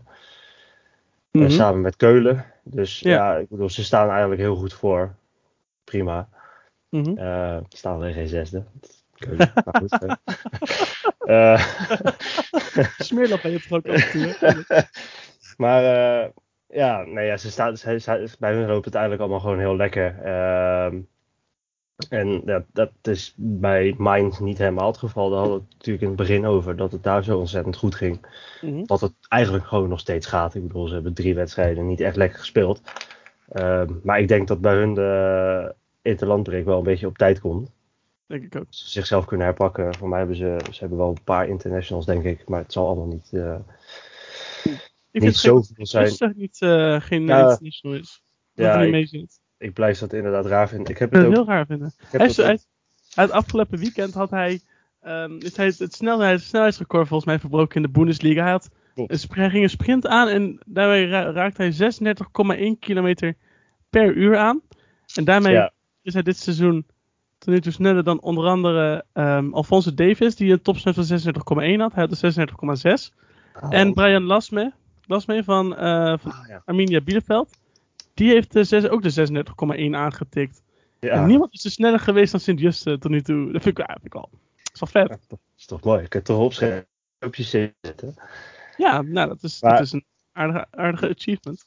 Mhm. 1.31 1.49
samen 1.49 1.81
met 1.81 1.95
Keulen. 1.95 2.45
Dus 2.63 2.99
Ja. 2.99 3.11
ja. 3.11 3.35
ik 3.37 3.49
bedoel, 3.49 3.69
ze 3.69 3.83
staan 3.83 4.09
eigenlijk 4.09 4.41
heel 4.41 4.55
goed 4.55 4.73
voor. 4.73 5.15
Prima. 5.83 6.29
Mhm. 6.89 7.17
Eh, 7.17 7.57
ze 7.69 7.77
staan 7.77 7.95
alleen 7.95 8.13
geen 8.13 8.27
zesde. 8.27 8.63
Keulen, 9.15 9.51
maar 9.65 9.81
goed. 9.81 10.17
Smeerlap 12.97 13.41
je 13.41 13.65
toch 13.67 13.71
ook 13.71 13.85
maar 15.57 15.83
eh, 15.83 16.29
ja, 16.67 17.03
nee, 17.03 17.25
ja, 17.25 17.37
ze 17.37 17.51
staan, 17.51 17.77
ze, 17.77 17.99
ze- 17.99 18.35
bij 18.39 18.53
hun 18.53 18.67
loopt 18.67 18.85
het 18.85 18.93
eigenlijk 18.93 19.23
allemaal 19.23 19.41
gewoon 19.43 19.59
heel 19.59 19.75
lekker. 19.75 20.19
Ehm, 20.23 20.99
en 22.09 22.41
ja, 22.45 22.65
dat 22.73 22.91
is 23.01 23.33
bij 23.37 23.95
Mainz 23.97 24.39
niet 24.39 24.57
helemaal 24.57 24.87
het 24.87 24.97
geval. 24.97 25.29
Daar 25.29 25.39
hadden 25.39 25.57
we 25.57 25.63
het 25.63 25.73
natuurlijk 25.73 26.01
in 26.03 26.07
het 26.07 26.17
begin 26.17 26.45
over 26.45 26.75
dat 26.75 26.91
het 26.91 27.03
daar 27.03 27.23
zo 27.23 27.37
ontzettend 27.39 27.77
goed 27.77 27.95
ging. 27.95 28.25
Mhm. 28.61 28.83
Dat 28.83 29.01
het 29.01 29.13
eigenlijk 29.27 29.65
gewoon 29.65 29.89
nog 29.89 29.99
steeds 29.99 30.27
gaat. 30.27 30.55
Ik 30.55 30.67
bedoel, 30.67 30.87
ze 30.87 30.93
hebben 30.93 31.13
drie 31.13 31.35
wedstrijden 31.35 31.87
niet 31.87 32.01
echt 32.01 32.15
lekker 32.15 32.39
gespeeld. 32.39 32.81
Ehm, 33.49 33.93
maar 34.03 34.19
ik 34.19 34.27
denk 34.27 34.47
dat 34.47 34.61
bij 34.61 34.75
hun 34.75 34.93
de 34.93 35.75
interlandbreek 36.01 36.65
wel 36.65 36.77
een 36.77 36.83
beetje 36.83 37.07
op 37.07 37.17
tijd 37.17 37.39
komt. 37.39 37.71
Denk 38.25 38.43
ik 38.43 38.55
ook. 38.55 38.65
Ze 38.69 38.89
zichzelf 38.89 39.25
kunnen 39.25 39.45
herpakken. 39.45 39.95
Voor 39.95 40.09
mij 40.09 40.17
hebben 40.19 40.37
ze, 40.37 40.57
ze 40.71 40.79
hebben 40.79 40.97
wel 40.97 41.09
een 41.09 41.23
paar 41.23 41.47
internationals, 41.47 42.05
denk 42.05 42.23
ik. 42.23 42.47
Maar 42.47 42.61
het 42.61 42.71
zal 42.71 42.87
allemaal 42.87 43.07
niet, 43.07 43.29
eh, 43.33 43.55
Ik 45.13 45.21
niet 45.21 45.39
vind 45.41 45.57
het 45.57 45.65
zoveel 45.67 45.85
zijn. 45.85 46.15
dat 46.17 46.35
niet, 46.35 46.57
eh, 46.61 47.01
geen 47.01 47.25
Ja. 47.27 47.39
international 47.41 47.97
is. 47.97 48.21
Dat 48.55 48.65
Ja, 48.65 48.73
er 48.75 48.81
niet 48.81 48.91
mee 48.91 49.05
zit. 49.05 49.39
Ik 49.57 49.73
blijf 49.73 49.99
dat 49.99 50.13
inderdaad 50.13 50.45
raar 50.45 50.67
vinden. 50.69 50.91
Ik 50.91 50.97
heb 50.97 51.11
het 51.11 51.19
ook. 51.19 51.27
het 51.27 51.35
heel 51.35 51.45
raar 51.47 51.65
vinden. 51.65 51.93
Hij 51.97 52.25
is, 52.27 52.37
hij- 52.37 52.59
het 53.13 53.31
afgelopen 53.31 53.79
weekend 53.79 54.13
had 54.13 54.29
hij, 54.29 54.59
ehm, 55.01 55.37
is 55.39 55.55
hij 55.57 55.65
het, 55.65 55.79
het, 55.79 55.93
snelheid, 55.93 56.39
het 56.39 56.47
snelheidsrecord 56.47 57.07
volgens 57.07 57.29
mij 57.29 57.39
verbroken 57.39 57.75
in 57.75 57.81
de 57.81 57.89
Bundesliga. 57.99 58.41
Hij, 58.41 58.51
had 58.51 58.69
hij 58.95 59.49
ging 59.49 59.63
een 59.63 59.69
sprint 59.69 60.07
aan 60.07 60.27
en 60.27 60.59
daarmee 60.65 61.07
ra- 61.07 61.31
raakte 61.31 61.61
hij 61.61 61.71
36,1 61.71 62.79
kilometer 62.79 63.35
per 63.89 64.13
uur 64.13 64.37
aan. 64.37 64.61
En 65.15 65.23
daarmee 65.23 65.53
Ja. 65.53 65.71
is 66.01 66.13
hij 66.13 66.23
dit 66.23 66.37
seizoen 66.37 66.85
tot 67.37 67.53
nu 67.53 67.61
toe 67.61 67.71
sneller 67.71 68.03
dan 68.03 68.21
onder 68.21 68.45
andere 68.47 69.05
ehm, 69.13 69.53
Alfonso 69.53 69.93
Davis, 69.93 70.35
die 70.35 70.51
een 70.51 70.61
topsnelheid 70.61 71.07
van 71.07 71.17
36,1 71.19 71.79
had. 71.79 71.93
Hij 71.93 72.01
had 72.03 72.11
een 72.11 72.17
36,6. 72.17 73.13
En 73.69 73.93
Brian 73.93 74.23
Lasme, 74.23 74.73
Lasme 75.05 75.43
van, 75.43 75.75
eh, 75.75 76.13
van 76.17 76.31
Ah, 76.31 76.47
ja. 76.47 76.61
Arminia 76.65 77.01
Bielefeld. 77.01 77.49
Die 78.13 78.29
heeft 78.29 78.67
zes, 78.67 78.87
ook 78.89 79.01
de 79.01 79.09
36,1 79.09 79.95
aangetikt. 79.95 80.61
Ja, 80.99 81.09
En 81.09 81.25
niemand 81.25 81.53
is 81.53 81.61
zo 81.61 81.69
sneller 81.69 81.99
geweest 81.99 82.31
dan 82.31 82.39
Sint-Just 82.39 82.83
tot 82.83 83.09
nu 83.09 83.21
toe. 83.21 83.51
Dat 83.51 83.61
vind 83.61 83.77
ik, 83.79 83.87
ja, 83.87 83.93
vind 83.93 84.05
ik 84.05 84.13
wel. 84.13 84.29
Dat 84.31 84.73
is 84.73 84.79
wel 84.79 84.89
vet. 85.07 85.17
dat 85.27 85.39
is 85.57 85.65
toch 85.65 85.83
mooi. 85.83 86.03
Ik 86.03 86.13
het 86.13 86.25
toch 86.25 86.39
opschrijven 86.39 86.85
op 87.19 87.35
je 87.35 87.43
zetten. 87.43 88.15
Ja, 88.77 89.01
nou, 89.01 89.27
dat 89.27 89.43
is, 89.43 89.61
Maar- 89.61 89.71
dat 89.71 89.81
is 89.85 89.91
een 89.91 90.05
aardige, 90.31 90.67
aardige 90.71 91.09
achievement. 91.09 91.65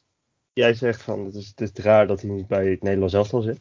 Jij 0.52 0.74
zegt 0.74 1.02
van, 1.02 1.24
het 1.24 1.34
is, 1.34 1.52
het 1.56 1.60
is 1.76 1.84
raar 1.84 2.06
dat 2.06 2.20
hij 2.20 2.30
niet 2.30 2.46
bij 2.46 2.66
het 2.70 2.82
Nederlands 2.82 3.14
elftal 3.14 3.40
zit. 3.42 3.58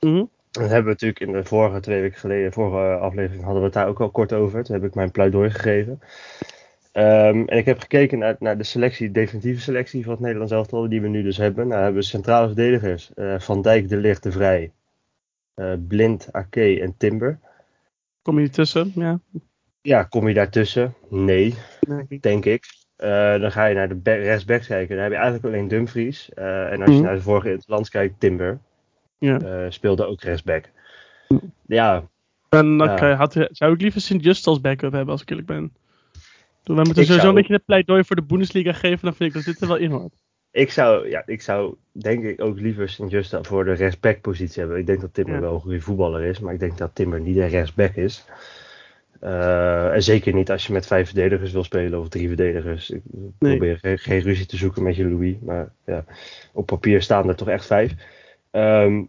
Mhm. 0.00 0.24
Dat 0.50 0.62
hebben 0.62 0.84
we 0.84 0.90
natuurlijk 0.90 1.20
in 1.20 1.32
de 1.32 1.44
vorige 1.44 1.80
twee 1.80 2.00
weken 2.00 2.18
geleden, 2.18 2.52
vorige 2.52 2.98
aflevering, 2.98 3.42
hadden 3.42 3.60
we 3.60 3.66
het 3.66 3.74
daar 3.76 3.88
ook 3.88 4.00
al 4.00 4.10
kort 4.10 4.32
over. 4.32 4.64
Toen 4.64 4.74
heb 4.74 4.84
ik 4.84 4.94
mijn 4.94 5.10
pleidooi 5.10 5.50
gegeven. 5.50 6.00
Ehm, 6.98 7.42
en 7.46 7.56
ik 7.58 7.64
heb 7.64 7.78
gekeken 7.80 8.18
naar, 8.18 8.36
naar 8.38 8.58
de 8.58 8.64
selectie, 8.64 9.06
de 9.06 9.12
definitieve 9.12 9.60
selectie 9.60 10.02
van 10.04 10.12
het 10.12 10.20
Nederlands 10.20 10.52
elftal, 10.52 10.88
die 10.88 11.00
we 11.00 11.08
nu 11.08 11.22
dus 11.22 11.36
hebben. 11.36 11.68
Nou, 11.68 11.82
hebben 11.82 12.00
we 12.00 12.06
centrale 12.06 12.46
verdedigers. 12.46 13.10
eh, 13.14 13.38
van 13.38 13.62
Dijk, 13.62 13.88
De 13.88 13.96
Ligt, 13.96 14.22
De 14.22 14.32
Vrij, 14.32 14.72
eh, 15.54 15.72
Blind, 15.88 16.32
Ake 16.32 16.80
en 16.80 16.94
Timber. 16.96 17.38
Kom 18.22 18.38
je 18.40 18.48
tussen? 18.50 18.92
Ja. 18.94 19.20
Ja, 19.80 20.02
kom 20.02 20.28
je 20.28 20.34
daartussen? 20.34 20.94
Nee, 21.08 21.54
denk 21.80 22.04
ik. 22.10 22.22
denk 22.22 22.44
ik. 22.44 22.64
Eh, 22.96 23.40
dan 23.40 23.52
ga 23.52 23.64
je 23.66 23.74
naar 23.74 23.88
de 24.02 24.12
rechtsbacks 24.12 24.66
kijken. 24.66 24.94
Dan 24.94 25.02
heb 25.04 25.12
je 25.12 25.18
eigenlijk 25.18 25.46
alleen 25.54 25.68
Dumfries. 25.68 26.30
En 26.34 26.80
als 26.80 26.90
je 26.90 26.94
Mhm. 26.96 27.02
naar 27.04 27.14
de 27.14 27.20
vorige 27.22 27.50
interlands 27.50 27.88
kijkt, 27.90 28.20
Timber. 28.20 28.58
Ja. 29.18 29.70
speelde 29.70 30.04
ook 30.06 30.20
rechtsback. 30.22 30.70
Ja, 31.66 32.04
En 32.48 32.78
dan 32.78 32.88
Ja. 32.88 33.14
had, 33.14 33.48
zou 33.50 33.72
ik 33.74 33.80
liever 33.80 34.00
Sint-Just 34.00 34.46
als 34.46 34.60
backup 34.60 34.92
hebben, 34.92 35.12
als 35.12 35.22
ik 35.22 35.30
eerlijk 35.30 35.46
ben. 35.48 35.72
Wij 36.74 36.84
moeten 36.84 37.04
sowieso 37.04 37.14
zou- 37.14 37.28
een 37.28 37.34
beetje 37.34 37.54
een 37.54 37.64
pleidooi 37.64 38.04
voor 38.04 38.16
de 38.16 38.22
Bundesliga 38.22 38.72
geven. 38.72 38.98
Dan 39.02 39.14
vind 39.14 39.28
ik 39.28 39.34
dat 39.36 39.44
dit 39.44 39.60
er 39.62 39.68
wel 39.68 39.76
in 39.76 39.90
hoort. 39.90 40.14
ik 40.50 40.70
zou, 40.70 41.08
ja, 41.08 41.22
ik 41.26 41.42
zou 41.42 41.74
denk 41.92 42.24
ik 42.24 42.40
ook 42.42 42.58
liever 42.60 42.88
Sint-Justa 42.88 43.42
voor 43.42 43.64
de 43.64 43.72
rechtsback 43.72 44.20
positie 44.20 44.60
hebben. 44.60 44.78
Ik 44.78 44.86
denk 44.86 45.00
dat 45.00 45.14
Timber 45.14 45.34
Ja. 45.34 45.40
wel 45.40 45.54
een 45.54 45.60
goede 45.60 45.80
voetballer 45.80 46.22
is. 46.24 46.40
Maar 46.40 46.52
ik 46.54 46.60
denk 46.60 46.78
dat 46.78 46.94
Timber 46.94 47.20
niet 47.20 47.36
een 47.36 47.48
rechtsback 47.48 47.94
is. 47.94 48.24
Eh, 49.20 49.92
en 49.94 50.02
zeker 50.02 50.34
niet 50.34 50.50
als 50.50 50.66
je 50.66 50.72
met 50.72 50.86
vijf 50.86 51.06
verdedigers 51.06 51.52
wil 51.52 51.64
spelen 51.64 52.00
of 52.00 52.08
drie 52.08 52.26
verdedigers. 52.28 52.90
Ik 52.90 53.02
probeer 53.38 53.78
geen, 53.78 53.98
geen 53.98 54.20
ruzie 54.20 54.46
te 54.46 54.56
zoeken 54.56 54.82
met 54.82 54.96
je 54.96 55.08
Louis. 55.08 55.34
Maar 55.40 55.72
ja, 55.86 56.04
op 56.52 56.66
papier 56.66 57.02
staan 57.02 57.28
er 57.28 57.36
toch 57.36 57.48
echt 57.48 57.66
vijf. 57.66 57.92
Ehm, 58.50 59.02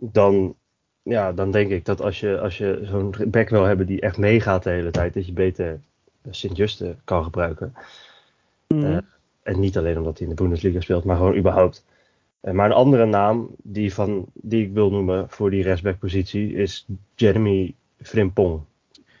dan, 0.00 0.56
ja, 1.02 1.32
dan 1.32 1.50
denk 1.50 1.70
ik 1.70 1.84
dat 1.84 2.00
als 2.00 2.20
je, 2.20 2.40
als 2.40 2.58
je 2.58 2.80
zo'n 2.82 3.14
back 3.26 3.48
wil 3.48 3.64
hebben 3.64 3.86
die 3.86 4.00
echt 4.00 4.18
meegaat 4.18 4.62
de 4.62 4.70
hele 4.70 4.90
tijd, 4.90 5.14
dat 5.14 5.26
je 5.26 5.32
beter 5.32 5.80
Sint-Juste 6.30 6.96
kan 7.04 7.24
gebruiken. 7.24 7.74
Mhm. 8.68 8.84
Eh, 8.84 8.98
en 9.42 9.60
niet 9.60 9.78
alleen 9.78 9.98
omdat 9.98 10.18
hij 10.18 10.28
in 10.28 10.34
de 10.34 10.42
Bundesliga 10.42 10.80
speelt, 10.80 11.04
maar 11.04 11.16
gewoon 11.16 11.36
überhaupt. 11.36 11.84
Eh, 12.40 12.52
maar 12.52 12.66
een 12.66 12.72
andere 12.76 13.06
naam 13.06 13.48
die, 13.62 13.94
van, 13.94 14.26
die 14.34 14.64
ik 14.66 14.72
wil 14.72 14.90
noemen 14.90 15.30
voor 15.30 15.50
die 15.50 15.62
rechtsbackpositie 15.62 16.54
is 16.54 16.86
Jeremy 17.14 17.74
Frimpong. 18.00 18.60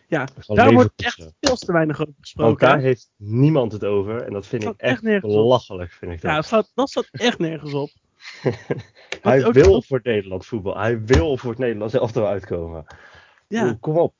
ja, 0.06 0.28
daar 0.46 0.72
wordt 0.72 0.92
echt 0.96 1.30
veel 1.40 1.56
te 1.56 1.72
weinig 1.72 1.96
over 2.00 2.06
Want 2.06 2.16
gesproken. 2.20 2.66
daar 2.66 2.76
hè? 2.76 2.82
heeft 2.82 3.10
niemand 3.16 3.72
het 3.72 3.84
over. 3.84 4.22
En 4.22 4.32
dat 4.32 4.46
vind 4.46 4.64
ik 4.64 4.74
echt 4.76 5.04
op. 5.04 5.20
belachelijk. 5.20 5.92
Vind 5.92 6.12
ik 6.12 6.20
dat. 6.20 6.30
Ja, 6.30 6.36
dat 6.36 6.44
staat, 6.46 6.70
dat 6.74 6.90
staat 6.90 7.08
echt 7.10 7.38
nergens 7.38 7.72
op. 7.72 7.90
hij 9.22 9.44
ook- 9.46 9.52
wil 9.52 9.82
voor 9.82 9.96
het 9.96 10.06
Nederlands 10.06 10.46
voetbal. 10.46 10.78
Hij 10.78 11.04
wil 11.04 11.36
voor 11.36 11.50
het 11.50 11.58
Nederlands 11.58 11.94
elftal 11.94 12.26
uitkomen. 12.26 12.84
Ja, 13.48 13.76
kom 13.80 13.96
op. 13.98 14.14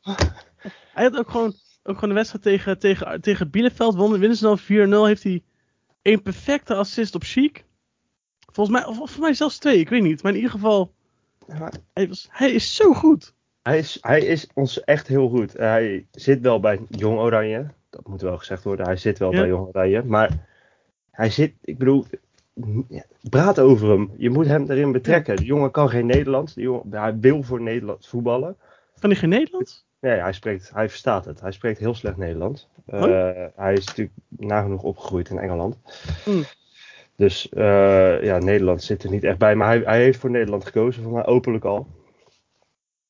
hij 0.95 1.05
had 1.05 1.17
ook 1.17 1.31
gewoon, 1.31 1.55
ook 1.83 1.95
gewoon 1.95 2.09
de 2.09 2.15
wedstrijd 2.15 2.45
tegen, 2.45 2.79
tegen, 2.79 3.21
tegen 3.21 3.51
Bielefeld. 3.51 3.95
Wonnen, 3.95 4.19
winnen 4.21 4.39
ze 4.39 4.45
dan 4.45 4.59
4-0. 4.61 5.07
Heeft 5.07 5.23
hij 5.23 5.43
een 6.03 6.23
perfecte 6.23 6.75
assist 6.75 7.15
op 7.15 7.23
Chic. 7.25 7.65
Volgens 8.53 8.77
mij, 8.77 8.87
of 8.87 8.97
volgens 8.97 9.19
mij 9.19 9.35
zelfs 9.35 9.59
twee, 9.59 9.79
ik 9.79 9.89
weet 9.89 10.03
niet. 10.03 10.23
Maar 10.23 10.33
in 10.33 10.39
ieder 10.39 10.53
geval, 10.53 10.93
hij, 11.93 12.09
was, 12.09 12.29
hij 12.31 12.51
is 12.53 12.75
zo 12.75 12.93
goed. 12.93 13.35
Hij 13.63 13.79
is, 13.79 13.99
hij 14.01 14.21
is 14.21 14.47
ons 14.55 14.85
echt 14.85 15.07
heel 15.07 15.29
goed. 15.29 15.53
Hij 15.53 16.07
zit 16.11 16.41
wel 16.41 16.61
bij 16.61 16.81
Jong 16.89 17.19
Oranje. 17.19 17.67
Dat 17.91 18.07
moet 18.09 18.21
wel 18.21 18.39
gezegd 18.39 18.63
worden. 18.65 18.87
Hij 18.87 18.97
zit 18.97 19.19
wel 19.19 19.33
Ja. 19.33 19.39
bij 19.41 19.49
Jong 19.49 19.67
Oranje. 19.67 20.03
Maar 20.05 20.47
hij 21.11 21.31
zit, 21.31 21.55
ik 21.61 21.79
bedoel, 21.79 22.07
praat 23.31 23.59
over 23.59 23.89
hem. 23.89 24.11
Je 24.17 24.31
moet 24.31 24.47
hem 24.47 24.71
erin 24.71 24.93
betrekken. 24.93 25.37
De 25.37 25.45
jongen 25.45 25.71
kan 25.71 25.89
geen 25.89 26.07
Nederlands. 26.07 26.55
De 26.55 26.61
jongen, 26.61 26.83
hij 26.91 27.19
wil 27.19 27.43
voor 27.43 27.61
Nederland 27.61 28.07
voetballen. 28.07 28.57
Kan 28.99 29.11
hij 29.11 29.19
geen 29.19 29.29
Nederlands? 29.29 29.85
Nee, 30.03 30.19
hij, 30.21 30.33
spreekt, 30.33 30.71
hij 30.75 30.89
verstaat 30.89 31.25
het. 31.25 31.41
Hij 31.41 31.53
spreekt 31.53 31.79
heel 31.79 31.95
slecht 31.95 32.17
Nederlands. 32.17 32.69
Eh, 32.87 33.03
Oh. 33.03 33.35
Hij 33.57 33.73
is 33.73 33.87
natuurlijk 33.87 34.17
nagenoeg 34.29 34.83
opgegroeid 34.83 35.29
in 35.31 35.39
Engeland. 35.39 35.77
Hmm. 36.25 36.43
Dus 37.17 37.49
eh, 37.49 38.23
ja, 38.25 38.39
Nederland 38.39 38.83
zit 38.83 39.03
er 39.05 39.11
niet 39.11 39.25
echt 39.25 39.39
bij. 39.39 39.55
Maar 39.55 39.67
hij, 39.69 39.79
hij 39.85 40.03
heeft 40.03 40.19
voor 40.19 40.31
Nederland 40.31 40.65
gekozen, 40.65 41.03
voor 41.03 41.13
mij 41.13 41.27
openlijk 41.27 41.65
al. 41.65 41.87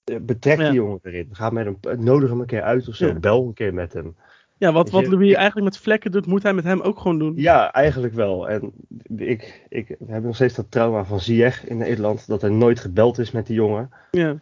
Eh, 0.04 0.16
Betrek 0.20 0.58
Ja. 0.58 0.64
die 0.64 0.74
jongen 0.74 0.98
erin. 1.02 1.28
Ga 1.32 1.50
met 1.50 1.64
hem, 1.64 1.76
eh, 1.80 1.96
nodig 1.98 2.28
hem 2.30 2.40
een 2.40 2.46
keer 2.46 2.62
uit 2.62 2.88
of 2.88 2.94
zo. 2.94 3.06
Ja. 3.06 3.12
Bel 3.14 3.46
een 3.46 3.54
keer 3.54 3.74
met 3.74 3.92
hem. 3.92 4.16
Ja, 4.58 4.72
wat, 4.72 4.90
wat 4.90 5.06
Louis 5.06 5.32
eigenlijk 5.34 5.66
met 5.66 5.78
vlekken 5.78 6.10
doet, 6.10 6.26
moet 6.26 6.42
hij 6.42 6.52
met 6.54 6.64
hem 6.64 6.80
ook 6.80 6.98
gewoon 6.98 7.18
doen. 7.18 7.32
Ja, 7.36 7.72
eigenlijk 7.72 8.14
wel. 8.14 8.48
En 8.48 8.72
ik, 9.16 9.66
ik, 9.68 9.88
we 9.88 9.96
hebben 9.98 10.22
nog 10.26 10.34
steeds 10.34 10.54
dat 10.54 10.70
trauma 10.70 11.04
van 11.04 11.20
Ziyech 11.20 11.66
in 11.68 11.76
Nederland. 11.76 12.26
Dat 12.26 12.42
er 12.42 12.50
nooit 12.52 12.80
gebeld 12.80 13.18
is 13.18 13.30
met 13.30 13.46
die 13.46 13.56
jongen. 13.56 13.90
Ja. 14.10 14.36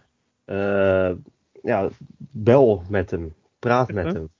Eh, 0.44 1.10
ja, 1.62 1.88
bel 2.18 2.82
met 2.88 3.10
hem. 3.10 3.34
Praat 3.58 3.92
met 3.92 4.12
hem. 4.12 4.30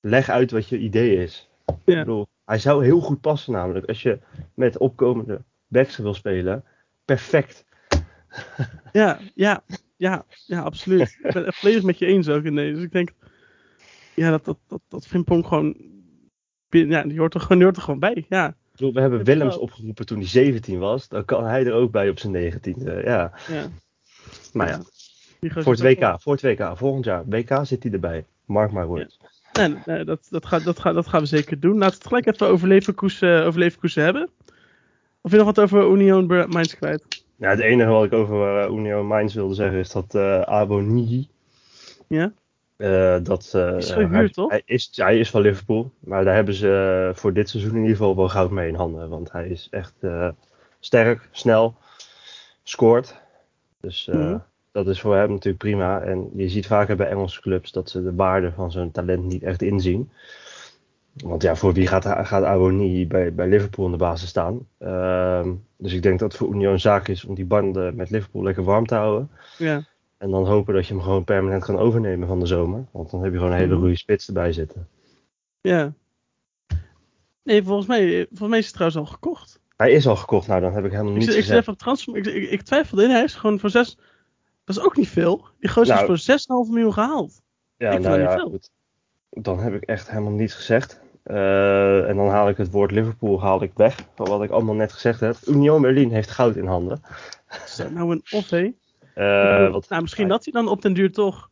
Leg 0.00 0.28
uit 0.28 0.50
wat 0.50 0.68
je 0.68 0.78
idee 0.78 1.22
is. 1.22 1.48
Ja. 1.66 1.74
Ik 1.84 1.98
bedoel, 1.98 2.26
hij 2.44 2.58
zou 2.58 2.84
heel 2.84 3.00
goed 3.00 3.20
passen 3.20 3.52
namelijk. 3.52 3.86
Als 3.86 4.02
je 4.02 4.18
met 4.54 4.78
opkomende 4.78 5.42
backs 5.66 5.96
wil 5.96 6.14
spelen. 6.14 6.64
Perfect. 7.04 7.64
Ja, 8.92 9.18
ja, 9.34 9.64
ja, 9.96 10.24
ja, 10.46 10.60
absoluut. 10.60 11.18
ik 11.22 11.32
ben 11.32 11.44
het 11.44 11.56
volledig 11.56 11.82
met 11.82 11.98
je 11.98 12.06
eens 12.06 12.28
ook 12.28 12.44
in 12.44 12.54
deze. 12.54 12.74
Dus 12.74 12.82
ik 12.82 12.92
denk, 12.92 13.12
ja, 14.14 14.30
dat, 14.30 14.44
dat, 14.44 14.58
dat, 14.66 14.80
dat 14.88 15.06
Frimpong 15.06 15.46
gewoon, 15.46 15.76
ja, 16.68 17.02
die 17.02 17.18
hoort 17.18 17.34
er 17.34 17.40
gewoon, 17.40 17.56
die 17.56 17.64
hoort 17.64 17.76
er 17.76 17.82
gewoon 17.82 18.00
bij. 18.00 18.24
Ja, 18.28 18.48
Ik 18.48 18.54
bedoel, 18.72 18.92
we 18.92 19.00
hebben 19.00 19.24
Willems 19.24 19.58
opgeroepen 19.58 20.06
toen 20.06 20.18
hij 20.18 20.26
17 20.26 20.78
was. 20.78 21.08
Dan 21.08 21.24
kan 21.24 21.44
hij 21.44 21.66
er 21.66 21.72
ook 21.72 21.90
bij 21.90 22.08
op 22.08 22.18
zijn 22.18 22.52
19e. 22.52 23.04
Ja, 23.04 23.32
ja. 23.48 23.68
maar 24.52 24.68
ja. 24.68 24.82
Voor 25.52 25.72
het 25.72 25.82
WK. 25.82 26.16
Voor 26.20 26.32
het 26.32 26.42
WK. 26.42 26.76
Volgend 26.76 27.04
jaar. 27.04 27.24
WK 27.26 27.58
zit 27.62 27.82
hij 27.82 27.92
erbij. 27.92 28.24
Mark 28.44 28.72
my 28.72 28.84
words. 28.84 29.18
Nee, 29.52 29.74
nee 29.84 30.04
dat, 30.04 30.26
dat, 30.30 30.46
gaat, 30.46 30.64
dat, 30.64 30.78
gaat, 30.78 30.94
dat 30.94 31.06
gaan 31.06 31.20
we 31.20 31.26
zeker 31.26 31.60
doen. 31.60 31.78
Laten 31.78 31.88
we 31.88 31.94
het 31.94 32.06
gelijk 32.06 32.26
even 32.26 32.46
over 32.46 32.68
Leverkusen, 32.68 33.44
over 33.44 33.60
Leverkusen 33.60 34.02
hebben. 34.02 34.30
Of 35.20 35.30
je 35.30 35.36
nog 35.36 35.46
wat 35.46 35.60
over 35.60 35.90
Union 35.90 36.26
Mainz 36.26 36.74
kwijt? 36.74 37.24
Ja, 37.36 37.50
het 37.50 37.60
enige 37.60 37.90
wat 37.90 38.04
ik 38.04 38.12
over 38.12 38.64
uh, 38.64 38.76
Union 38.76 39.06
Mainz 39.06 39.34
wilde 39.34 39.54
zeggen 39.54 39.78
is 39.78 39.90
dat 39.90 40.14
uh, 40.14 40.40
Abonigi. 40.40 41.28
Ja? 42.06 42.32
Uh, 42.76 43.16
dat, 43.22 43.52
uh, 43.56 43.76
Is 43.76 43.94
hij, 43.94 44.28
toch? 44.28 44.50
Hij 44.50 44.62
is, 44.64 44.90
hij 44.94 45.18
is 45.18 45.30
van 45.30 45.40
Liverpool. 45.40 45.90
Maar 45.98 46.24
daar 46.24 46.34
hebben 46.34 46.54
ze 46.54 47.10
voor 47.14 47.32
dit 47.32 47.48
seizoen 47.48 47.74
in 47.74 47.80
ieder 47.80 47.96
geval 47.96 48.16
wel 48.16 48.28
goud 48.28 48.50
mee 48.50 48.68
in 48.68 48.74
handen. 48.74 49.08
Want 49.08 49.32
hij 49.32 49.48
is 49.48 49.68
echt 49.70 49.94
sterk, 50.80 51.28
snel, 51.30 51.76
scoort. 52.62 53.20
Dus 53.80 54.08
mm 54.12 54.20
-hmm. 54.20 54.42
Dat 54.76 54.86
is 54.94 55.00
voor 55.00 55.16
hem 55.16 55.28
natuurlijk 55.30 55.58
prima. 55.58 56.00
En 56.00 56.30
je 56.34 56.48
ziet 56.48 56.66
vaker 56.66 56.96
bij 56.96 57.08
Engelse 57.08 57.40
clubs 57.40 57.72
dat 57.72 57.90
ze 57.90 58.02
de 58.02 58.14
waarde 58.14 58.52
van 58.52 58.70
zo'n 58.70 58.90
talent 58.90 59.24
niet 59.24 59.42
echt 59.42 59.62
inzien. 59.62 60.10
Want 61.12 61.42
ja, 61.42 61.56
voor 61.56 61.72
wie 61.72 61.86
gaat, 61.86 62.04
gaat 62.06 62.44
Awoni 62.44 63.06
bij, 63.06 63.34
bij 63.34 63.48
Liverpool 63.48 63.84
in 63.84 63.90
de 63.90 63.96
basis 63.96 64.28
staan? 64.28 64.66
Uh, 64.80 65.46
dus 65.76 65.92
ik 65.92 66.02
denk 66.02 66.18
dat 66.18 66.32
het 66.32 66.40
voor 66.40 66.54
Union 66.54 66.72
een 66.72 66.80
zaak 66.80 67.08
is 67.08 67.24
om 67.24 67.34
die 67.34 67.44
banden 67.44 67.96
met 67.96 68.10
Liverpool 68.10 68.42
lekker 68.42 68.64
warm 68.64 68.86
te 68.86 68.94
houden. 68.94 69.30
Ja. 69.58 69.84
En 70.18 70.30
dan 70.30 70.46
hopen 70.46 70.74
dat 70.74 70.86
je 70.86 70.94
hem 70.94 71.02
gewoon 71.02 71.24
permanent 71.24 71.64
kan 71.64 71.78
overnemen 71.78 72.28
van 72.28 72.40
de 72.40 72.46
zomer. 72.46 72.84
Want 72.90 73.10
dan 73.10 73.22
heb 73.22 73.32
je 73.32 73.38
gewoon 73.38 73.52
een 73.52 73.58
hele 73.58 73.72
Mhm. 73.72 73.80
goede 73.80 73.96
spits 73.96 74.26
erbij 74.26 74.52
zitten. 74.52 74.88
Ja. 75.60 75.92
Nee, 77.42 77.62
volgens 77.62 77.86
mij, 77.86 78.26
volgens 78.28 78.48
mij 78.48 78.58
is 78.58 78.64
het 78.66 78.74
trouwens 78.74 79.00
al 79.00 79.12
gekocht. 79.14 79.60
Hij 79.76 79.92
is 79.92 80.06
al 80.06 80.16
gekocht, 80.16 80.46
nou 80.46 80.60
dan 80.60 80.72
heb 80.72 80.84
ik 80.84 80.90
helemaal 80.90 81.12
Ik, 81.12 81.18
niets 81.18 81.30
ik 81.34 81.40
gezegd. 81.40 81.60
even 81.60 81.76
transfer. 81.76 82.16
Ik, 82.16 82.26
ik, 82.26 82.50
ik 82.50 82.62
twijfelde 82.62 83.04
in. 83.04 83.10
Hij 83.10 83.22
is 83.24 83.34
gewoon 83.34 83.58
voor 83.60 83.70
zes. 83.70 83.98
Dat 84.66 84.76
is 84.76 84.82
ook 84.82 84.96
niet 84.96 85.08
veel. 85.08 85.46
Die 85.60 85.70
gozer 85.70 85.94
Nou. 85.94 86.12
is 86.12 86.24
voor 86.24 86.64
6,5 86.66 86.70
miljoen 86.72 86.92
gehaald. 86.92 87.40
Ja, 87.76 87.90
ik 87.90 88.00
nou 88.00 88.18
ja, 88.20 88.24
niet 88.28 88.40
veel. 88.40 88.50
goed. 88.50 88.70
Dan 89.30 89.58
heb 89.58 89.74
ik 89.74 89.82
echt 89.82 90.10
helemaal 90.10 90.32
niets 90.32 90.54
gezegd. 90.54 91.00
Eh, 91.22 92.08
en 92.08 92.16
dan 92.16 92.28
haal 92.28 92.48
ik 92.48 92.56
het 92.56 92.70
woord 92.70 92.90
Liverpool 92.90 93.40
haal 93.40 93.62
ik 93.62 93.72
weg. 93.74 93.96
Van 94.14 94.26
wat 94.28 94.42
ik 94.42 94.50
allemaal 94.50 94.74
net 94.74 94.92
gezegd 94.92 95.20
heb. 95.20 95.36
Union 95.46 95.82
Berlin 95.82 96.10
heeft 96.10 96.30
goud 96.30 96.56
in 96.56 96.66
handen. 96.66 97.00
Is 97.64 97.76
dat 97.76 97.90
nou 97.90 98.10
een 98.12 98.22
off, 98.30 98.50
hé? 98.50 98.70
Eh, 99.14 99.70
wat, 99.70 99.88
nou, 99.88 100.02
misschien 100.02 100.28
dat 100.28 100.44
hij 100.44 100.52
dan 100.52 100.68
op 100.68 100.82
den 100.82 100.92
duur 100.94 101.12
toch. 101.12 101.50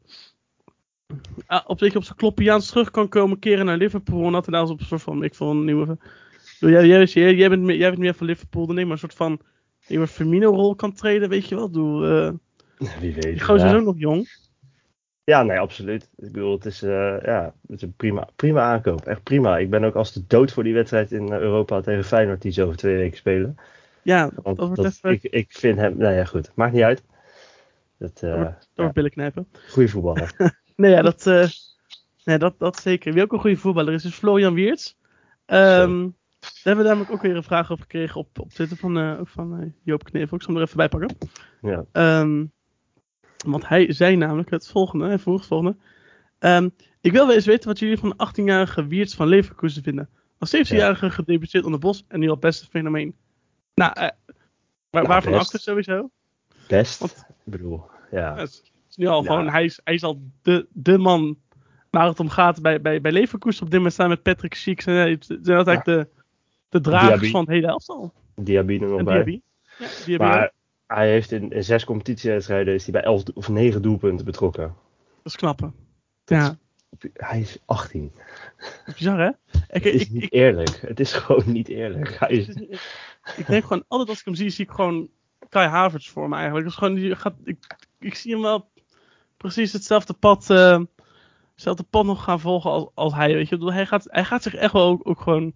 ah, 1.46 1.60
op, 1.66 1.78
zich 1.78 1.96
op 1.96 2.04
zijn 2.04 2.16
kloppiaans 2.16 2.68
terug 2.68 2.90
kan 2.90 3.08
komen 3.08 3.38
keren 3.38 3.66
naar 3.66 3.76
Liverpool. 3.76 4.26
En 4.26 4.32
dat 4.32 4.46
hij 4.46 4.54
daar 4.60 4.68
op 4.70 4.80
een 4.80 4.86
soort 4.86 5.02
van. 5.02 5.22
Ik 5.24 5.34
vond 5.34 5.50
een 5.58 5.64
nieuwe. 5.64 5.98
Jij, 6.58 6.86
jij, 6.86 7.04
jij, 7.04 7.34
jij, 7.34 7.48
bent, 7.48 7.62
meer- 7.62 7.76
jij 7.76 7.88
bent 7.88 8.00
meer 8.00 8.14
van 8.14 8.26
Liverpool 8.26 8.66
dan 8.66 8.78
ik, 8.78 8.84
maar 8.84 8.92
een 8.92 8.98
soort 8.98 9.14
van. 9.14 9.40
nieuwe 9.88 10.06
Firmino-rol 10.06 10.74
kan 10.74 10.92
treden, 10.92 11.28
weet 11.28 11.48
je 11.48 11.54
wel. 11.54 11.70
Eh, 12.04 12.32
wie 13.00 13.14
weet. 13.14 13.22
die 13.22 13.40
gozer 13.40 13.68
is 13.68 13.74
ook 13.74 13.84
nog 13.84 13.98
jong. 13.98 14.28
Ja, 15.24 15.42
nee, 15.42 15.58
absoluut. 15.58 16.10
Ik 16.16 16.32
bedoel, 16.32 16.52
het 16.52 16.64
is, 16.66 16.82
eh, 16.82 17.16
ja, 17.22 17.54
het 17.66 17.76
is 17.76 17.82
een 17.82 17.94
prima, 17.96 18.28
prima 18.36 18.62
aankoop. 18.62 19.06
Echt 19.06 19.22
prima. 19.22 19.58
Ik 19.58 19.70
ben 19.70 19.84
ook 19.84 19.94
als 19.94 20.12
de 20.12 20.24
dood 20.26 20.52
voor 20.52 20.62
die 20.64 20.74
wedstrijd 20.74 21.12
in 21.12 21.32
Europa 21.32 21.80
tegen 21.80 22.04
Feyenoord 22.04 22.42
die 22.42 22.52
ze 22.52 22.62
over 22.62 22.76
twee 22.76 22.96
weken 22.96 23.16
spelen. 23.16 23.56
Ja, 24.02 24.30
Want 24.42 24.58
dat 24.58 24.66
wordt 24.66 24.82
dat, 24.82 24.92
even. 24.92 25.10
ik, 25.10 25.22
ik 25.22 25.46
vind 25.52 25.78
hem, 25.78 25.96
nou 25.96 26.14
ja, 26.14 26.24
goed. 26.24 26.50
Maakt 26.54 26.72
niet 26.72 26.82
uit. 26.82 27.02
Dat, 27.98 28.22
eh, 28.22 28.30
Door, 28.30 28.58
door 28.74 28.86
ja, 28.86 28.92
billen 28.92 29.10
knijpen. 29.10 29.48
goede 29.68 29.88
voetballer. 29.88 30.32
Nee, 30.76 30.90
ja, 30.90 31.02
dat, 31.02 31.26
eh, 31.26 31.48
nee, 32.24 32.38
dat, 32.38 32.58
dat 32.58 32.76
zeker. 32.80 33.12
Wie 33.12 33.22
ook 33.22 33.32
een 33.32 33.38
goede 33.40 33.56
voetballer 33.56 33.92
is, 33.94 34.04
is 34.04 34.14
Florian 34.14 34.54
Wiertz. 34.54 34.94
Ehm, 35.46 36.00
daar 36.40 36.50
hebben 36.62 36.84
we 36.84 36.90
namelijk 36.90 37.12
ook 37.12 37.22
weer 37.22 37.36
een 37.36 37.42
vraag 37.42 37.70
over 37.70 37.82
gekregen 37.82 38.20
op, 38.20 38.38
op 38.38 38.50
Twitter 38.50 38.76
van, 38.76 39.20
van 39.26 39.74
Joop 39.82 40.04
Knevel. 40.04 40.36
Ik 40.36 40.42
zal 40.42 40.52
hem 40.52 40.62
er 40.62 40.66
even 40.68 40.76
bij 40.76 40.88
pakken. 40.88 41.16
ja. 41.60 41.84
Ehm, 41.92 42.44
want 43.44 43.68
hij 43.68 43.92
zei 43.92 44.16
namelijk 44.16 44.50
het 44.50 44.68
volgende. 44.68 45.06
Hij 45.06 45.18
vroeg 45.18 45.38
het 45.38 45.46
volgende. 45.46 45.76
Ehm, 46.38 46.68
ik 47.00 47.12
wil 47.12 47.26
wel 47.26 47.34
eens 47.34 47.46
weten 47.46 47.68
wat 47.68 47.78
jullie 47.78 47.98
van 47.98 48.08
de 48.08 48.26
18-jarige 48.26 48.86
Wiertz 48.86 49.14
van 49.14 49.26
Leverkusen 49.28 49.82
vinden. 49.82 50.08
Als 50.38 50.50
17-jarige 50.56 51.10
gedebuteerd 51.10 51.64
onder 51.64 51.80
Bos 51.80 52.04
en 52.08 52.20
nu 52.20 52.28
al 52.28 52.36
beste 52.38 52.66
fenomeen. 52.66 53.14
Nou, 53.74 53.92
eh, 53.92 54.00
waar, 54.00 54.12
Nou, 54.90 55.06
waarvan 55.06 55.32
best. 55.32 55.44
achter 55.44 55.60
sowieso? 55.60 56.10
Best. 56.68 56.98
Want- 56.98 57.24
Ik 57.28 57.52
bedoel, 57.52 57.84
ja. 58.10 58.36
Het 58.36 58.62
is 58.90 58.96
nu 58.96 59.06
al 59.06 59.22
Ja. 59.22 59.26
gewoon, 59.30 59.48
hij 59.48 59.64
is, 59.64 59.80
hij 59.84 59.94
is 59.94 60.02
al 60.02 60.22
de, 60.42 60.66
de 60.72 60.98
man 60.98 61.38
waar 61.90 62.06
het 62.06 62.20
om 62.20 62.28
gaat 62.28 62.62
bij, 62.62 62.80
bij, 62.80 63.00
bij 63.00 63.12
Leverkusen 63.12 63.62
op 63.62 63.66
dit 63.68 63.76
moment 63.76 63.94
staan 63.94 64.08
met 64.08 64.22
Patrick 64.22 64.54
Schieks. 64.54 64.86
En 64.86 64.94
hij 64.94 65.16
zijn 65.20 65.42
dat 65.42 65.66
eigenlijk 65.66 65.84
de, 65.84 66.22
de 66.68 66.80
dragers 66.80 67.10
Diaby. 67.10 67.30
van 67.30 67.40
het 67.40 67.48
hele 67.50 67.66
elftal. 67.66 68.12
Diaby 68.34 68.78
er 68.82 68.88
nog 68.88 69.02
bij. 69.02 69.42
Ja. 70.06 70.16
Maar 70.18 70.52
hij 70.94 71.10
heeft 71.10 71.32
in, 71.32 71.50
in 71.50 71.64
zes 71.64 71.84
competitiewedstrijden 71.84 72.74
is 72.74 72.82
hij 72.82 72.92
bij 72.92 73.02
elf 73.02 73.22
of 73.34 73.48
negen 73.48 73.82
doelpunten 73.82 74.24
betrokken. 74.24 74.74
Dat 75.22 75.32
is 75.32 75.36
knap? 75.36 75.70
Ja, 76.24 76.56
Hij 77.12 77.40
is 77.40 77.58
18. 77.64 78.12
dat 78.56 78.68
is 78.86 78.94
bizar, 78.94 79.18
hè? 79.18 79.28
Ik, 79.28 79.84
Het 79.84 79.84
is 79.84 80.00
ik, 80.00 80.10
niet 80.10 80.22
ik, 80.22 80.32
eerlijk. 80.32 80.80
Het 80.80 81.00
is 81.00 81.12
gewoon 81.12 81.52
niet 81.52 81.68
eerlijk. 81.68 82.18
Hij 82.18 82.28
is, 82.28 82.48
ik 83.36 83.46
denk 83.46 83.62
gewoon, 83.62 83.84
altijd 83.88 84.08
als 84.08 84.18
ik 84.18 84.24
hem 84.24 84.34
zie, 84.34 84.50
zie 84.50 84.64
ik 84.64 84.70
gewoon 84.70 85.08
Kai 85.48 85.68
Havertz 85.68 86.08
voor 86.08 86.28
me 86.28 86.34
eigenlijk. 86.34 86.64
Dat 86.64 86.72
is 86.72 86.78
gewoon, 86.78 86.94
die 86.94 87.16
gaat, 87.16 87.34
ik, 87.44 87.76
ik 87.98 88.14
zie 88.14 88.32
hem 88.32 88.42
wel 88.42 88.68
precies 89.36 89.72
hetzelfde 89.72 90.12
pad, 90.12 90.50
eh, 90.50 90.80
hetzelfde 91.52 91.82
pad 91.82 92.04
nog 92.04 92.24
gaan 92.24 92.40
volgen 92.40 92.70
als, 92.70 92.86
als 92.94 93.14
hij. 93.14 93.34
Weet 93.34 93.48
je, 93.48 93.54
Ik 93.54 93.60
bedoel, 93.60 93.72
hij 93.72 93.86
gaat, 93.86 94.06
hij 94.10 94.24
gaat 94.24 94.42
zich 94.42 94.54
echt 94.54 94.72
wel 94.72 94.86
ook, 94.86 95.08
ook 95.08 95.20
gewoon 95.20 95.54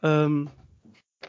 ehm, 0.00 0.44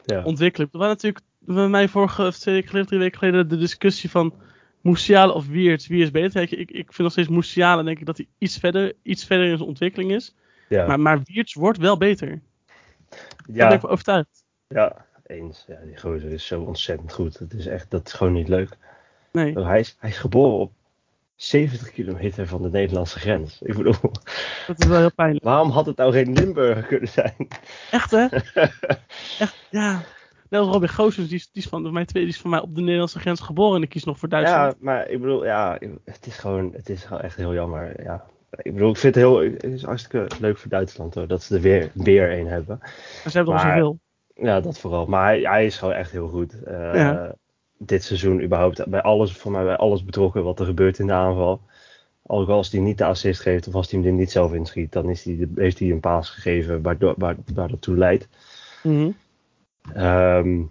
ja. 0.06 0.24
ontwikkelen. 0.24 0.70
Er 0.72 0.80
was 0.80 0.88
natuurlijk 0.88 1.26
bij 1.56 1.68
mij 1.68 1.88
vorige 1.88 2.26
of 2.26 2.38
twee 2.38 2.56
weken 2.56 2.86
drie 2.86 3.00
weken 3.00 3.18
geleden 3.20 3.48
de 3.48 3.58
discussie 3.58 4.10
van 4.10 4.34
Musiala 4.82 5.32
of 5.34 5.48
Wiertz. 5.48 5.88
Wie 5.88 6.04
is 6.04 6.12
beter? 6.12 6.42
Ik, 6.42 6.52
ik 6.52 6.86
vind 6.86 6.98
nog 6.98 7.12
steeds 7.12 7.28
Musiala, 7.28 7.84
denk 7.84 8.00
ik 8.00 8.06
dat 8.06 8.18
hij 8.18 8.28
iets 8.38 8.58
verder, 8.58 8.94
iets 9.04 9.26
verder 9.26 9.46
in 9.48 9.58
zijn 9.58 9.70
ontwikkeling 9.70 10.12
is. 10.12 10.36
Ja. 10.70 10.88
Maar, 10.88 11.00
maar 11.00 11.22
Wiertz 11.24 11.54
wordt 11.54 11.78
wel 11.78 11.98
beter. 11.98 12.28
Daar 13.10 13.20
ben 13.46 13.56
ja, 13.56 13.72
ik 13.72 13.88
overtuigd. 13.90 14.44
ja, 14.68 15.06
eens. 15.26 15.64
Ja, 15.68 15.80
die 15.86 15.98
gozer 15.98 16.32
is 16.32 16.46
zo 16.46 16.62
ontzettend 16.62 17.14
goed. 17.14 17.40
Het 17.40 17.54
is 17.54 17.66
echt, 17.66 17.92
dat 17.92 18.08
is 18.08 18.14
gewoon 18.14 18.34
niet 18.34 18.48
leuk. 18.48 18.78
Nee. 19.32 19.56
Oh, 19.58 19.66
Hij 19.66 19.80
is, 19.80 19.96
hij 20.00 20.10
is 20.10 20.18
geboren 20.18 20.58
op 20.58 20.72
70 21.36 21.92
kilometer 21.92 22.48
van 22.48 22.62
de 22.62 22.70
Nederlandse 22.70 23.20
grens. 23.20 23.62
Ik 23.62 23.76
bedoel, 23.78 23.96
Dat 24.68 24.80
is 24.80 24.86
wel 24.88 25.00
heel 25.00 25.14
pijnlijk. 25.14 25.44
waarom 25.44 25.70
had 25.70 25.86
het 25.86 25.98
nou 25.98 26.12
geen 26.12 26.34
Limburger 26.34 26.84
kunnen 26.84 27.10
zijn? 27.10 27.48
Echt 27.92 28.12
hè? 28.12 28.26
Echt, 29.40 29.56
ja. 29.70 30.02
Net 30.50 30.62
als 30.62 30.70
Robin 30.74 30.90
Goossens, 30.90 31.28
die, 31.28 31.38
is- 31.38 31.52
die, 31.52 31.64
is 31.64 31.70
van, 31.70 31.94
mij 31.94 32.06
die 32.06 32.28
is 32.28 32.40
van 32.40 32.50
mij 32.50 32.62
op 32.62 32.76
de 32.76 32.82
Nederlandse 32.82 33.20
grens 33.20 33.40
geboren 33.40 33.74
en 33.76 33.80
die 33.82 33.90
kiest 33.90 34.06
nog 34.06 34.20
voor 34.20 34.30
Duitsland. 34.30 34.72
Ja, 34.72 34.78
maar 34.80 35.10
ik 35.10 35.20
bedoel, 35.22 35.46
ja, 35.46 35.78
het 36.06 36.26
is 36.28 36.38
gewoon, 36.38 36.74
het 36.76 36.90
is 36.90 37.04
gewoon 37.04 37.22
echt 37.22 37.36
heel 37.36 37.54
jammer. 37.54 38.04
Ja. 38.04 38.26
Ik 38.58 38.74
bedoel, 38.74 38.90
ik 38.90 38.98
vind 38.98 39.16
het 39.16 39.24
heel, 39.24 39.40
het 39.40 39.64
is 39.64 39.84
hartstikke 39.84 40.28
leuk 40.40 40.58
voor 40.58 40.70
Duitsland 40.70 41.14
hoor, 41.16 41.28
dat 41.28 41.44
ze 41.44 41.56
er 41.56 41.62
weer, 41.62 41.92
weer 41.94 42.32
een 42.40 42.48
hebben. 42.48 42.78
Maar 42.80 43.22
ze 43.32 43.38
hebben 43.38 43.54
er 43.54 43.60
al 43.60 43.66
zoveel. 43.68 44.00
Ja, 44.36 44.60
dat 44.60 44.80
vooral. 44.80 45.06
Maar 45.06 45.26
hij, 45.26 45.40
hij 45.42 45.66
is 45.66 45.78
gewoon 45.78 45.94
echt 45.94 46.12
heel 46.12 46.28
goed. 46.28 46.64
Eh, 46.64 46.94
Ja. 46.94 47.36
Dit 47.78 48.04
seizoen 48.04 48.42
überhaupt 48.44 48.86
bij 48.90 49.02
alles, 49.02 49.32
voor 49.34 49.52
mij 49.52 49.64
bij 49.64 49.76
alles 49.78 50.04
betrokken 50.06 50.44
wat 50.44 50.60
er 50.60 50.66
gebeurt 50.66 51.00
in 51.00 51.08
de 51.08 51.14
aanval. 51.14 51.62
Ook 52.26 52.50
als 52.50 52.72
hij 52.72 52.82
niet 52.82 52.98
de 52.98 53.06
assist 53.06 53.42
geeft 53.42 53.68
of 53.68 53.74
als 53.74 53.92
hij 53.92 54.00
hem 54.00 54.10
er 54.10 54.16
niet 54.16 54.32
zelf 54.32 54.54
inschiet, 54.54 54.92
dan 54.92 55.10
is 55.10 55.24
hij, 55.24 55.48
heeft 55.56 55.80
hij 55.80 55.92
een 55.92 56.00
paas 56.00 56.30
gegeven 56.30 56.82
waardoor, 56.82 57.14
waar, 57.18 57.36
waar 57.54 57.68
dat 57.68 57.82
toe 57.82 57.98
leidt. 57.98 58.28
Mhm. 58.84 59.10
Ehm, 59.94 60.64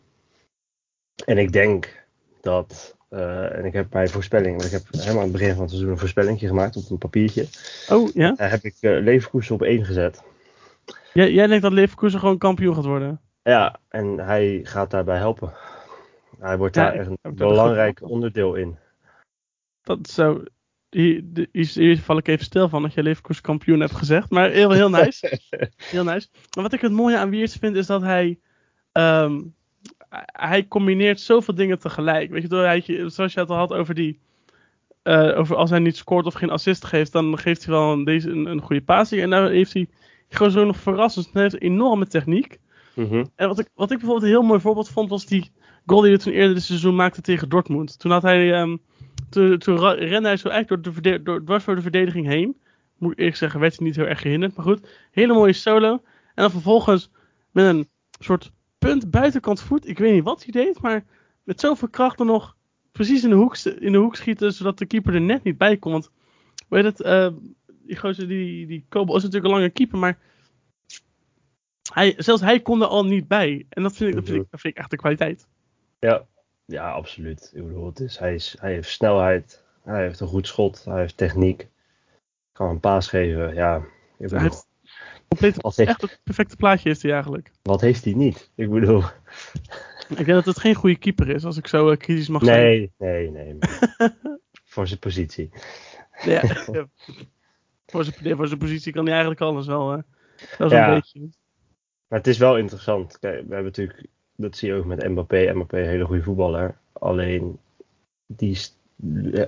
en 1.24 1.38
ik 1.38 1.52
denk 1.52 2.06
dat, 2.40 2.96
eh, 3.08 3.56
en 3.58 3.64
ik 3.64 3.72
heb 3.72 3.90
bij 3.90 4.08
voorspelling, 4.08 4.50
want 4.56 4.64
ik 4.64 4.70
heb 4.72 4.82
helemaal 4.90 5.16
aan 5.16 5.22
het 5.22 5.32
begin 5.32 5.52
van 5.52 5.60
het 5.60 5.70
seizoen 5.70 5.90
een 5.90 5.98
voorspellingje 5.98 6.46
gemaakt 6.46 6.76
op 6.76 6.90
een 6.90 6.98
papiertje. 6.98 7.46
Oh 7.88 8.12
ja? 8.14 8.32
Daar 8.32 8.50
heb 8.50 8.62
ik 8.62 8.76
eh 8.80 9.00
Leverkusen 9.00 9.54
op 9.54 9.62
één 9.62 9.84
gezet. 9.84 10.22
Jij, 11.12 11.32
jij 11.32 11.46
denkt 11.46 11.62
dat 11.62 11.72
Leverkusen 11.72 12.20
gewoon 12.20 12.38
kampioen 12.38 12.74
gaat 12.74 12.84
worden? 12.84 13.20
Ja, 13.42 13.80
en 13.88 14.18
hij 14.18 14.60
gaat 14.62 14.90
daarbij 14.90 15.16
helpen. 15.16 15.52
Hij 16.38 16.58
wordt 16.58 16.74
Ja, 16.74 16.82
daar 16.84 16.94
echt 16.94 17.08
een 17.22 17.34
belangrijk 17.34 18.02
onderdeel 18.02 18.54
in. 18.54 18.78
Dat 19.82 20.08
zou. 20.08 20.46
Hier, 20.88 21.20
de- 21.24 21.48
hier, 21.52 21.70
hier 21.74 21.98
val 21.98 22.18
ik 22.18 22.28
even 22.28 22.44
stil 22.44 22.68
van 22.68 22.82
dat 22.82 22.94
je 22.94 23.02
Leverkusen 23.02 23.42
kampioen 23.42 23.80
hebt 23.80 23.94
gezegd. 23.94 24.30
Maar 24.30 24.50
heel, 24.50 24.70
heel 24.70 24.90
nice. 24.90 25.38
heel 25.76 26.04
nice. 26.04 26.28
Maar 26.54 26.64
wat 26.64 26.72
ik 26.72 26.80
het 26.80 26.92
mooie 26.92 27.18
aan 27.18 27.30
Wiertz 27.30 27.58
vind 27.58 27.76
is 27.76 27.86
dat 27.86 28.02
hij. 28.02 28.38
Ehm, 28.98 29.40
hij 30.32 30.68
combineert 30.68 31.20
zoveel 31.20 31.54
dingen 31.54 31.78
tegelijk. 31.78 32.30
Weet 32.30 32.42
je, 32.42 32.48
door 32.48 32.64
hij, 32.64 32.82
zoals 33.06 33.32
je 33.32 33.40
het 33.40 33.50
al 33.50 33.56
had 33.56 33.72
over 33.72 33.94
die. 33.94 34.18
eh, 35.02 35.38
over 35.38 35.56
als 35.56 35.70
hij 35.70 35.78
niet 35.78 35.96
scoort 35.96 36.26
of 36.26 36.34
geen 36.34 36.50
assist 36.50 36.84
geeft, 36.84 37.12
dan 37.12 37.38
geeft 37.38 37.64
hij 37.64 37.74
wel 37.74 37.92
een, 37.92 38.04
deze, 38.04 38.30
een, 38.30 38.46
een 38.46 38.60
goede 38.60 38.82
passing. 38.82 39.22
En 39.22 39.28
nou 39.28 39.52
heeft 39.52 39.72
hij 39.72 39.88
gewoon 40.28 40.52
zo 40.52 40.64
nog 40.64 40.76
verrassend. 40.76 41.30
Hij 41.32 41.42
heeft 41.42 41.60
enorme 41.60 42.06
techniek. 42.06 42.58
Mhm. 42.94 43.24
En 43.36 43.48
wat 43.48 43.58
ik, 43.58 43.68
wat 43.74 43.90
ik 43.90 43.96
bijvoorbeeld 43.98 44.22
een 44.26 44.38
heel 44.38 44.46
mooi 44.48 44.60
voorbeeld 44.60 44.88
vond, 44.88 45.10
was 45.10 45.26
die 45.26 45.50
goal 45.86 46.00
die 46.00 46.10
hij 46.10 46.18
toen 46.20 46.32
eerder 46.32 46.54
dit 46.54 46.62
seizoen 46.62 46.94
maakte 46.94 47.20
tegen 47.20 47.48
Dortmund. 47.48 47.98
Toen 47.98 48.10
had 48.10 48.22
hij, 48.22 48.52
ehm, 48.54 48.76
toen, 49.28 49.58
rende 49.94 50.28
hij 50.28 50.36
zo 50.36 50.48
eigenlijk 50.48 50.68
door 50.68 50.82
de, 50.82 50.92
verde- 50.92 51.22
door, 51.22 51.44
dwars 51.44 51.64
door 51.64 51.74
de 51.74 51.82
verdediging 51.82 52.26
heen. 52.26 52.56
Moet 52.98 53.12
ik 53.12 53.18
eerlijk 53.18 53.36
zeggen, 53.36 53.60
werd 53.60 53.76
hij 53.76 53.86
niet 53.86 53.96
heel 53.96 54.06
erg 54.06 54.20
gehinderd. 54.20 54.56
Maar 54.56 54.64
goed, 54.66 54.88
hele 55.10 55.32
mooie 55.34 55.52
solo. 55.52 55.90
En 55.92 56.00
dan 56.44 56.50
vervolgens 56.50 57.10
met 57.50 57.64
een 57.64 57.88
soort 58.18 58.52
punt 58.78 59.10
buitenkant 59.10 59.60
voet. 59.60 59.88
Ik 59.88 59.98
weet 59.98 60.12
niet 60.12 60.24
wat 60.24 60.42
hij 60.42 60.52
deed, 60.52 60.80
maar 60.80 61.04
met 61.42 61.60
zoveel 61.60 61.88
kracht 61.88 62.20
er 62.20 62.26
nog 62.26 62.56
precies 62.92 63.24
in 63.24 63.30
de 63.30 63.36
hoek, 63.36 63.56
in 63.56 63.92
de 63.92 63.98
hoek 63.98 64.16
schieten, 64.16 64.52
zodat 64.52 64.78
de 64.78 64.86
keeper 64.86 65.14
er 65.14 65.20
net 65.20 65.42
niet 65.42 65.58
bij 65.58 65.76
kon. 65.76 65.92
Want, 65.92 66.10
weet 66.68 66.84
het, 66.84 67.00
eh, 67.00 67.28
die 67.66 67.96
gozer, 67.96 68.28
die, 68.28 68.66
die 68.66 68.84
Kobo 68.88 69.16
is 69.16 69.22
natuurlijk 69.22 69.52
een 69.52 69.58
lange 69.58 69.70
keeper, 69.70 69.98
maar 69.98 70.18
hij, 71.92 72.14
zelfs 72.16 72.42
hij 72.42 72.60
kon 72.60 72.82
er 72.82 72.88
al 72.88 73.04
niet 73.04 73.28
bij. 73.28 73.66
En 73.68 73.82
dat 73.82 73.96
vind 73.96 74.10
ik, 74.10 74.16
dat 74.16 74.24
vind 74.24 74.42
ik, 74.42 74.50
dat 74.50 74.60
vind 74.60 74.74
ik 74.74 74.80
echt 74.80 74.90
de 74.90 74.96
kwaliteit. 74.96 75.46
Ja. 75.98 76.26
ja, 76.64 76.90
absoluut. 76.90 77.50
Ik 77.54 77.66
bedoel, 77.66 77.86
het 77.86 78.00
is, 78.00 78.18
hij, 78.18 78.34
is, 78.34 78.56
hij 78.60 78.72
heeft 78.72 78.90
snelheid, 78.90 79.64
hij 79.82 80.02
heeft 80.02 80.20
een 80.20 80.26
goed 80.26 80.46
schot, 80.46 80.84
hij 80.84 81.00
heeft 81.00 81.16
techniek. 81.16 81.68
Kan 82.52 82.68
een 82.68 82.80
paas 82.80 83.08
geven, 83.08 83.54
ja. 83.54 83.76
Ik 83.76 83.84
Hij 84.18 84.28
bedoel, 84.28 84.40
heeft 84.40 84.67
compleet, 85.28 85.62
wat, 85.62 85.76
heeft, 85.76 85.88
echt 85.90 86.00
het 86.00 86.20
perfecte 86.24 86.56
plaatje 86.56 86.90
is 86.90 87.02
hij 87.02 87.12
eigenlijk. 87.12 87.50
wat 87.62 87.80
heeft 87.80 88.04
hij 88.04 88.14
niet? 88.14 88.50
Ik 88.54 88.70
bedoel, 88.70 89.02
Ik 90.08 90.16
denk 90.16 90.26
dat 90.26 90.44
het 90.44 90.60
geen 90.60 90.74
goede 90.74 90.96
keeper 90.96 91.28
is, 91.28 91.44
als 91.44 91.56
ik 91.56 91.66
zo 91.66 91.90
eh, 91.90 91.96
kritisch 91.96 92.28
mag 92.28 92.44
zijn. 92.44 92.60
nee, 92.62 92.90
nee, 92.98 93.30
nee. 93.30 93.58
voor 94.64 94.86
zijn 94.86 94.98
positie. 94.98 95.50
Ja, 96.24 96.42
ja. 96.72 96.88
voor, 97.86 98.04
zijn, 98.04 98.36
voor 98.36 98.46
zijn 98.46 98.58
positie 98.58 98.92
kan 98.92 99.02
hij 99.02 99.12
eigenlijk 99.12 99.40
alles 99.40 99.66
wel. 99.66 99.90
Hè. 99.90 99.98
Dat 100.58 100.70
is 100.70 100.76
Ja. 100.76 100.88
een 100.88 100.94
beetje. 100.94 101.20
Maar 102.08 102.18
het 102.18 102.26
is 102.26 102.38
wel 102.38 102.58
interessant. 102.58 103.18
Kijk, 103.18 103.34
we 103.34 103.54
hebben 103.54 103.64
natuurlijk, 103.64 104.06
dat 104.36 104.56
zie 104.56 104.68
je 104.68 104.74
ook 104.74 104.84
met 104.84 105.08
Mbappé. 105.08 105.52
Mbappé, 105.54 105.78
een 105.78 105.88
hele 105.88 106.04
goede 106.04 106.22
voetballer. 106.22 106.76
Alleen, 106.92 107.58
die 108.26 108.58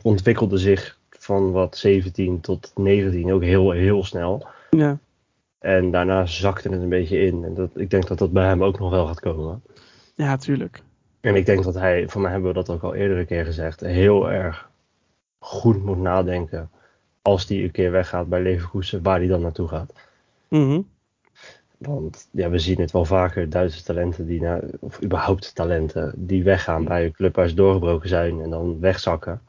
ontwikkelde 0.03 0.59
zich 0.59 0.99
van 1.11 1.51
wat 1.53 1.77
17 1.77 2.41
tot 2.41 2.73
19 2.75 3.33
ook 3.33 3.43
heel, 3.43 3.71
heel 3.71 4.05
snel. 4.05 4.47
Ja. 4.71 4.99
En 5.61 5.91
daarna 5.91 6.27
zakte 6.27 6.69
het 6.69 6.83
een 6.83 6.89
beetje 6.89 7.21
in. 7.21 7.45
En 7.45 7.55
dat, 7.55 7.71
ik 7.75 7.91
denk 7.91 8.07
dat 8.07 8.19
dat 8.19 8.33
bij 8.33 8.47
hem 8.47 8.65
ook 8.65 8.79
nog 8.79 8.91
wel 8.91 9.07
gaat 9.07 9.21
komen. 9.21 9.63
ja, 10.15 10.37
tuurlijk. 10.37 10.83
En 11.21 11.35
ik 11.35 11.47
denk 11.47 11.65
dat 11.65 11.75
hij, 11.75 12.09
voor 12.09 12.21
mij 12.21 12.31
hebben 12.31 12.49
we 12.49 12.55
dat 12.55 12.71
ook 12.71 12.83
al 12.83 12.95
eerder 12.95 13.19
een 13.19 13.27
keer 13.27 13.45
gezegd, 13.45 13.81
heel 13.81 14.31
erg 14.31 14.71
goed 15.39 15.85
moet 15.85 15.99
nadenken. 15.99 16.71
Als 17.23 17.49
hij 17.49 17.63
een 17.63 17.71
keer 17.71 17.91
weggaat 17.91 18.29
bij 18.29 18.43
Leverkusen, 18.43 19.03
waar 19.03 19.19
hij 19.19 19.27
dan 19.27 19.41
naartoe 19.41 19.69
gaat. 19.69 19.93
Mhm. 20.49 20.81
Want 21.79 22.29
ja, 22.31 22.51
we 22.51 22.59
zien 22.59 22.81
het 22.81 22.91
wel 22.91 23.05
vaker, 23.05 23.51
Duitse 23.51 23.83
talenten 23.83 24.27
die 24.27 24.41
naar, 24.41 24.63
of 24.81 25.03
überhaupt 25.03 25.55
talenten, 25.55 26.13
die 26.17 26.45
weggaan 26.45 26.85
bij 26.85 27.05
een 27.05 27.13
club 27.13 27.35
waar 27.35 27.49
ze 27.49 27.55
doorgebroken 27.55 28.09
zijn 28.09 28.41
en 28.41 28.51
dan 28.51 28.81
wegzakken. 28.81 29.41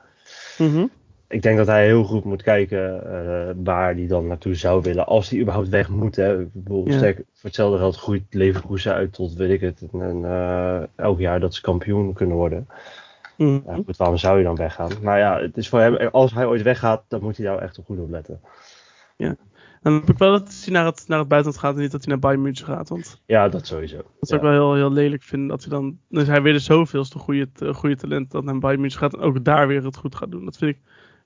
Mhm. 0.58 0.86
Ik 1.32 1.42
denk 1.42 1.58
dat 1.58 1.68
hij 1.68 1.86
heel 1.86 2.04
goed 2.04 2.24
moet 2.24 2.42
kijken 2.42 3.04
eh, 3.06 3.56
waar 3.64 3.94
hij 3.94 4.08
dan 4.08 4.28
naartoe 4.28 4.56
zou 4.56 4.82
willen, 4.82 5.06
als 5.06 5.30
hij 5.30 5.40
überhaupt 5.40 5.70
weg 5.70 5.90
moet. 5.90 6.16
Hè. 6.16 6.42
Ik 6.42 6.54
bedoel, 6.54 6.88
Ja. 6.88 6.98
sterk, 6.98 7.16
voor 7.16 7.26
hetzelfde 7.42 7.78
geld 7.78 7.96
groeit 7.98 8.24
Leverkusen 8.30 8.94
uit 8.94 9.14
tot, 9.14 9.34
weet 9.34 9.50
ik 9.50 9.62
het, 9.62 9.84
en, 9.94 10.26
eh, 10.26 10.82
elk 10.96 11.20
jaar 11.20 11.40
dat 11.40 11.54
ze 11.56 11.62
kampioen 11.62 12.14
kunnen 12.14 12.36
worden. 12.36 12.68
Mhm. 13.38 13.60
Ja, 13.66 13.76
goed, 13.86 13.98
waarom 13.98 14.18
zou 14.18 14.38
je 14.38 14.44
dan 14.44 14.56
weggaan? 14.56 14.92
Maar 15.02 15.18
ja, 15.20 15.40
het 15.42 15.58
is 15.58 15.70
voor 15.70 15.80
hem, 15.80 15.96
als 15.96 16.34
hij 16.34 16.46
ooit 16.46 16.62
weggaat, 16.62 17.04
dan 17.08 17.22
moet 17.22 17.38
hij 17.38 17.46
daar 17.46 17.58
echt 17.60 17.78
op 17.78 17.86
goed 17.86 18.00
op 18.00 18.10
letten. 18.10 18.40
Dan 19.84 19.94
heb 19.94 20.10
ik 20.10 20.18
wel 20.18 20.32
dat 20.32 20.62
hij 20.66 20.74
naar 20.74 20.86
het, 20.86 21.04
naar 21.08 21.20
het 21.20 21.28
buitenland 21.28 21.64
gaat 21.64 21.76
en 21.76 21.82
niet 21.82 21.92
dat 21.92 22.02
hij 22.02 22.10
naar 22.10 22.20
Bayern 22.22 22.42
München 22.42 22.66
gaat. 22.66 22.90
Want 22.90 23.22
Ja, 23.26 23.50
dat 23.50 23.68
sowieso. 23.68 23.96
dat 23.98 24.30
zou 24.30 24.42
ik 24.42 24.48
Ja. 24.48 24.54
wel 24.54 24.74
heel, 24.74 24.76
heel 24.76 24.92
lelijk 24.94 25.24
vinden. 25.24 25.48
Dat 25.48 25.62
hij 25.62 25.70
dan, 25.70 25.98
dus 26.10 26.28
hij 26.28 26.42
weer 26.42 26.54
de 26.54 26.60
zoveelste 26.60 27.18
goede, 27.20 27.48
eh, 27.60 27.74
goede 27.74 27.96
talent 27.96 28.32
dat 28.32 28.44
naar 28.44 28.60
Bayern 28.60 28.82
München 28.82 29.00
gaat 29.00 29.14
en 29.14 29.20
ook 29.20 29.44
daar 29.44 29.68
weer 29.68 29.84
het 29.84 29.96
goed 29.98 30.16
gaat 30.16 30.32
doen. 30.32 30.46
Dat 30.46 30.58
vind 30.58 30.76
ik, 30.76 30.82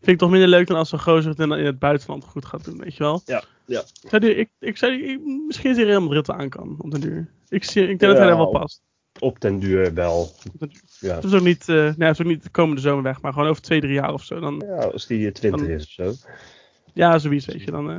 vind 0.06 0.08
ik 0.08 0.18
toch 0.18 0.30
minder 0.30 0.48
leuk 0.50 0.68
dan 0.68 0.78
als 0.78 0.92
een 0.92 1.00
gozer 1.02 1.30
het 1.30 1.40
in, 1.40 1.52
in 1.52 1.66
het 1.66 1.80
buitenland 1.80 2.24
goed 2.26 2.46
gaat 2.46 2.66
doen, 2.66 2.78
weet 2.78 2.96
je 2.96 3.04
wel. 3.04 3.22
Ja, 3.26 3.44
ja. 3.66 3.80
Ik 3.80 4.10
zou 4.10 4.22
die, 4.22 4.36
ik, 4.36 4.50
ik 4.60 4.78
zou 4.78 4.92
die, 4.98 5.04
ik- 5.06 5.22
misschien 5.48 5.70
is 5.70 5.76
hij 5.78 5.86
Real 5.86 6.02
Madrid 6.02 6.30
aan 6.30 6.50
kan 6.50 6.76
op 6.80 6.92
den 6.92 7.02
duur. 7.02 7.28
Ik, 7.50 7.64
zie, 7.64 7.82
ik 7.82 7.88
denk 7.88 8.00
dat 8.00 8.18
hij 8.18 8.28
daar 8.28 8.38
wel 8.38 8.50
past. 8.50 8.82
Op 9.20 9.40
den 9.42 9.60
duur 9.60 9.94
wel. 9.94 10.22
Op 10.22 10.60
den 10.60 10.70
duur. 10.70 10.82
Ja. 11.00 11.16
Het 11.16 11.24
is 11.24 11.34
ook 11.34 11.42
niet, 11.42 11.70
eh, 11.70 11.76
nee, 11.76 12.08
het 12.08 12.20
is 12.20 12.22
ook 12.22 12.32
niet 12.32 12.44
de 12.44 12.50
komende 12.50 12.82
zomer 12.82 13.04
weg, 13.04 13.22
maar 13.22 13.34
gewoon 13.34 13.48
over 13.50 13.62
twee, 13.62 13.80
drie 13.82 13.94
jaar 13.94 14.14
of 14.14 14.24
zo. 14.24 14.40
Dan, 14.40 14.64
ja, 14.66 14.76
als 14.84 15.08
die 15.08 15.32
20 15.32 15.62
Dan- 15.62 15.70
is 15.70 15.84
of 15.84 15.90
zo, 15.90 16.14
ja, 16.94 17.18
zoiets, 17.18 17.46
weet 17.46 17.62
je. 17.64 17.72
Dan, 17.72 17.92
eh, 17.92 17.98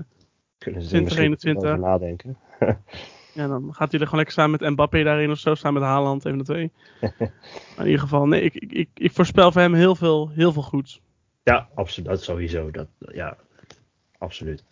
kunnen 0.58 0.82
ze 0.82 0.88
20, 0.88 1.18
er 1.18 1.30
misschien 1.30 1.50
21. 1.52 1.70
over 1.70 1.78
nadenken. 1.78 2.36
Ja, 3.32 3.48
dan 3.48 3.74
gaat 3.74 3.90
hij 3.90 4.00
er 4.00 4.06
gewoon 4.06 4.16
lekker 4.24 4.34
samen 4.34 4.58
met 4.60 4.70
Mbappé 4.70 5.02
daarin 5.02 5.30
of 5.30 5.38
zo, 5.38 5.54
samen 5.54 5.80
met 5.80 5.90
Haaland, 5.90 6.24
even 6.26 6.38
de 6.38 6.44
twee. 6.44 6.72
maar 7.76 7.78
in 7.78 7.84
ieder 7.84 8.00
geval, 8.00 8.26
nee, 8.26 8.40
ik, 8.42 8.54
ik, 8.54 8.72
ik, 8.72 8.88
ik 8.94 9.12
voorspel 9.12 9.52
voor 9.52 9.60
hem 9.60 9.74
heel 9.74 9.94
veel, 9.94 10.30
heel 10.34 10.52
veel 10.52 10.62
goeds. 10.62 11.00
Ja, 11.52 11.68
absoluut. 11.74 12.08
Dat 12.08 12.22
sowieso. 12.22 12.70
Dat, 12.70 12.86
ja, 12.98 13.36
absoluut. 14.18 14.64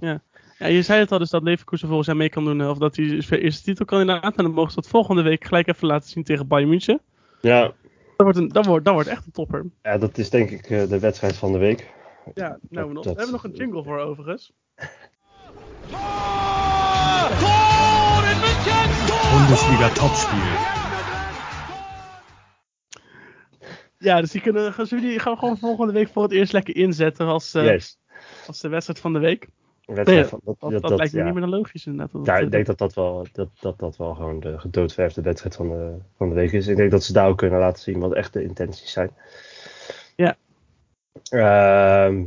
Ja, 0.00 0.20
je 0.58 0.82
zei 0.82 1.00
het 1.00 1.12
al, 1.12 1.18
dus 1.18 1.30
dat 1.30 1.42
Leverkusen 1.42 1.86
volgens 1.88 2.08
hem 2.08 2.16
mee 2.16 2.28
kan 2.28 2.44
doen, 2.44 2.60
eh, 2.60 2.68
of 2.68 2.78
dat 2.78 2.96
hij 2.96 3.04
is 3.04 3.26
voor 3.26 3.36
eerste 3.36 3.62
titelkandidaat. 3.62 4.36
En 4.36 4.44
dan 4.44 4.52
mogen 4.52 4.70
ze 4.72 4.80
dat 4.80 4.88
volgende 4.90 5.22
week 5.22 5.44
gelijk 5.44 5.66
even 5.68 5.86
laten 5.86 6.08
zien 6.10 6.24
tegen 6.24 6.46
Bayern 6.46 6.68
München. 6.70 7.00
Ja, 7.40 7.60
Dat 7.62 7.72
wordt, 8.16 8.36
een, 8.38 8.48
dat 8.48 8.66
wordt, 8.66 8.84
dat 8.84 8.94
wordt 8.94 9.08
echt 9.08 9.26
een 9.26 9.32
topper. 9.32 9.64
ja 9.82 9.98
dat 9.98 10.18
is 10.18 10.30
denk 10.30 10.50
ik 10.50 10.70
eh, 10.70 10.88
de 10.88 10.98
wedstrijd 10.98 11.36
van 11.36 11.52
de 11.52 11.58
week. 11.58 11.90
Ja, 12.34 12.58
nou, 12.68 12.88
we, 12.88 12.92
nog, 12.94 13.04
dat- 13.04 13.14
we 13.14 13.20
hebben 13.20 13.30
nog 13.42 13.44
een 13.44 13.54
jingle 13.58 13.82
voor 13.82 13.98
overigens. 13.98 14.52
Bundesliga 19.30 19.88
Topspiel. 19.90 20.79
Ja, 24.02 24.20
dus 24.20 24.30
die 24.30 24.40
kunnen, 24.40 24.72
gaan, 24.72 24.86
die 24.86 25.18
gaan 25.18 25.32
we 25.32 25.38
gewoon 25.38 25.58
volgende 25.58 25.92
week 25.92 26.08
voor 26.08 26.22
het 26.22 26.32
eerst 26.32 26.52
lekker 26.52 26.76
inzetten 26.76 27.26
als, 27.26 27.54
eh, 27.54 27.64
yes. 27.64 27.98
als 28.46 28.60
de 28.60 28.68
wedstrijd 28.68 29.00
van 29.00 29.12
de 29.12 29.18
week. 29.18 29.48
Wedstrijd 29.84 30.20
Nee, 30.20 30.28
van, 30.28 30.40
dat, 30.44 30.56
Dat, 30.70 30.82
dat, 30.82 30.98
lijkt 30.98 31.12
me 31.12 31.18
ja. 31.18 31.24
niet 31.24 31.32
meer 31.34 31.42
dan 31.42 31.50
logisch 31.50 31.86
inderdaad. 31.86 32.12
dat 32.12 32.26
Ja, 32.26 32.36
ik 32.36 32.50
denk 32.50 32.66
dat 32.66 32.78
dat 32.78 32.94
wel, 32.94 33.26
dat, 33.32 33.48
dat, 33.60 33.78
dat 33.78 33.96
wel 33.96 34.14
gewoon 34.14 34.40
de 34.40 34.58
gedoodverfde 34.58 35.22
wedstrijd 35.22 35.56
van 35.56 35.68
de, 35.68 35.94
van 36.16 36.28
de 36.28 36.34
week 36.34 36.52
is. 36.52 36.66
Ik 36.66 36.76
denk 36.76 36.90
dat 36.90 37.04
ze 37.04 37.12
daar 37.12 37.28
ook 37.28 37.38
kunnen 37.38 37.58
laten 37.58 37.82
zien 37.82 37.98
wat 37.98 38.14
echt 38.14 38.32
de 38.32 38.42
intenties 38.42 38.92
zijn. 38.92 39.10
Ja. 40.16 40.36
Ehm, 41.30 42.24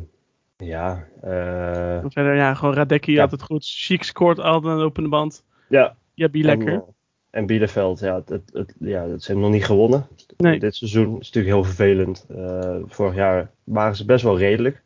ja, 0.57 1.07
eh, 1.21 2.03
ja, 2.09 2.53
gewoon 2.53 2.73
Radecki 2.73 3.11
Ja. 3.11 3.21
altijd 3.21 3.41
goed. 3.41 3.65
Chic 3.65 4.03
scoort 4.03 4.39
altijd 4.39 4.71
aan 4.71 4.77
de 4.77 4.83
lopende 4.83 5.09
band. 5.09 5.43
ja. 5.69 5.95
Ja, 6.15 6.27
die 6.27 6.43
lekker. 6.43 6.67
En, 6.67 6.73
eh, 6.73 6.87
en 7.33 7.45
Bielefeld, 7.45 7.99
ja, 7.99 8.21
het, 8.25 8.43
het, 8.53 8.73
ja, 8.79 9.05
ze 9.17 9.25
hebben 9.25 9.43
nog 9.43 9.53
niet 9.53 9.65
gewonnen. 9.65 10.07
Nee. 10.37 10.59
Dit 10.59 10.75
seizoen 10.75 11.19
is 11.19 11.31
natuurlijk 11.31 11.53
heel 11.55 11.63
vervelend. 11.63 12.25
Eh, 12.35 12.75
vorig 12.85 13.15
jaar 13.15 13.51
waren 13.63 13.95
ze 13.95 14.05
best 14.05 14.23
wel 14.23 14.37
redelijk, 14.37 14.81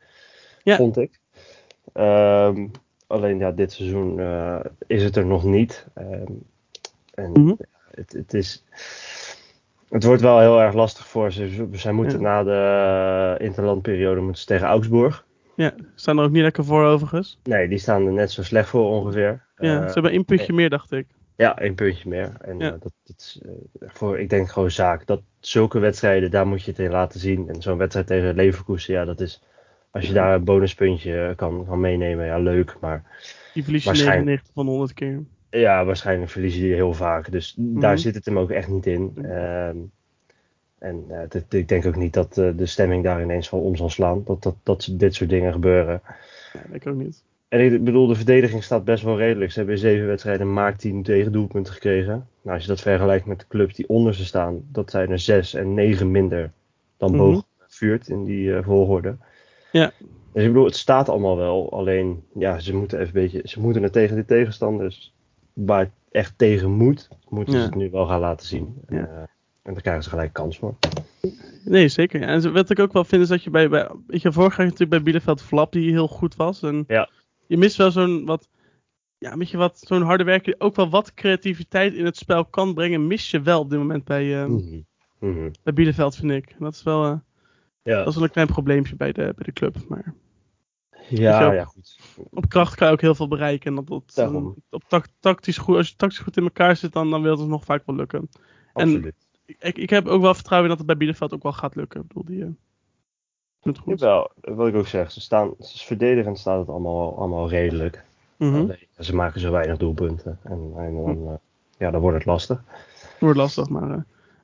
Ja. 0.64 0.76
vond 0.76 0.98
ik. 0.98 1.20
Ehm, 1.94 2.68
alleen 3.08 3.38
ja, 3.40 3.52
dit 3.52 3.72
seizoen 3.72 4.20
eh, 4.20 4.60
is 4.88 5.04
het 5.04 5.16
er 5.16 5.26
nog 5.26 5.44
niet. 5.44 5.88
Ehm, 5.94 6.32
en 7.14 7.32
Mhm. 7.32 7.54
het, 7.92 8.12
het 8.14 8.34
is... 8.34 8.64
Het 9.90 10.04
wordt 10.04 10.22
wel 10.22 10.40
heel 10.40 10.62
erg 10.62 10.74
lastig 10.74 11.08
voor 11.08 11.32
ze. 11.32 11.68
Zij 11.72 11.92
moeten 11.92 12.20
Ja. 12.22 12.24
na 12.24 12.44
de 12.44 13.38
uh, 13.40 13.46
interlandperiode 13.48 14.22
moeten 14.22 14.42
ze 14.42 14.48
tegen 14.48 14.68
Augsburg. 14.68 15.26
Ja, 15.56 15.74
staan 15.96 16.18
er 16.18 16.24
ook 16.24 16.32
niet 16.32 16.42
lekker 16.42 16.66
voor 16.66 16.86
overigens. 16.86 17.40
Nee, 17.44 17.68
die 17.68 17.78
staan 17.78 18.06
er 18.06 18.12
net 18.14 18.32
zo 18.32 18.44
slecht 18.44 18.70
voor 18.70 18.90
ongeveer. 18.90 19.46
Ja, 19.58 19.80
Eh, 19.82 19.88
ze 19.88 19.94
hebben 19.94 20.12
één 20.12 20.26
puntje 20.26 20.54
meer, 20.54 20.70
dacht 20.70 20.92
ik. 20.92 21.08
Ja, 21.38 21.58
één 21.60 21.76
puntje 21.76 22.10
meer. 22.10 22.32
En 22.42 22.60
Ja. 22.60 22.66
eh, 22.66 22.72
dat, 22.72 22.94
dat 23.04 23.16
is 23.18 23.42
eh, 23.46 23.52
voor, 23.90 24.20
ik 24.20 24.30
denk 24.30 24.50
gewoon 24.50 24.72
zaak. 24.72 25.06
Dat 25.06 25.22
zulke 25.40 25.80
wedstrijden, 25.80 26.32
daar 26.32 26.48
moet 26.48 26.64
je 26.64 26.72
het 26.72 26.80
in 26.80 26.92
laten 26.92 27.20
zien. 27.20 27.50
En 27.50 27.62
zo'n 27.62 27.78
wedstrijd 27.78 28.08
tegen 28.08 28.36
Leverkusen, 28.36 28.94
ja, 28.94 29.06
dat 29.06 29.20
is. 29.22 29.44
Als 29.92 30.08
je 30.08 30.14
daar 30.14 30.34
een 30.36 30.44
bonuspuntje 30.44 31.34
kan, 31.36 31.66
kan 31.66 31.80
meenemen, 31.80 32.26
ja, 32.26 32.38
leuk. 32.38 32.78
Maar 32.82 33.04
Die 33.54 33.64
verlies 33.64 33.82
je 33.84 33.88
Waarschijnlijk. 33.90 34.26
99 34.26 34.54
van 34.54 34.66
de 34.66 34.72
100 34.72 34.94
keer. 34.94 35.24
ja, 35.50 35.86
waarschijnlijk 35.86 36.32
verliezen 36.32 36.62
die 36.62 36.74
heel 36.74 36.94
vaak. 36.94 37.32
Dus 37.32 37.54
daar 37.58 37.92
Mhm. 37.94 38.02
zit 38.02 38.16
het 38.16 38.26
hem 38.26 38.40
ook 38.40 38.52
echt 38.52 38.68
niet 38.68 38.86
in. 38.86 39.14
Ehm, 39.22 39.78
en 40.78 41.06
eh, 41.10 41.20
dit- 41.30 41.54
ik 41.54 41.68
denk 41.68 41.86
ook 41.86 41.96
niet 41.96 42.14
dat 42.14 42.38
eh, 42.38 42.50
de 42.56 42.66
stemming 42.66 43.04
daar 43.04 43.22
ineens 43.22 43.50
van 43.50 43.60
om 43.60 43.76
zal 43.76 43.90
slaan. 43.90 44.24
Dat, 44.26 44.44
dat, 44.44 44.56
dat 44.64 44.90
dit 44.92 45.16
soort 45.16 45.30
dingen 45.30 45.52
gebeuren. 45.54 46.02
Ja, 46.54 46.62
ik 46.72 46.88
ook 46.88 46.96
niet. 46.96 47.24
En 47.48 47.74
ik 47.74 47.84
bedoel, 47.84 48.08
de 48.08 48.16
verdediging 48.16 48.64
staat 48.64 48.84
best 48.84 49.04
wel 49.04 49.18
redelijk. 49.18 49.52
Ze 49.52 49.58
hebben 49.58 49.76
in 49.76 49.82
zeven 49.82 50.08
wedstrijden 50.08 50.54
maar 50.54 50.76
tien 50.78 51.04
tegendoelpunten 51.04 51.74
gekregen. 51.74 52.28
Nou, 52.42 52.56
als 52.56 52.62
je 52.62 52.68
dat 52.68 52.82
vergelijkt 52.82 53.26
met 53.26 53.40
de 53.40 53.46
clubs 53.48 53.74
die 53.76 53.90
onder 53.90 54.14
ze 54.14 54.26
staan, 54.26 54.62
dat 54.72 54.92
zijn 54.92 55.10
er 55.12 55.20
zes 55.20 55.54
en 55.54 55.74
negen 55.74 56.12
minder 56.12 56.52
dan 56.98 57.10
Mhm. 57.10 57.20
boven 57.20 57.44
vuurt 57.68 58.08
in 58.08 58.24
die 58.26 58.56
eh, 58.56 58.64
volgorde. 58.64 59.16
Ja. 59.72 59.92
Dus 60.34 60.44
ik 60.44 60.48
bedoel, 60.48 60.66
het 60.66 60.76
staat 60.76 61.10
allemaal 61.10 61.38
wel. 61.38 61.72
Alleen, 61.72 62.24
ja, 62.34 62.60
ze 62.60 62.76
moeten 62.76 63.00
even 63.00 63.16
een 63.16 63.22
beetje, 63.22 63.42
ze 63.44 63.60
moeten 63.60 63.84
het 63.84 63.94
tegen 63.94 64.16
de 64.16 64.26
tegenstanders 64.26 65.14
waar 65.54 65.80
het 65.80 65.90
echt 66.12 66.34
tegen 66.38 66.72
moet, 66.72 67.08
moeten 67.30 67.54
Ja. 67.54 67.60
ze 67.60 67.66
het 67.66 67.76
nu 67.76 67.90
wel 67.92 68.06
gaan 68.06 68.20
laten 68.20 68.48
zien. 68.48 68.76
Ja. 68.90 68.98
En, 68.98 69.10
eh, 69.10 69.18
en 69.64 69.74
daar 69.74 69.82
krijgen 69.82 70.04
ze 70.04 70.10
gelijk 70.10 70.34
kans 70.34 70.58
voor. 70.58 70.76
Nee, 71.66 71.88
zeker. 71.88 72.22
En 72.22 72.54
wat 72.54 72.70
ik 72.70 72.80
ook 72.80 72.94
wel 72.94 73.04
vind 73.04 73.22
is 73.22 73.28
dat 73.28 73.44
je 73.44 73.50
bij, 73.50 73.70
bij 73.70 73.88
weet 74.08 74.22
je, 74.22 74.32
vorig 74.32 74.56
jaar 74.58 74.66
natuurlijk 74.66 74.92
bij 74.92 75.02
Bielefeld 75.04 75.42
Flap 75.42 75.72
die 75.72 75.92
heel 75.92 76.08
goed 76.08 76.36
was. 76.36 76.64
En 76.64 76.84
Ja. 76.88 77.10
Je 77.48 77.58
mist 77.58 77.76
wel 77.78 77.92
zo'n 77.92 78.26
wat, 78.26 78.50
ja, 79.18 79.38
weet 79.38 79.50
je 79.50 79.58
wat, 79.58 79.80
zo'n 79.80 80.02
harde 80.02 80.24
werker 80.24 80.56
ook 80.58 80.76
wel 80.76 80.90
wat 80.90 81.14
creativiteit 81.14 81.94
in 81.94 82.06
het 82.06 82.18
spel 82.18 82.46
kan 82.46 82.74
brengen, 82.74 83.08
mis 83.08 83.32
je 83.32 83.42
wel 83.42 83.60
op 83.60 83.70
dit 83.70 83.80
moment 83.80 84.04
bij, 84.04 84.42
eh. 84.44 84.48
Mhm. 85.20 85.50
bij 85.64 85.74
Bielefeld, 85.74 86.16
vind 86.16 86.32
ik. 86.32 86.56
Dat 86.60 86.74
is 86.74 86.84
wel, 86.84 87.04
eh, 87.06 87.18
Ja, 87.82 87.98
dat 87.98 88.08
is 88.08 88.16
wel 88.16 88.24
een 88.24 88.30
klein 88.32 88.48
probleempje 88.48 88.96
bij 88.96 89.12
de, 89.12 89.22
bij 89.22 89.46
de 89.46 89.54
club. 89.54 89.76
Maar 89.88 90.14
ja, 91.10 91.46
ook- 91.48 91.54
ja, 91.54 91.64
goed. 91.66 91.98
op 92.30 92.50
kracht 92.50 92.76
kan 92.76 92.88
je 92.88 92.94
ook 92.94 93.02
heel 93.02 93.16
veel 93.16 93.28
bereiken. 93.28 93.70
En 93.70 93.76
dat, 93.76 93.88
dat, 93.88 94.12
Daarom. 94.16 94.56
op 94.70 94.84
tact- 94.88 95.14
tactisch 95.20 95.58
goed, 95.58 95.76
als 95.76 95.90
je 95.90 95.96
tactisch 95.96 96.20
goed 96.20 96.38
in 96.38 96.44
elkaar 96.44 96.76
zit, 96.76 96.94
dan, 96.94 97.10
dan 97.10 97.22
wil 97.22 97.38
het 97.40 97.48
nog 97.48 97.66
vaak 97.66 97.86
wel 97.86 97.96
lukken. 97.96 98.20
En- 98.20 98.30
Absoluut. 98.74 99.16
Ik, 99.46 99.78
ik 99.78 99.90
heb 99.90 100.08
ook 100.08 100.22
wel 100.22 100.34
vertrouwen 100.34 100.70
in 100.70 100.78
dat 100.78 100.86
het 100.88 100.98
bij 100.98 101.06
Bielefeld 101.06 101.34
ook 101.34 101.44
wel 101.44 101.54
gaat 101.54 101.76
lukken. 101.76 102.02
Ik 102.02 102.08
bedoel, 102.08 102.26
die 102.26 102.44
eh, 102.44 102.50
het 103.68 103.78
goed. 103.78 104.00
Jawel, 104.00 104.32
wat 104.42 104.68
ik 104.68 104.76
ook 104.76 104.88
zeg, 104.88 105.12
ze 105.12 105.22
staan, 105.22 105.52
ze 105.60 105.86
verdedigend 105.86 106.40
staat 106.40 106.60
het 106.60 106.70
allemaal, 106.70 107.18
allemaal 107.18 107.50
redelijk. 107.50 108.04
Mhm. 108.38 108.56
Alleen, 108.56 108.78
ze 109.00 109.16
maken 109.16 109.40
zo 109.42 109.52
weinig 109.52 109.78
doelpunten. 109.78 110.40
En, 110.44 110.74
en 110.78 110.96
dan, 110.96 111.28
eh, 111.28 111.34
ja, 111.78 111.92
dan 111.92 112.02
wordt 112.02 112.18
het 112.18 112.26
lastig. 112.26 112.62
Wordt 113.20 113.38
lastig, 113.38 113.70
maar 113.70 113.90
eh, 113.92 113.98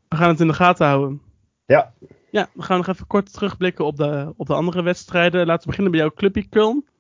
we 0.10 0.16
gaan 0.16 0.30
het 0.30 0.40
in 0.40 0.48
de 0.48 0.54
gaten 0.54 0.88
houden. 0.88 1.22
Ja. 1.66 1.94
Ja, 2.30 2.50
we 2.54 2.62
gaan 2.62 2.78
nog 2.78 2.88
even 2.88 3.08
kort 3.08 3.34
terugblikken 3.34 3.86
op 3.86 3.98
de, 3.98 4.34
op 4.38 4.48
de 4.48 4.54
andere 4.54 4.82
wedstrijden. 4.82 5.46
Laten 5.46 5.62
we 5.62 5.68
beginnen 5.68 5.92
bij 5.92 6.00
jouw 6.02 6.12
clubje 6.12 6.46
Köln. 6.46 6.92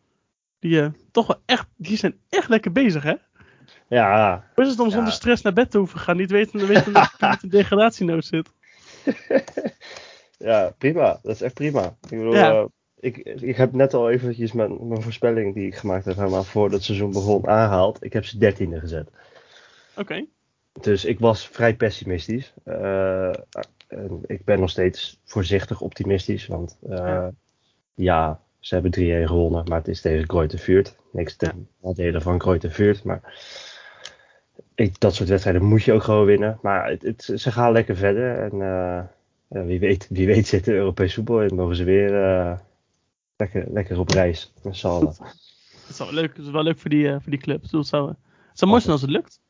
Die, 0.59 0.81
eh, 0.81 0.87
toch 1.11 1.27
wel 1.27 1.41
echt, 1.45 1.67
die 1.75 1.97
zijn 1.97 2.15
echt 2.29 2.49
lekker 2.49 2.71
bezig, 2.71 3.03
hè? 3.03 3.13
Ja, 3.87 4.43
Hoe 4.55 4.63
is 4.63 4.69
het 4.69 4.79
om 4.79 4.87
Ja. 4.87 4.91
zonder 4.93 5.13
stress 5.13 5.41
naar 5.41 5.53
bed 5.53 5.71
te 5.71 5.77
hoeven 5.77 5.99
gaan? 5.99 6.17
Niet 6.17 6.31
weten, 6.31 6.67
weten 6.67 6.93
dat 6.93 7.11
je 7.19 7.27
met 7.27 7.43
een 7.43 7.49
degradatienood 7.49 8.25
zit. 8.25 8.51
ja, 10.37 10.73
prima. 10.77 11.19
Dat 11.23 11.35
is 11.35 11.41
echt 11.41 11.53
prima. 11.53 11.83
Ik 11.85 12.09
bedoel, 12.17 12.33
Ja. 12.35 12.51
eh, 12.51 12.65
ik, 12.99 13.17
ik 13.17 13.55
heb 13.55 13.71
net 13.73 13.93
al 13.93 14.09
eventjes 14.09 14.51
mijn, 14.51 14.87
mijn 14.87 15.01
voorspelling 15.01 15.53
die 15.53 15.65
ik 15.67 15.75
gemaakt 15.75 16.05
heb, 16.05 16.15
helemaal 16.15 16.43
voor 16.43 16.71
het 16.71 16.83
seizoen 16.83 17.11
begon, 17.11 17.47
aangehaald. 17.47 18.03
Ik 18.03 18.13
heb 18.13 18.25
ze 18.25 18.37
dertiende 18.37 18.79
gezet. 18.79 19.09
Oké. 19.97 20.25
Dus 20.81 21.05
ik 21.05 21.19
was 21.19 21.47
vrij 21.47 21.75
pessimistisch. 21.75 22.53
Eh, 22.63 23.27
en 23.87 24.21
ik 24.25 24.45
ben 24.45 24.59
nog 24.59 24.69
steeds 24.69 25.19
voorzichtig 25.23 25.81
optimistisch. 25.81 26.47
Want 26.47 26.77
eh, 26.89 26.97
Ja. 26.97 27.31
ja. 27.93 28.39
ze 28.59 28.73
hebben 28.73 28.91
3-1 28.91 29.27
gewonnen. 29.27 29.63
Maar 29.67 29.77
het 29.77 29.87
is 29.87 30.01
tegen 30.01 30.29
Greuther 30.29 30.59
Vuurt. 30.59 30.95
Niks 31.11 31.35
ten 31.35 31.67
nadele 31.81 32.21
van 32.21 32.41
Greuther 32.41 32.71
Vuurt. 32.71 33.03
Maar 33.03 33.21
ik, 34.75 34.99
dat 34.99 35.15
soort 35.15 35.29
wedstrijden 35.29 35.63
moet 35.63 35.83
je 35.83 35.93
ook 35.93 36.03
gewoon 36.03 36.25
winnen. 36.25 36.59
Maar 36.61 36.89
het, 36.89 37.01
het- 37.01 37.31
ze 37.41 37.51
gaan 37.51 37.71
lekker 37.71 37.95
verder. 37.95 38.37
En 38.51 38.61
ja, 39.53 39.63
wie, 39.65 39.79
weet, 39.79 40.07
wie 40.09 40.27
weet 40.27 40.47
zit 40.47 40.67
er 40.67 40.75
Europees 40.75 41.13
voetbal 41.13 41.41
in. 41.41 41.55
Mogen 41.55 41.75
ze 41.75 41.83
weer 41.83 42.23
eh, 42.23 42.57
lekker, 43.37 43.65
lekker 43.71 43.99
op 43.99 44.09
reis. 44.09 44.53
Met 44.63 44.77
z'n 44.77 44.87
allen. 44.87 45.05
Dat 45.05 45.89
is 45.89 45.97
wel 45.97 46.13
leuk, 46.13 46.35
dat 46.35 46.45
is 46.45 46.51
wel 46.51 46.63
leuk 46.63 46.79
voor 46.79 46.89
die, 46.89 47.07
eh, 47.07 47.15
voor 47.19 47.31
die 47.31 47.39
club. 47.39 47.61
Het 47.61 47.87
zou, 47.87 48.07
het 48.09 48.59
zou 48.59 48.71
mooi 48.71 48.81
zijn 48.81 48.93
als 48.93 49.01
het 49.01 49.11
lukt. 49.11 49.41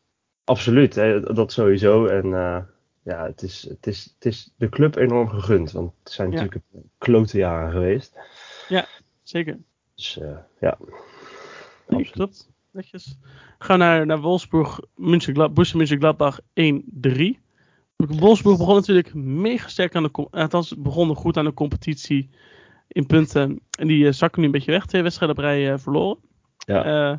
Absoluut, 0.44 0.96
hè, 0.96 1.20
dat 1.34 1.52
sowieso. 1.52 2.06
En 2.06 2.26
eh, 2.34 2.62
ja, 3.04 3.26
het 3.26 3.42
is, 3.42 3.66
het, 3.70 3.88
is, 3.88 4.14
het 4.16 4.26
is 4.26 4.54
de 4.58 4.70
club 4.70 4.96
enorm 4.96 5.30
gegund. 5.30 5.72
Want 5.72 5.94
het 6.04 6.12
zijn 6.14 6.32
Ja. 6.32 6.36
natuurlijk 6.42 6.66
klote 6.98 7.38
jaren 7.38 7.72
geweest. 7.72 8.18
Zeker. 9.24 9.58
Dus 9.96 10.20
ja. 10.60 10.78
Nee, 11.88 12.10
klopt. 12.10 12.50
Netjes. 12.72 13.18
Gaan 13.60 13.80
naar, 13.80 14.06
naar 14.06 14.22
Wolfsburg, 14.22 14.80
München, 14.96 15.34
Borussia 15.34 15.78
Mönchengladbach 15.78 16.40
1-3. 16.42 17.43
Wolfsburg 17.96 18.58
begon 18.58 18.76
natuurlijk 18.76 19.14
mega 19.14 19.68
sterk 19.68 19.96
aan 19.96 20.04
de... 20.04 20.12
com- 20.12 20.28
Althans, 20.32 20.76
begonnen 20.78 21.16
goed 21.16 21.38
aan 21.38 21.46
de 21.46 21.54
competitie 21.54 22.30
in 22.88 23.06
punten. 23.06 23.60
En 23.80 23.88
die 23.88 24.08
eh, 24.08 24.14
zakken 24.14 24.40
nu 24.40 24.46
een 24.46 24.52
beetje 24.52 24.72
weg. 24.72 24.86
Twee 24.86 25.02
wedstrijden 25.02 25.38
op 25.38 25.44
rij 25.44 25.72
eh, 25.72 25.78
verloren. 25.80 26.18
Ja. 26.58 27.12
Eh, 27.12 27.18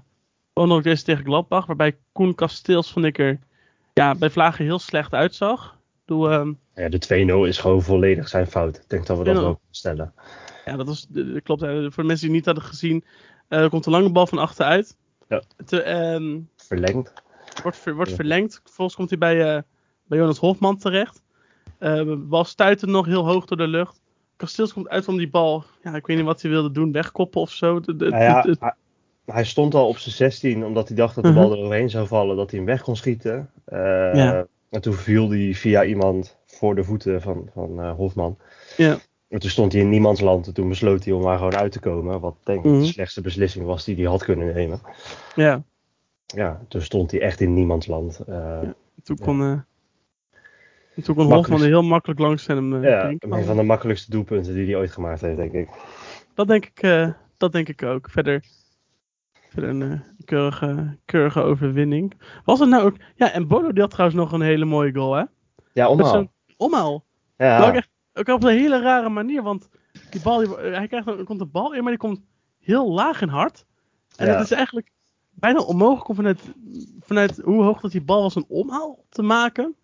ook 0.53 0.66
nog 0.66 0.83
deze 0.83 1.05
tegen 1.05 1.25
Gladbach, 1.25 1.66
waarbij 1.66 1.97
Koen 2.12 2.35
Kasteels 2.35 2.93
vond 2.93 3.05
ik 3.05 3.18
er 3.18 3.39
ja, 3.93 4.14
bij 4.14 4.31
Vlagen 4.31 4.64
heel 4.64 4.79
slecht 4.79 5.12
uitzag. 5.12 5.79
Doe, 6.05 6.31
ehm, 6.31 6.53
Ja, 6.75 6.89
de 6.89 6.99
2-0 7.45 7.49
is 7.49 7.59
gewoon 7.59 7.83
volledig 7.83 8.29
zijn 8.29 8.47
fout. 8.47 8.77
Ik 8.77 8.89
denk 8.89 9.07
dat 9.07 9.18
we 9.18 9.25
dat 9.25 9.35
wel 9.35 9.43
kunnen 9.45 9.61
stellen. 9.70 10.12
ja, 10.64 10.77
dat 10.77 10.87
was, 10.87 11.07
dat 11.09 11.43
klopt. 11.43 11.62
eh, 11.62 11.68
Voor 11.70 12.03
de 12.03 12.03
mensen 12.03 12.07
die 12.07 12.16
het 12.27 12.31
niet 12.31 12.45
hadden 12.45 12.64
gezien, 12.64 13.05
eh, 13.49 13.59
er 13.62 13.68
komt 13.68 13.87
een 13.87 13.93
lange 13.93 14.12
bal 14.12 14.27
van 14.27 14.39
achteruit. 14.39 14.97
Ja. 15.29 15.43
Te, 15.64 15.83
ehm, 15.83 16.41
Verlengd. 16.57 17.12
wordt 17.62 17.77
ver- 17.79 17.95
wordt 17.95 18.11
Ja. 18.11 18.16
verlengd. 18.16 18.61
Vervolgens 18.64 18.97
komt 18.97 19.09
hij 19.11 19.18
bij, 19.18 19.57
eh, 19.57 19.62
bij 20.07 20.18
Jonas 20.18 20.38
Hofman 20.38 20.76
terecht. 20.76 21.22
Eh, 21.78 21.94
de 21.94 22.16
bal 22.16 22.44
stuitte 22.44 22.86
nog 22.86 23.07
heel 23.07 23.26
hoog 23.26 23.44
door 23.44 23.57
de 23.57 23.66
lucht. 23.68 24.00
Kasteels 24.36 24.72
komt 24.72 24.88
uit 24.88 25.09
om 25.09 25.16
die 25.16 25.30
bal, 25.30 25.64
ja, 25.82 25.94
ik 25.94 26.07
weet 26.07 26.16
niet 26.16 26.26
wat 26.26 26.42
hij 26.42 26.50
wilde 26.50 26.70
doen, 26.70 26.92
wegkoppen 26.92 27.40
of 27.40 27.50
zo. 27.50 27.80
De- 27.80 27.96
de- 27.96 28.09
Nou 28.09 28.22
ja, 28.22 28.44
hij, 28.61 28.72
hij 29.24 29.44
stond 29.44 29.74
al 29.74 29.88
op 29.88 29.98
zijn 29.98 30.14
16 30.14 30.64
omdat 30.64 30.88
hij 30.88 30.96
dacht 30.96 31.14
dat 31.14 31.24
de 31.24 31.30
Mhm. 31.30 31.40
bal 31.40 31.52
er 31.52 31.59
overheen 31.59 31.90
zou 31.90 32.07
vallen, 32.07 32.36
dat 32.36 32.50
hij 32.50 32.59
hem 32.59 32.68
weg 32.68 32.82
kon 32.82 32.96
schieten. 32.96 33.50
Eh, 33.64 33.78
Ja. 34.14 34.46
En 34.70 34.80
toen 34.80 34.92
viel 34.94 35.30
hij 35.30 35.55
via 35.55 35.84
iemand 35.84 36.36
voor 36.46 36.74
de 36.74 36.84
voeten 36.84 37.20
van, 37.22 37.48
van 37.52 37.80
eh, 37.80 37.92
Hofman. 37.94 38.38
Ja. 38.76 38.96
En 39.28 39.38
toen 39.40 39.50
stond 39.50 39.72
hij 39.72 39.80
in 39.80 39.88
niemands 39.88 40.20
land 40.20 40.46
en 40.46 40.55
toen 40.55 40.68
besloot 40.68 41.05
hij 41.05 41.12
om 41.14 41.22
maar 41.22 41.36
gewoon 41.38 41.57
uit 41.57 41.72
te 41.72 41.80
komen. 41.80 42.20
Wat 42.20 42.36
denk 42.42 42.64
ik 42.64 42.70
Mhm. 42.70 42.80
de 42.80 42.86
slechtste 42.86 43.20
beslissing 43.20 43.64
was 43.66 43.84
die 43.84 43.94
hij 43.96 44.05
had 44.05 44.24
kunnen 44.24 44.55
nemen. 44.55 44.80
ja, 45.34 45.62
Ja, 46.26 46.61
toen 46.68 46.80
stond 46.80 47.11
hij 47.11 47.20
echt 47.20 47.40
in 47.40 47.55
niemands 47.55 47.86
land. 47.86 48.18
Eh, 48.26 48.59
toen 49.02 49.16
Ja. 49.18 49.24
Toen 51.03 51.14
kon 51.14 51.14
Makkelijk. 51.16 51.47
Hofman 51.47 51.61
er 51.61 51.66
heel 51.66 51.82
makkelijk 51.82 52.20
langs 52.20 52.47
hem 52.47 52.74
eh, 52.84 52.90
ja, 52.90 53.14
een 53.18 53.45
van 53.45 53.57
de 53.57 53.62
makkelijkste 53.62 54.11
doelpunten 54.11 54.55
die 54.55 54.64
hij 54.66 54.76
ooit 54.76 54.90
gemaakt 54.90 55.20
heeft, 55.20 55.36
denk 55.36 55.53
ik. 55.53 55.68
Dat 56.34 56.49
denk 56.49 56.66
ik, 56.66 56.82
eh, 56.82 57.09
dat 57.36 57.53
denk 57.53 57.68
ik 57.68 57.82
ook. 57.82 58.11
Verder, 58.11 58.45
verder 59.49 59.70
een 59.70 59.82
eh, 59.82 60.01
keurige, 60.24 60.99
keurige 61.05 61.40
overwinning. 61.40 62.14
Was 62.45 62.59
het 62.61 62.68
nou 62.68 62.82
ook... 62.84 62.97
Ja, 63.16 63.32
en 63.32 63.49
Bono 63.49 63.72
die 63.72 63.80
had 63.80 63.90
trouwens 63.90 64.18
nog 64.20 64.32
een 64.32 64.40
hele 64.40 64.64
mooie 64.64 64.95
goal, 64.95 65.14
hè? 65.14 65.24
Ja, 65.72 65.88
omhaal. 65.88 66.32
omhaal. 66.57 67.05
Ja, 67.36 67.59
Maar 67.59 67.68
ook, 67.68 67.74
echt, 67.74 67.88
ook 68.14 68.28
op 68.28 68.42
een 68.42 68.57
hele 68.59 68.80
rare 68.80 69.09
manier, 69.09 69.42
want 69.42 69.68
die 70.11 70.20
bal, 70.22 70.38
die, 70.38 70.49
hij 70.57 70.86
krijgt, 70.88 71.07
dan- 71.07 71.24
komt 71.24 71.38
de 71.38 71.47
bal 71.47 71.74
in, 71.74 71.80
maar 71.82 71.90
die 71.92 72.01
komt 72.01 72.20
heel 72.61 72.92
laag 72.92 73.20
en 73.22 73.28
hard. 73.28 73.64
En 74.16 74.26
Ja. 74.26 74.32
het 74.32 74.45
is 74.45 74.51
eigenlijk 74.51 74.90
bijna 75.30 75.61
onmogelijk 75.61 76.09
om 76.09 76.14
vanuit, 76.14 76.40
vanuit 77.01 77.40
hoe 77.45 77.62
hoog 77.62 77.80
dat 77.80 77.90
die 77.90 78.03
bal 78.03 78.22
was 78.22 78.34
een 78.34 78.45
omhaal 78.49 79.05
te 79.09 79.22
maken. 79.22 79.74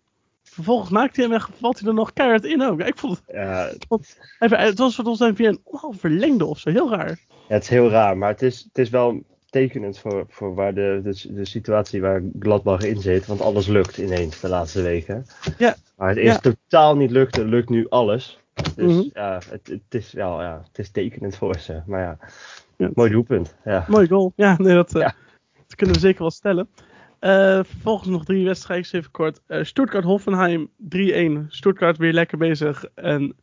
Vervolgens 0.51 0.89
maakt 0.89 1.15
hij 1.15 1.25
hem 1.25 1.33
en 1.33 1.41
valt 1.59 1.79
hij 1.79 1.87
er 1.87 1.93
nog 1.93 2.13
keihard 2.13 2.43
in 2.45 2.61
ook. 2.61 2.79
Ik 2.81 2.97
vond 2.97 3.21
het, 3.25 3.35
ja, 4.49 4.57
het 4.57 4.77
was 4.77 4.97
alsof 5.03 5.19
hij 5.19 5.35
via 5.35 5.49
een 5.49 5.61
omhaal 5.63 5.93
verlengde 5.97 6.45
of 6.45 6.59
zo, 6.59 6.69
heel 6.69 6.89
raar. 6.89 7.19
Ja, 7.27 7.53
het 7.53 7.63
is 7.63 7.69
heel 7.69 7.89
raar, 7.89 8.17
maar 8.17 8.29
het 8.29 8.41
is, 8.41 8.63
het 8.67 8.77
is 8.77 8.89
wel 8.89 9.23
tekenend 9.49 9.99
voor, 9.99 10.25
voor 10.29 10.55
waar 10.55 10.73
de, 10.73 10.99
de, 11.03 11.33
de 11.33 11.45
situatie 11.45 12.01
waar 12.01 12.21
Gladbach 12.39 12.81
in 12.81 13.01
zit. 13.01 13.25
Want 13.25 13.41
alles 13.41 13.67
lukt 13.67 13.97
ineens 13.97 14.39
de 14.39 14.47
laatste 14.49 14.81
weken. 14.81 15.25
Ja. 15.57 15.75
Maar 15.97 16.09
het 16.09 16.17
eerst 16.17 16.41
totaal 16.41 16.95
niet 16.95 17.11
lukte, 17.11 17.45
lukt 17.45 17.69
nu 17.69 17.85
alles. 17.89 18.39
Dus 18.75 19.09
ja, 19.13 19.39
het, 19.49 19.67
het, 19.67 19.81
is 19.89 20.11
wel, 20.13 20.41
ja, 20.41 20.63
het 20.67 20.79
is 20.79 20.91
tekenend 20.91 21.35
voor 21.35 21.57
ze. 21.59 21.81
Maar 21.85 22.01
ja, 22.01 22.17
Ja. 22.77 22.89
mooi 22.93 23.11
doelpunt. 23.11 23.55
Ja. 23.65 23.85
Mooi 23.87 24.07
goal. 24.07 24.33
Ja, 24.35 24.55
nee, 24.57 24.75
dat, 24.75 24.95
eh, 24.95 25.01
Ja. 25.01 25.13
dat 25.67 25.75
kunnen 25.75 25.95
we 25.95 26.01
zeker 26.01 26.21
wel 26.21 26.31
stellen. 26.31 26.69
Eh, 27.21 27.59
vervolgens 27.63 28.09
nog 28.09 28.25
drie 28.25 28.45
wedstrijden, 28.45 28.91
even 28.91 29.11
kort. 29.11 29.41
Eh 29.47 29.63
Stuttgart-Hoffenheim 29.63 30.69
3-1. 30.77 31.45
Stuttgart 31.47 31.97
weer 31.97 32.13
lekker 32.13 32.37
bezig. 32.37 32.85
En 32.95 33.35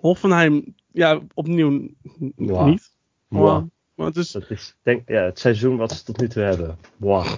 Hoffenheim, 0.00 0.74
ja, 0.92 1.20
opnieuw 1.34 1.90
niet. 2.36 2.92
Mwah. 3.28 3.42
Maar, 3.42 3.64
maar 3.94 4.06
het 4.06 4.16
is, 4.16 4.30
Dat 4.30 4.50
is 4.50 4.76
denk, 4.82 5.08
ja, 5.08 5.22
het 5.22 5.38
seizoen 5.38 5.76
wat 5.76 5.92
ze 5.92 6.04
tot 6.04 6.20
nu 6.20 6.28
toe 6.28 6.42
hebben. 6.42 6.78
Mwah. 6.96 7.34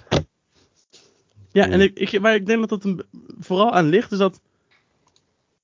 ja, 1.52 1.68
en 1.68 1.80
ik, 1.80 1.98
ik, 1.98 2.20
waar 2.20 2.34
ik 2.34 2.46
denk 2.46 2.60
dat 2.60 2.68
dat 2.68 2.84
een, 2.84 3.02
vooral 3.38 3.72
aan 3.72 3.88
ligt, 3.88 4.12
is 4.12 4.18
dat. 4.18 4.40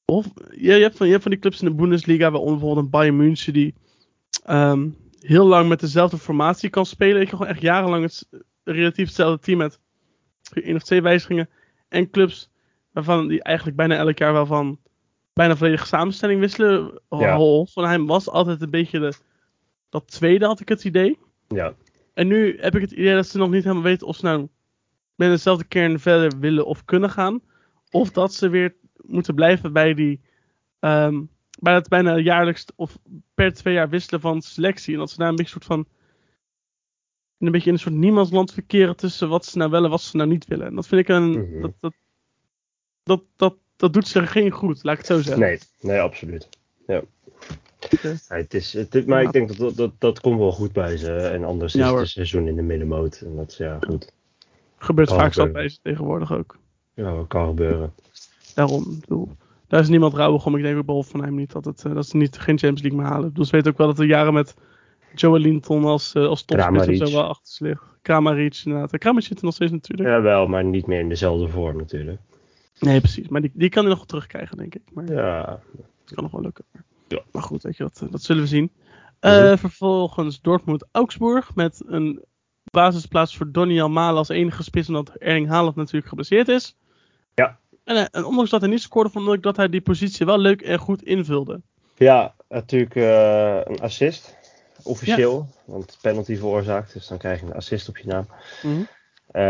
Of, 0.04 0.26
je, 0.50 0.74
je, 0.74 0.82
hebt 0.82 0.96
van, 0.96 1.06
je 1.06 1.12
hebt 1.12 1.24
van 1.24 1.32
die 1.32 1.40
clubs 1.40 1.62
in 1.62 1.68
de 1.68 1.74
Bundesliga, 1.74 2.30
waaronder 2.30 2.58
bijvoorbeeld 2.58 2.84
een 2.84 2.90
Bayern 2.90 3.16
München, 3.16 3.52
die 3.52 3.74
ehm, 4.44 4.88
heel 5.20 5.46
lang 5.46 5.68
met 5.68 5.80
dezelfde 5.80 6.18
formatie 6.18 6.70
kan 6.70 6.86
spelen. 6.86 7.20
Ik 7.20 7.28
gewoon 7.28 7.46
echt 7.46 7.60
jarenlang 7.60 8.02
het, 8.02 8.28
relatief 8.72 9.06
hetzelfde 9.06 9.44
team 9.44 9.58
met 9.58 9.80
één 10.52 10.76
of 10.76 10.82
twee 10.82 11.02
wijzigingen. 11.02 11.48
En 11.88 12.10
clubs 12.10 12.50
waarvan 12.92 13.28
die 13.28 13.42
eigenlijk 13.42 13.76
bijna 13.76 13.96
elk 13.96 14.18
jaar 14.18 14.32
wel 14.32 14.46
van 14.46 14.78
bijna 15.32 15.56
volledige 15.56 15.86
samenstelling 15.86 16.40
wisselen. 16.40 17.00
Ja. 17.10 17.36
Hoffenheim 17.36 18.06
was 18.06 18.28
altijd 18.28 18.62
een 18.62 18.70
beetje 18.70 18.98
de, 18.98 19.12
dat 19.88 20.08
tweede, 20.08 20.46
had 20.46 20.60
ik 20.60 20.68
het 20.68 20.84
idee. 20.84 21.18
Ja. 21.48 21.74
En 22.14 22.26
nu 22.26 22.58
heb 22.60 22.74
ik 22.74 22.80
het 22.80 22.92
idee 22.92 23.14
dat 23.14 23.26
ze 23.26 23.38
nog 23.38 23.50
niet 23.50 23.62
helemaal 23.62 23.82
weten 23.82 24.06
of 24.06 24.16
ze 24.16 24.24
nou 24.24 24.48
met 25.14 25.30
dezelfde 25.30 25.64
kern 25.64 26.00
verder 26.00 26.38
willen 26.38 26.66
of 26.66 26.84
kunnen 26.84 27.10
gaan. 27.10 27.40
Of 27.90 28.10
dat 28.10 28.34
ze 28.34 28.48
weer 28.48 28.74
moeten 28.96 29.34
blijven 29.34 29.72
bij 29.72 29.94
die. 29.94 30.20
ehm, 30.80 31.22
bij 31.60 31.74
het 31.74 31.88
bijna 31.88 32.18
jaarlijks 32.18 32.64
of 32.74 32.98
per 33.34 33.54
twee 33.54 33.74
jaar 33.74 33.88
wisselen 33.88 34.20
van 34.20 34.42
selectie. 34.42 34.92
En 34.92 34.98
dat 34.98 35.10
ze 35.10 35.16
daar 35.16 35.28
een 35.28 35.36
beetje 35.36 35.50
soort 35.50 35.64
van. 35.64 35.86
Een 37.39 37.51
beetje 37.53 37.66
in 37.66 37.72
een 37.72 37.78
soort 37.80 37.95
niemandsland 37.95 38.53
verkeren 38.53 38.97
tussen 38.97 39.28
wat 39.28 39.45
ze 39.45 39.59
nou 39.59 39.70
willen 39.70 39.84
en 39.84 39.91
wat 39.91 40.01
ze 40.03 40.16
nou 40.16 40.28
niet 40.28 40.47
willen. 40.47 40.66
En 40.66 40.74
dat 40.74 40.87
vind 40.87 41.01
ik 41.01 41.09
een. 41.09 41.30
Mhm. 41.30 41.61
dat, 41.61 41.72
dat, 41.80 41.93
dat, 43.03 43.22
dat, 43.37 43.55
dat 43.76 43.93
doet 43.93 44.09
ze 44.09 44.26
geen 44.26 44.51
goed, 44.51 44.82
laat 44.82 44.93
ik 44.93 44.99
het 44.99 45.07
zo 45.07 45.20
zeggen. 45.20 45.41
Nee, 45.41 45.59
nee, 45.80 46.01
absoluut. 46.01 46.49
Ja. 46.87 47.03
Ja, 48.03 48.14
het 48.28 48.55
is, 48.55 48.72
het, 48.72 49.07
maar 49.07 49.22
ik 49.22 49.32
denk 49.32 49.57
dat 49.57 49.76
dat, 49.76 49.93
dat 49.99 50.20
komt 50.20 50.39
wel 50.39 50.53
goed 50.53 50.72
bij 50.72 50.97
ze. 50.97 51.12
En 51.16 51.45
anders 51.45 51.72
Ja, 51.72 51.84
is 51.84 51.91
hoor. 51.91 51.99
het 52.01 52.09
seizoen 52.09 52.49
in 52.49 52.57
de 52.57 52.62
middenmoot. 52.62 53.20
En 53.20 53.37
dat 53.37 53.51
is 53.51 53.57
ja 53.57 53.78
goed. 53.80 54.12
Gebeurt 54.78 55.09
Kan 55.09 55.18
vaak 55.18 55.28
gebeuren. 55.32 55.53
bij 55.55 55.68
ze 55.68 55.78
tegenwoordig 55.82 56.32
ook. 56.32 56.59
Ja, 56.95 57.14
dat 57.16 57.26
kan 57.26 57.47
gebeuren. 57.47 57.95
Daarom, 58.55 59.01
bedoel, 59.01 59.28
daar 59.68 59.80
is 59.80 59.89
niemand 59.89 60.14
rouwig 60.14 60.47
om. 60.47 60.57
Ik 60.57 60.62
denk 60.62 60.78
ook 60.78 60.87
bij 60.87 60.95
Hoffenheim 60.95 61.34
niet 61.34 61.53
dat, 61.53 61.64
het, 61.64 61.84
eh, 61.84 61.95
dat 61.95 62.07
ze 62.07 62.16
niet, 62.16 62.39
geen 62.39 62.59
Champions 62.59 62.82
League 62.82 63.01
meer 63.01 63.09
halen. 63.11 63.34
Dus 63.34 63.51
weet 63.51 63.68
ook 63.68 63.78
wel 63.78 63.87
dat 63.87 63.99
er 63.99 64.05
jaren 64.07 64.34
met 64.34 64.55
Joe 65.14 65.38
Linton 65.38 65.84
als, 65.84 66.12
eh, 66.14 66.26
als 66.26 66.44
topspits 66.44 67.00
of 67.00 67.09
zo 67.09 67.14
wel 67.16 67.28
achter 67.28 67.52
ze 67.52 67.64
liggen. 67.64 67.86
Kramaric 68.02 68.62
inderdaad. 68.64 68.98
Kramaric 68.98 69.26
zit 69.26 69.38
er 69.38 69.44
nog 69.44 69.54
steeds 69.54 69.72
natuurlijk. 69.72 70.09
Jawel, 70.09 70.46
maar 70.46 70.64
niet 70.64 70.86
meer 70.86 71.00
in 71.00 71.09
dezelfde 71.09 71.48
vorm 71.48 71.76
natuurlijk. 71.76 72.20
Nee, 72.80 73.00
precies. 73.00 73.28
Maar 73.28 73.40
die, 73.40 73.50
die 73.54 73.68
kan 73.68 73.80
hij 73.80 73.88
nog 73.90 73.98
wel 73.98 74.07
terugkrijgen, 74.07 74.57
denk 74.57 74.74
ik. 74.74 74.82
Maar 74.92 75.12
Ja, 75.12 75.44
dat 76.04 76.14
kan 76.14 76.22
nog 76.22 76.32
wel 76.32 76.40
lukken. 76.42 76.64
Maar, 76.72 76.82
Ja. 77.09 77.20
maar 77.32 77.42
goed, 77.42 77.62
weet 77.62 77.76
je, 77.76 77.82
dat, 77.82 78.00
eh, 78.02 78.11
dat 78.11 78.22
zullen 78.22 78.42
we 78.42 78.48
zien. 78.48 78.70
Eh, 79.20 79.42
Mhm. 79.42 79.57
Vervolgens 79.57 80.40
Dortmund-Augsburg 80.40 81.54
met 81.54 81.82
een 81.86 82.24
basisplaats 82.70 83.36
voor 83.36 83.52
Donny 83.52 83.80
Almala 83.80 84.18
als 84.18 84.28
enige 84.28 84.62
spits, 84.62 84.88
omdat 84.88 85.14
Erling 85.18 85.48
Haaland 85.48 85.76
natuurlijk 85.76 86.07
geblesseerd 86.07 86.48
is. 86.48 86.76
Ja. 87.34 87.59
En, 87.84 88.11
en 88.11 88.24
ondanks 88.24 88.50
dat 88.50 88.61
hij 88.61 88.70
niet 88.70 88.80
scoorde, 88.82 89.11
vond 89.11 89.32
ik 89.32 89.42
dat 89.42 89.57
hij 89.57 89.68
die 89.68 89.80
positie 89.80 90.26
wel 90.26 90.38
leuk 90.38 90.62
en 90.62 90.78
goed 90.78 91.02
invulde. 91.02 91.61
ja 91.96 92.34
natuurlijk 92.48 92.94
een 92.94 93.80
assist. 93.80 94.36
Officieel. 94.87 95.49
Want 95.64 95.99
penalty 96.01 96.37
veroorzaakt. 96.37 96.93
Dus 96.93 97.07
dan 97.07 97.18
krijg 97.18 97.41
je 97.41 97.47
een 97.47 97.55
assist 97.55 97.89
op 97.89 97.97
je 97.99 98.07
naam. 98.07 98.26
Mhm. 98.62 98.80
Eh, 99.30 99.43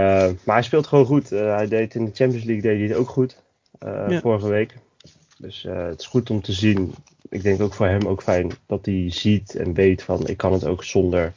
maar 0.45 0.55
hij 0.55 0.63
speelt 0.63 0.87
gewoon 0.87 1.07
goed. 1.07 1.33
Eh, 1.33 1.55
hij 1.55 1.69
deed 1.69 1.95
in 1.95 2.05
de 2.05 2.11
Champions 2.15 2.45
League 2.45 2.63
deed 2.63 2.79
hij 2.79 2.89
het 2.89 2.97
ook 2.97 3.09
goed. 3.09 3.37
eh, 3.79 4.05
Ja. 4.09 4.21
Vorige 4.21 4.49
week. 4.49 4.77
Dus 5.39 5.63
het 5.69 6.01
is 6.01 6.07
goed 6.07 6.31
om 6.31 6.41
te 6.43 6.53
zien. 6.53 6.95
Ik 7.29 7.43
denk 7.43 7.61
ook 7.61 7.75
voor 7.75 7.87
hem 7.87 8.07
ook 8.07 8.23
fijn 8.23 8.53
dat 8.67 8.87
hij 8.87 9.05
ziet 9.09 9.55
en 9.55 9.73
weet 9.75 10.03
van 10.03 10.27
ik 10.27 10.37
kan 10.37 10.53
het 10.53 10.67
ook 10.67 10.85
zonder 10.85 11.33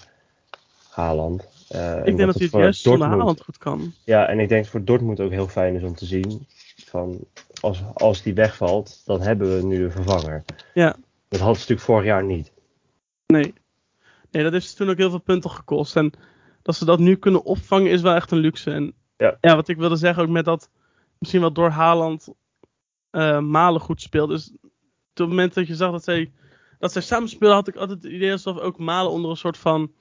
Haaland. 0.89 1.41
Ik 1.69 1.77
denk 2.05 2.17
dat 2.17 2.35
hij 2.35 2.43
het 2.45 2.51
juist 2.51 2.81
zonder 2.81 3.07
Haaland 3.07 3.41
goed 3.41 3.57
kan. 3.57 3.93
Ja, 4.03 4.27
en 4.27 4.39
ik 4.39 4.49
denk 4.49 4.61
dat 4.61 4.71
voor 4.71 4.83
Dortmund 4.83 5.19
ook 5.19 5.31
heel 5.31 5.47
fijn 5.47 5.75
is 5.75 5.83
om 5.83 5.95
te 5.95 6.05
zien. 6.05 6.47
Van 6.85 7.19
als, 7.61 7.81
als 7.93 8.21
die 8.21 8.33
wegvalt, 8.33 9.01
dan 9.05 9.21
hebben 9.21 9.55
we 9.55 9.63
nu 9.63 9.83
een 9.83 9.91
vervanger. 9.91 10.43
Ja. 10.73 10.95
Dat 11.27 11.39
had 11.39 11.53
ze 11.53 11.59
natuurlijk 11.59 11.87
vorig 11.87 12.05
jaar 12.05 12.23
niet. 12.23 12.51
Nee. 13.27 13.53
Nee, 14.31 14.43
dat 14.43 14.51
heeft 14.51 14.69
ze 14.69 14.75
toen 14.75 14.89
ook 14.89 14.97
heel 14.97 15.09
veel 15.09 15.19
punten 15.21 15.49
gekost. 15.49 15.95
En 15.95 16.11
dat 16.61 16.75
ze 16.75 16.85
dat 16.85 16.99
nu 16.99 17.15
kunnen 17.15 17.43
opvangen 17.43 17.91
is 17.91 18.01
wel 18.01 18.13
echt 18.15 18.31
een 18.31 18.37
luxe. 18.37 18.71
En 18.71 18.93
Ja. 19.17 19.55
wat 19.55 19.67
ik 19.67 19.77
wilde 19.77 19.95
zeggen 19.95 20.23
ook 20.23 20.29
met 20.29 20.45
dat 20.45 20.69
misschien 21.17 21.41
wel 21.41 21.53
door 21.53 21.69
Haaland 21.69 22.33
eh, 23.09 23.39
Malen 23.39 23.81
goed 23.81 24.01
speelt. 24.01 24.29
Dus 24.29 24.51
op 24.61 25.25
het 25.25 25.27
moment 25.27 25.53
dat 25.53 25.67
je 25.67 25.75
zag 25.75 25.91
dat 25.91 26.03
zij, 26.03 26.31
dat 26.79 26.91
zij 26.91 27.01
samen 27.01 27.29
speelden, 27.29 27.57
had 27.57 27.67
ik 27.67 27.75
altijd 27.75 28.03
het 28.03 28.11
idee 28.11 28.31
alsof 28.31 28.57
ook 28.57 28.77
Malen 28.77 29.11
onder 29.11 29.29
een 29.31 29.37
soort 29.37 29.57
van 29.57 29.91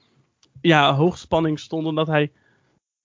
ja, 0.61 0.95
hoogspanning 0.95 1.59
stond. 1.59 1.87
Omdat 1.87 2.07
hij, 2.07 2.33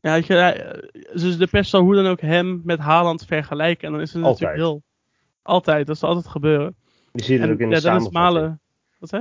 ja, 0.01 0.15
je, 0.15 0.33
hij, 0.33 0.89
dus 1.13 1.37
de 1.37 1.47
pers 1.47 1.69
zal 1.69 1.81
hoe 1.81 1.95
dan 1.95 2.07
ook 2.07 2.21
hem 2.21 2.61
met 2.63 2.79
Haaland 2.79 3.25
vergelijken. 3.25 3.87
En 3.87 3.93
dan 3.93 4.01
is 4.01 4.13
het 4.13 4.23
Altijd. 4.23 4.39
natuurlijk 4.39 4.69
heel... 4.69 4.83
Altijd, 5.41 5.87
dat 5.87 5.97
zal 5.97 6.09
altijd 6.09 6.27
gebeuren. 6.27 6.75
Je 7.11 7.23
ziet 7.23 7.39
het 7.39 7.47
En 7.47 7.53
ook 7.53 7.59
in 7.59 7.69
de 7.69 7.75
ja, 7.75 7.81
samenvatting. 7.81 8.23
Malen... 8.23 8.61
Wat 8.99 9.11
hè? 9.11 9.19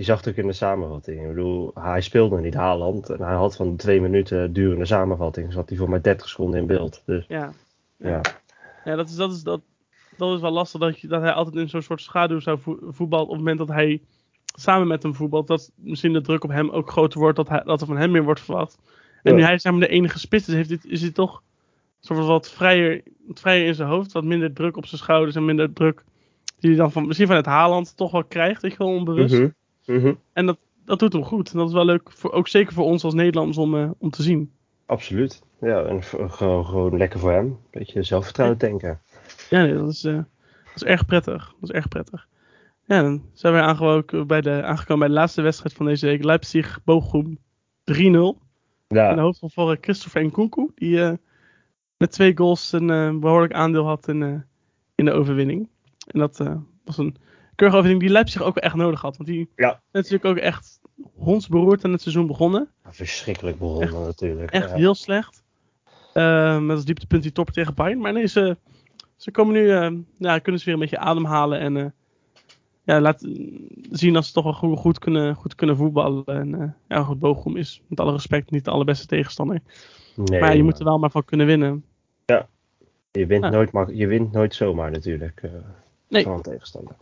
Je 0.00 0.06
zag 0.06 0.18
het 0.18 0.28
ook 0.28 0.34
in 0.34 0.46
de 0.46 0.52
samenvatting. 0.52 1.20
Ik 1.22 1.28
bedoel, 1.28 1.70
hij 1.74 2.00
speelde 2.00 2.40
niet 2.40 2.54
Haaland. 2.54 3.10
En 3.10 3.22
hij 3.22 3.34
had 3.34 3.56
van 3.56 3.76
twee 3.76 4.00
minuten 4.00 4.52
durende 4.52 4.84
samenvatting. 4.84 5.52
Zat 5.52 5.68
hij 5.68 5.78
voor 5.78 5.88
maar 5.90 6.02
30 6.02 6.28
seconden 6.28 6.60
in 6.60 6.66
beeld. 6.66 7.02
Dus 7.06 7.24
Ja. 7.28 7.52
ja, 7.96 8.20
Ja, 8.84 8.96
dat 8.96 9.08
is, 9.08 9.14
dat 9.16 9.32
is, 9.32 9.42
dat, 9.42 9.60
dat 10.16 10.34
is 10.34 10.40
wel 10.40 10.50
lastig 10.50 10.80
dat, 10.80 11.00
je, 11.00 11.08
dat 11.08 11.20
hij 11.22 11.32
altijd 11.32 11.56
in 11.56 11.68
zo'n 11.68 11.82
soort 11.82 12.00
schaduw 12.00 12.40
zou 12.40 12.58
vo- 12.58 12.78
voetballen 12.88 13.24
op 13.26 13.30
het 13.30 13.38
moment 13.38 13.58
dat 13.58 13.68
hij 13.68 14.00
samen 14.54 14.86
met 14.86 15.02
hem 15.02 15.14
voetbalt, 15.14 15.46
dat 15.46 15.70
misschien 15.76 16.12
de 16.12 16.20
druk 16.20 16.44
op 16.44 16.50
hem 16.50 16.70
ook 16.70 16.90
groter 16.90 17.20
wordt, 17.20 17.36
dat, 17.36 17.48
hij, 17.48 17.62
dat 17.64 17.80
er 17.80 17.86
van 17.86 17.96
hem 17.96 18.10
meer 18.10 18.24
wordt 18.24 18.40
verwacht. 18.40 18.78
En 19.22 19.30
Ja. 19.32 19.38
nu 19.38 19.44
hij 19.44 19.58
zeg 19.58 19.72
maar 19.72 19.80
de 19.80 19.88
enige 19.88 20.18
spits 20.18 20.48
is, 20.48 20.54
heeft 20.54 20.68
dit, 20.68 20.84
is 20.84 21.00
hij 21.00 21.10
toch 21.10 21.42
soort 22.00 22.26
wat 22.26 22.50
vrijer, 22.50 23.02
wat 23.26 23.40
vrijer 23.40 23.66
in 23.66 23.74
zijn 23.74 23.88
hoofd, 23.88 24.12
wat 24.12 24.24
minder 24.24 24.52
druk 24.52 24.76
op 24.76 24.86
zijn 24.86 25.00
schouders 25.00 25.36
en 25.36 25.44
minder 25.44 25.72
druk 25.72 26.04
die 26.58 26.70
hij 26.70 26.78
dan 26.78 26.92
van, 26.92 27.06
misschien 27.06 27.26
van 27.26 27.36
het 27.36 27.46
Haaland 27.46 27.96
toch 27.96 28.10
wel 28.12 28.24
krijgt, 28.24 28.62
je 28.62 28.74
wel, 28.78 28.88
onbewust. 28.88 29.34
Mhm. 29.86 30.14
En 30.32 30.46
dat, 30.46 30.58
dat 30.84 30.98
doet 30.98 31.12
hem 31.12 31.24
goed. 31.24 31.52
En 31.52 31.58
dat 31.58 31.68
is 31.68 31.74
wel 31.74 31.84
leuk, 31.84 32.10
voor, 32.12 32.32
ook 32.32 32.48
zeker 32.48 32.72
voor 32.72 32.84
ons 32.84 33.04
als 33.04 33.14
Nederlanders 33.14 33.58
om, 33.58 33.76
eh, 33.76 33.90
om 33.98 34.10
te 34.10 34.22
zien. 34.22 34.52
Absoluut. 34.86 35.42
Ja, 35.60 35.82
en 35.82 36.02
gewoon, 36.02 36.66
gewoon 36.66 36.96
lekker 36.96 37.20
voor 37.20 37.32
hem. 37.32 37.58
Beetje 37.70 38.02
zelfvertrouwen 38.02 38.58
tanken. 38.58 39.00
Ja, 39.50 39.62
nee, 39.62 39.74
dat 39.74 39.88
is, 39.88 40.04
eh, 40.04 40.14
dat 40.14 40.74
is 40.74 40.84
erg 40.84 41.06
prettig. 41.06 41.54
Dat 41.60 41.70
is 41.70 41.76
erg 41.76 41.88
prettig. 41.88 42.28
Ja, 42.84 43.02
dan 43.02 43.22
zijn 43.32 43.54
we 43.54 43.60
aangekomen 43.60 44.26
bij 44.26 44.40
de, 44.40 44.62
aangekomen 44.62 44.98
bij 44.98 45.08
de 45.08 45.14
laatste 45.14 45.42
wedstrijd 45.42 45.74
van 45.74 45.86
deze 45.86 46.06
week. 46.06 46.24
Leipzig-Bochum 46.24 47.38
3-0. 47.84 48.38
In 48.88 48.96
de 48.96 48.96
Ja, 48.96 49.18
hoofdrol 49.18 49.48
voor 49.48 49.72
eh, 49.72 49.76
Christopher 49.80 50.24
Nkunku. 50.24 50.70
Die 50.74 51.18
met 51.96 52.12
twee 52.12 52.36
goals 52.36 52.72
een 52.72 52.90
eh, 52.90 53.18
behoorlijk 53.18 53.52
aandeel 53.52 53.86
had 53.86 54.08
in, 54.08 54.44
in 54.94 55.04
de 55.04 55.12
overwinning. 55.12 55.68
En 56.06 56.18
dat 56.18 56.38
was 56.84 56.98
een 56.98 57.16
keurige 57.60 57.78
overwinning 57.78 58.00
die 58.00 58.12
Leipzig 58.12 58.42
ook 58.42 58.56
echt 58.56 58.74
nodig 58.74 59.00
had. 59.00 59.16
Want 59.16 59.28
die 59.28 59.48
Ja. 59.56 59.70
is 59.72 59.80
natuurlijk 59.92 60.24
ook 60.24 60.36
echt 60.36 60.80
hondsberoerd 61.16 61.84
aan 61.84 61.92
het 61.92 62.00
seizoen 62.00 62.26
begonnen. 62.26 62.68
verschrikkelijk 62.88 63.58
begonnen 63.58 64.00
natuurlijk. 64.06 64.50
Echt 64.50 64.70
ja. 64.70 64.76
heel 64.76 64.94
slecht. 64.94 65.42
Met 66.14 66.70
als 66.70 66.84
dieptepunt 66.84 67.22
die 67.22 67.32
topper 67.32 67.54
tegen 67.54 67.74
Bayern. 67.74 67.98
Maar 68.00 68.12
nee, 68.12 68.26
ze, 68.26 68.56
ze 69.16 69.30
komen 69.30 69.54
nu, 69.54 69.70
eh, 69.70 69.90
ja, 70.18 70.38
kunnen 70.38 70.60
ze 70.60 70.64
weer 70.66 70.74
een 70.74 70.80
beetje 70.80 70.98
ademhalen. 70.98 71.58
En 71.58 71.76
eh, 71.76 71.86
ja, 72.84 73.00
laten 73.00 73.28
zien 73.90 74.12
dat 74.12 74.24
ze 74.24 74.32
toch 74.32 74.44
wel 74.44 74.52
goed, 74.52 74.78
goed, 74.78 74.98
kunnen, 74.98 75.34
goed 75.34 75.54
kunnen 75.54 75.76
voetballen. 75.76 76.24
En 76.24 76.60
eh, 76.60 76.68
ja, 76.88 77.02
goed, 77.02 77.18
Bochum 77.18 77.56
is 77.56 77.82
met 77.86 78.00
alle 78.00 78.12
respect 78.12 78.50
niet 78.50 78.64
de 78.64 78.70
allerbeste 78.70 79.06
tegenstander. 79.06 79.60
Nee, 80.16 80.40
maar 80.40 80.48
ja, 80.48 80.54
je 80.56 80.62
moet 80.62 80.78
er 80.78 80.84
wel 80.84 80.98
maar 80.98 81.10
van 81.10 81.24
kunnen 81.24 81.46
winnen. 81.46 81.84
je, 83.12 83.26
wint 83.26 83.44
Ja. 83.44 83.50
nooit, 83.50 83.70
je 83.92 84.06
wint 84.06 84.32
nooit 84.32 84.54
zomaar 84.54 84.90
natuurlijk 84.90 85.40
eh, 85.42 85.50
Nee. 86.08 86.22
van 86.22 86.32
een 86.32 86.42
tegenstander. 86.42 86.94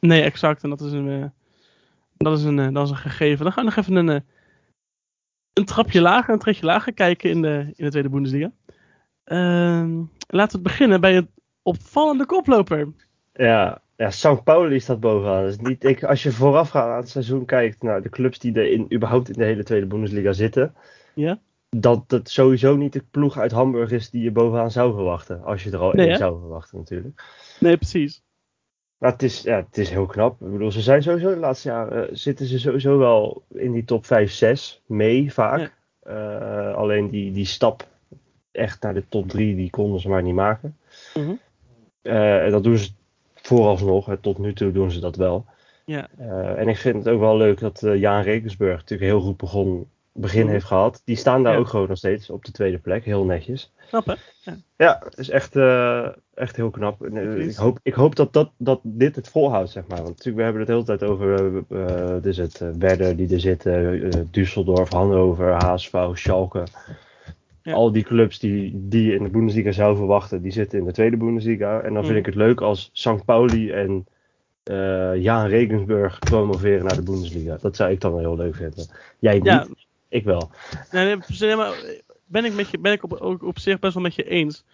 Nee, 0.00 0.22
exact. 0.22 0.62
En 0.62 0.70
dat 0.70 0.80
is 0.80 0.92
een, 0.92 1.08
eh, 1.08 1.28
dat 2.16 2.38
is 2.38 2.44
een, 2.44 2.58
eh, 2.58 2.72
dat 2.72 2.84
is 2.84 2.90
een 2.90 2.96
gegeven. 2.96 3.44
Dan 3.44 3.52
gaan 3.52 3.64
we 3.64 3.70
nog 3.74 3.78
even 3.78 3.96
een, 3.96 4.08
eh, 4.08 4.20
een 5.52 5.64
trapje 5.64 6.00
lager, 6.00 6.32
een 6.32 6.40
tretje 6.40 6.66
lager 6.66 6.92
kijken 6.92 7.30
in 7.30 7.42
de, 7.42 7.72
in 7.76 7.84
de 7.84 7.90
tweede 7.90 8.08
Bundesliga. 8.08 8.52
Ehm, 9.24 10.02
laten 10.26 10.56
we 10.56 10.62
beginnen 10.62 11.00
bij 11.00 11.16
een 11.16 11.30
opvallende 11.62 12.26
koploper. 12.26 12.88
Ja, 13.32 13.82
ja 13.96 14.10
St. 14.10 14.44
Pauli 14.44 14.80
staat 14.80 15.00
bovenaan. 15.00 15.44
Dus 15.44 15.58
niet, 15.58 15.84
ik, 15.84 16.04
als 16.04 16.22
je 16.22 16.32
voorafgaand 16.32 16.90
aan 16.90 16.96
het 16.96 17.08
seizoen 17.08 17.44
kijkt 17.44 17.82
naar 17.82 18.02
de 18.02 18.08
clubs 18.08 18.38
die 18.38 18.54
er 18.54 18.72
in, 18.72 18.94
überhaupt 18.94 19.28
in 19.28 19.38
de 19.38 19.44
hele 19.44 19.62
tweede 19.62 19.86
Bundesliga 19.86 20.32
zitten. 20.32 20.74
Ja. 21.14 21.38
Dat 21.68 22.04
het 22.08 22.30
sowieso 22.30 22.76
niet 22.76 22.92
de 22.92 23.04
ploeg 23.10 23.38
uit 23.38 23.52
Hamburg 23.52 23.90
is 23.90 24.10
die 24.10 24.22
je 24.22 24.30
bovenaan 24.30 24.70
zou 24.70 24.94
verwachten. 24.94 25.42
Als 25.44 25.62
je 25.62 25.70
er 25.70 25.78
al 25.78 25.92
Nee, 25.92 26.04
één 26.04 26.14
hè? 26.14 26.18
zou 26.18 26.38
verwachten 26.38 26.78
natuurlijk. 26.78 27.22
Nee, 27.60 27.76
precies. 27.76 28.22
Maar 29.00 29.12
het 29.12 29.22
is, 29.22 29.42
ja, 29.42 29.56
het 29.56 29.78
is 29.78 29.90
heel 29.90 30.06
knap. 30.06 30.40
Ik 30.40 30.52
bedoel, 30.52 30.72
ze 30.72 30.80
zijn 30.80 31.02
sowieso 31.02 31.34
de 31.34 31.40
laatste 31.40 31.68
jaren 31.68 32.08
eh, 32.08 32.14
zitten 32.14 32.46
ze 32.46 32.58
sowieso 32.58 32.98
wel 32.98 33.42
in 33.48 33.72
die 33.72 33.84
top 33.84 34.06
5, 34.06 34.32
6 34.32 34.82
mee 34.86 35.32
vaak. 35.32 35.74
Eh, 36.02 36.74
alleen 36.74 37.10
die, 37.10 37.32
die 37.32 37.44
stap 37.44 37.86
echt 38.50 38.82
naar 38.82 38.94
de 38.94 39.04
top 39.08 39.28
3, 39.28 39.56
die 39.56 39.70
konden 39.70 40.00
ze 40.00 40.08
maar 40.08 40.22
niet 40.22 40.34
maken. 40.34 40.76
Mhm. 41.14 41.32
Eh, 42.02 42.44
en 42.44 42.50
dat 42.50 42.62
doen 42.62 42.76
ze 42.76 42.90
vooralsnog. 43.34 44.06
hè. 44.06 44.16
Tot 44.16 44.38
nu 44.38 44.52
toe 44.52 44.72
doen 44.72 44.90
ze 44.90 45.00
dat 45.00 45.16
wel. 45.16 45.44
Ja. 45.84 46.08
En 46.56 46.68
ik 46.68 46.76
vind 46.76 46.96
het 46.96 47.08
ook 47.08 47.20
wel 47.20 47.36
leuk 47.36 47.60
dat 47.60 47.80
Jaan 47.80 48.22
Rekensburg 48.22 48.76
natuurlijk 48.76 49.10
heel 49.10 49.20
goed 49.20 49.36
begon, 49.36 49.88
begin 50.12 50.42
Mhm. 50.42 50.50
heeft 50.52 50.64
gehad. 50.64 51.02
Die 51.04 51.16
staan 51.16 51.42
daar 51.42 51.52
Ja. 51.52 51.58
ook 51.58 51.68
gewoon 51.68 51.88
nog 51.88 51.96
steeds 51.98 52.30
op 52.30 52.44
de 52.44 52.52
tweede 52.52 52.78
plek. 52.78 53.04
Heel 53.04 53.24
netjes. 53.24 53.72
Knap, 53.88 54.06
hè? 54.06 54.14
Ja, 54.76 55.00
het 55.04 55.18
is 55.18 55.28
echt, 55.30 55.56
eh, 55.56 56.08
echt 56.34 56.56
heel 56.56 56.70
knap. 56.70 57.02
Eh, 57.04 57.46
ik, 57.48 57.54
hoop, 57.56 57.78
ik 57.82 57.94
hoop 57.94 58.16
dat, 58.16 58.32
dat, 58.32 58.50
dat 58.56 58.80
dit 58.82 59.16
het 59.16 59.28
volhoudt, 59.28 59.70
zeg 59.70 59.86
maar. 59.86 59.96
Want 60.02 60.08
natuurlijk, 60.08 60.36
we 60.36 60.42
hebben 60.42 60.60
het 60.60 60.70
de 60.70 60.74
hele 60.76 60.84
tijd 60.98 61.10
over 61.10 61.62
eh, 61.68 62.22
dus 62.22 62.36
het 62.36 62.62
Werder 62.78 63.16
die 63.16 63.32
er 63.34 63.40
zitten, 63.40 64.08
Düsseldorf, 64.30 64.88
Hannover, 64.88 65.52
HSV, 65.64 65.94
Schalke. 66.12 66.64
Ja. 67.62 67.72
Al 67.74 67.92
die 67.92 68.02
clubs 68.04 68.38
die, 68.38 68.72
die 68.88 69.14
in 69.14 69.22
de 69.22 69.28
Bundesliga 69.30 69.72
zou 69.72 69.96
verwachten, 69.96 70.42
die 70.42 70.52
zitten 70.52 70.78
in 70.78 70.84
de 70.84 70.92
tweede 70.92 71.16
Bundesliga. 71.16 71.80
En 71.80 71.92
dan 71.94 72.02
vind 72.02 72.12
Mm. 72.14 72.18
ik 72.20 72.26
het 72.26 72.34
leuk 72.34 72.60
als 72.60 72.90
St. 72.92 73.24
Pauli 73.24 73.70
en 73.70 74.06
Jaan 75.20 75.46
Regensburg 75.46 76.18
promoveren 76.18 76.84
naar 76.84 76.96
de 76.96 77.02
Bundesliga. 77.02 77.56
Dat 77.60 77.76
zou 77.76 77.90
ik 77.90 78.00
dan 78.00 78.10
wel 78.10 78.20
heel 78.20 78.36
leuk 78.36 78.54
vinden. 78.54 78.86
Jij 79.18 79.34
niet, 79.34 79.44
Ja. 79.44 79.66
Ik 80.10 80.24
wel. 80.24 80.50
Nee, 80.90 81.16
nee, 81.38 81.56
maar 81.56 81.74
ben 82.26 82.44
ik, 82.44 82.54
met 82.54 82.70
je, 82.70 82.78
ben 82.78 82.92
ik 82.92 83.02
op, 83.02 83.12
ook 83.12 83.42
op 83.42 83.58
zich 83.58 83.78
best 83.78 83.94
wel 83.94 84.02
met 84.02 84.14
je 84.14 84.24
eens. 84.24 84.64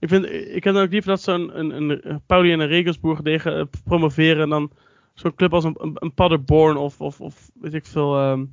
Ik, 0.00 0.08
vind, 0.08 0.24
ik 0.30 0.64
heb 0.64 0.74
dan 0.74 0.82
ook 0.82 0.90
liever 0.90 1.10
dat 1.10 1.22
zo'n 1.22 1.58
een, 1.58 1.70
een, 1.70 2.10
een 2.10 2.22
Pauli 2.26 2.52
en 2.52 2.60
een 2.60 2.66
Regensburg 2.66 3.20
tegen 3.20 3.58
eh, 3.58 3.64
promoveren 3.84 4.48
dan 4.48 4.72
zo'n 5.14 5.34
club 5.34 5.52
als 5.54 5.64
een, 5.64 5.76
een, 5.78 5.92
een 5.94 6.14
Paderborn 6.14 6.76
of, 6.76 7.00
of, 7.00 7.20
of 7.20 7.50
weet 7.54 7.74
ik 7.74 7.86
veel. 7.86 8.18
ehm 8.18 8.44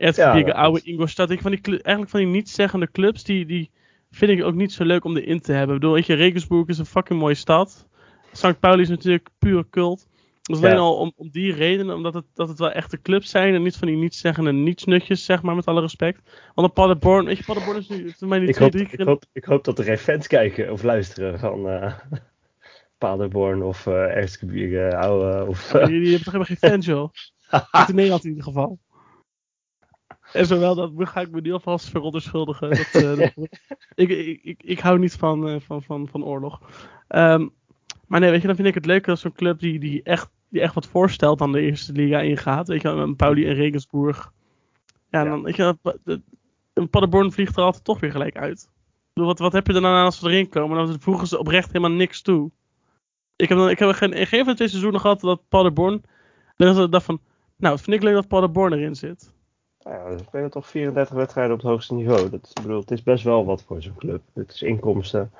Erzgebirge, 0.00 0.48
Ja, 0.48 0.54
oude 0.54 0.80
Ingolstadt. 0.82 1.30
Ik 1.30 1.40
van 1.40 1.50
die, 1.50 1.60
eigenlijk 1.62 2.08
van 2.08 2.20
die 2.20 2.28
niet-zeggende 2.28 2.90
clubs, 2.90 3.24
die, 3.24 3.46
die 3.46 3.70
vind 4.10 4.30
ik 4.30 4.44
ook 4.44 4.54
niet 4.54 4.72
zo 4.72 4.84
leuk 4.84 5.04
om 5.04 5.16
erin 5.16 5.40
te 5.40 5.52
hebben. 5.52 5.74
Ik 5.74 5.80
bedoel, 5.80 5.94
weet 5.94 6.06
je, 6.06 6.14
Regensburg 6.14 6.66
is 6.68 6.78
een 6.78 6.86
fucking 6.86 7.18
mooie 7.18 7.34
stad. 7.34 7.88
St. 8.32 8.60
Pauli 8.60 8.82
is 8.82 8.88
natuurlijk 8.88 9.28
pure 9.38 9.66
cult. 9.70 10.08
Dus 10.50 10.58
alleen 10.58 10.72
Ja. 10.74 10.78
al 10.80 10.96
om, 10.96 11.12
om 11.16 11.30
die 11.30 11.52
reden, 11.54 11.90
omdat 11.94 12.14
het, 12.14 12.24
dat 12.34 12.48
het 12.48 12.58
wel 12.58 12.70
echte 12.70 13.00
clubs 13.02 13.30
zijn 13.30 13.54
en 13.54 13.62
niet 13.62 13.76
van 13.76 13.88
die 13.88 13.96
niet-zeggende 13.96 14.52
nietsnutjes, 14.52 15.24
zeg 15.24 15.42
maar, 15.42 15.54
met 15.54 15.66
alle 15.66 15.80
respect. 15.80 16.20
Want 16.54 16.68
een 16.68 16.72
Paderborn, 16.74 17.24
weet 17.24 17.38
je, 17.38 17.44
Paderborn 17.44 17.76
is 17.78 17.88
nu 17.88 18.12
voor 18.16 18.28
mij 18.28 18.38
Ik 18.40 18.44
twee, 18.54 18.62
hoop, 18.62 18.70
drie 18.70 18.82
ik, 18.84 18.90
keer 18.90 19.00
in- 19.00 19.06
hoop, 19.06 19.24
ik 19.32 19.44
hoop 19.44 19.64
dat 19.64 19.78
er 19.78 19.84
geen 19.84 19.98
fans 19.98 20.26
kijken 20.26 20.72
of 20.72 20.82
luisteren 20.82 21.38
van 21.38 21.68
eh 21.68 21.92
Paderborn 22.98 23.62
of 23.62 23.86
eh 23.86 24.16
Erzgebirge, 24.16 24.96
oude 24.96 25.46
of... 25.46 25.72
Ja, 25.72 25.78
die, 25.86 26.00
die 26.00 26.10
hebben 26.14 26.32
toch 26.32 26.32
helemaal 26.32 26.56
geen 26.56 26.70
fans, 26.70 26.86
joh. 26.86 27.08
Niet 27.78 27.88
in 27.88 27.94
Nederland 27.94 28.24
in 28.24 28.28
ieder 28.30 28.44
geval. 28.44 28.78
En 30.32 30.46
zowel 30.46 30.74
dat 30.74 30.92
ga 30.96 31.20
ik 31.20 31.30
me 31.30 31.40
niet 31.40 31.52
alvast 31.52 31.88
verontschuldigen. 31.88 32.68
Dat, 32.70 32.88
eh, 32.92 33.16
dat- 33.16 33.32
ik, 33.94 34.08
ik, 34.08 34.40
ik, 34.42 34.62
ik 34.62 34.78
hou 34.80 34.98
niet 34.98 35.14
van, 35.14 35.48
eh, 35.48 35.60
van, 35.60 35.82
van, 35.82 36.08
van 36.08 36.24
oorlog. 36.24 36.60
Ehm, 37.08 37.48
maar 38.06 38.20
nee, 38.20 38.30
weet 38.30 38.40
je, 38.40 38.46
dan 38.46 38.56
vind 38.56 38.68
ik 38.68 38.74
het 38.74 38.86
leuk 38.86 39.08
als 39.08 39.20
zo'n 39.20 39.32
club 39.32 39.58
die, 39.58 39.78
die, 39.78 40.02
echt, 40.02 40.30
die 40.50 40.60
echt 40.60 40.74
wat 40.74 40.86
voorstelt 40.86 41.38
dan 41.38 41.52
de 41.52 41.60
eerste 41.60 41.92
liga 41.92 42.20
ingaat. 42.20 42.68
Weet 42.68 42.82
je, 42.82 42.88
een 42.88 43.16
Pauli 43.16 43.46
en 43.46 43.54
Regensburg. 43.54 44.32
Ja, 45.08 45.22
Ja. 45.22 45.28
dan, 45.28 45.42
weet 45.42 45.56
je, 45.56 45.76
een 46.72 46.90
Paderborn 46.90 47.32
vliegt 47.32 47.56
er 47.56 47.62
altijd 47.62 47.84
toch 47.84 48.00
weer 48.00 48.10
gelijk 48.10 48.36
uit. 48.36 48.68
Ik 49.14 49.22
wat, 49.22 49.38
wat 49.38 49.52
heb 49.52 49.66
je 49.66 49.72
er 49.74 49.80
dan 49.80 49.90
aan 49.92 50.04
als 50.04 50.18
ze 50.18 50.26
erin 50.30 50.48
komen? 50.48 50.86
Dan 50.86 51.00
voegen 51.00 51.26
ze 51.26 51.38
oprecht 51.38 51.72
helemaal 51.72 51.96
niks 51.96 52.22
toe. 52.22 52.50
Ik 53.36 53.48
heb, 53.48 53.58
dan, 53.58 53.70
ik 53.70 53.78
heb 53.78 53.90
geen, 53.92 54.26
geen 54.26 54.38
van 54.40 54.48
de 54.48 54.54
twee 54.54 54.68
seizoenen 54.68 55.00
gehad 55.00 55.20
dat 55.20 55.48
Paderborn. 55.48 56.02
Het 56.56 56.92
dacht 56.92 57.04
van. 57.04 57.20
Nou, 57.56 57.78
vind 57.78 57.96
ik 57.96 58.02
leuk 58.02 58.14
dat 58.14 58.28
Paderborn 58.28 58.72
erin 58.72 58.94
zit. 58.94 59.32
Ja, 59.78 60.04
we 60.04 60.18
spelen 60.26 60.50
toch 60.50 60.66
34 60.66 61.14
wedstrijden 61.14 61.54
op 61.54 61.60
het 61.60 61.70
hoogste 61.70 61.94
niveau. 61.94 62.30
Dat, 62.30 62.50
ik 62.54 62.62
bedoel, 62.62 62.80
het 62.80 62.90
is 62.90 63.02
best 63.02 63.24
wel 63.24 63.44
wat 63.44 63.62
voor 63.62 63.82
zo'n 63.82 63.96
club. 63.96 64.22
Het 64.34 64.50
is 64.52 64.62
inkomsten. 64.62 65.32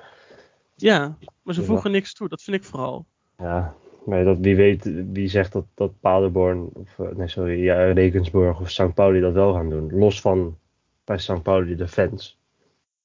Ja, 0.75 1.17
maar 1.43 1.55
ze 1.55 1.65
voegen 1.65 1.91
niks 1.91 2.15
toe. 2.15 2.29
Dat 2.29 2.43
vind 2.43 2.57
ik 2.57 2.65
vooral. 2.65 3.07
Ja, 3.39 3.75
maar 4.05 4.25
dat, 4.25 4.39
wie 4.41 4.57
weet, 4.57 4.91
wie 5.13 5.29
zegt 5.29 5.53
dat, 5.53 5.65
dat 5.75 5.93
Paderborn, 6.01 6.69
of 6.73 6.99
eh, 6.99 7.09
nee 7.17 7.29
sorry, 7.29 7.63
ja, 7.63 7.93
Regensburg 7.93 8.61
of 8.61 8.71
St. 8.71 8.95
Pauli 8.95 9.21
dat 9.21 9.33
wel 9.33 9.53
gaan 9.55 9.71
doen. 9.71 9.91
Los 9.99 10.21
van 10.21 10.59
bij 11.05 11.19
St. 11.19 11.43
Pauli 11.43 11.77
de 11.77 11.89
fans 11.89 12.39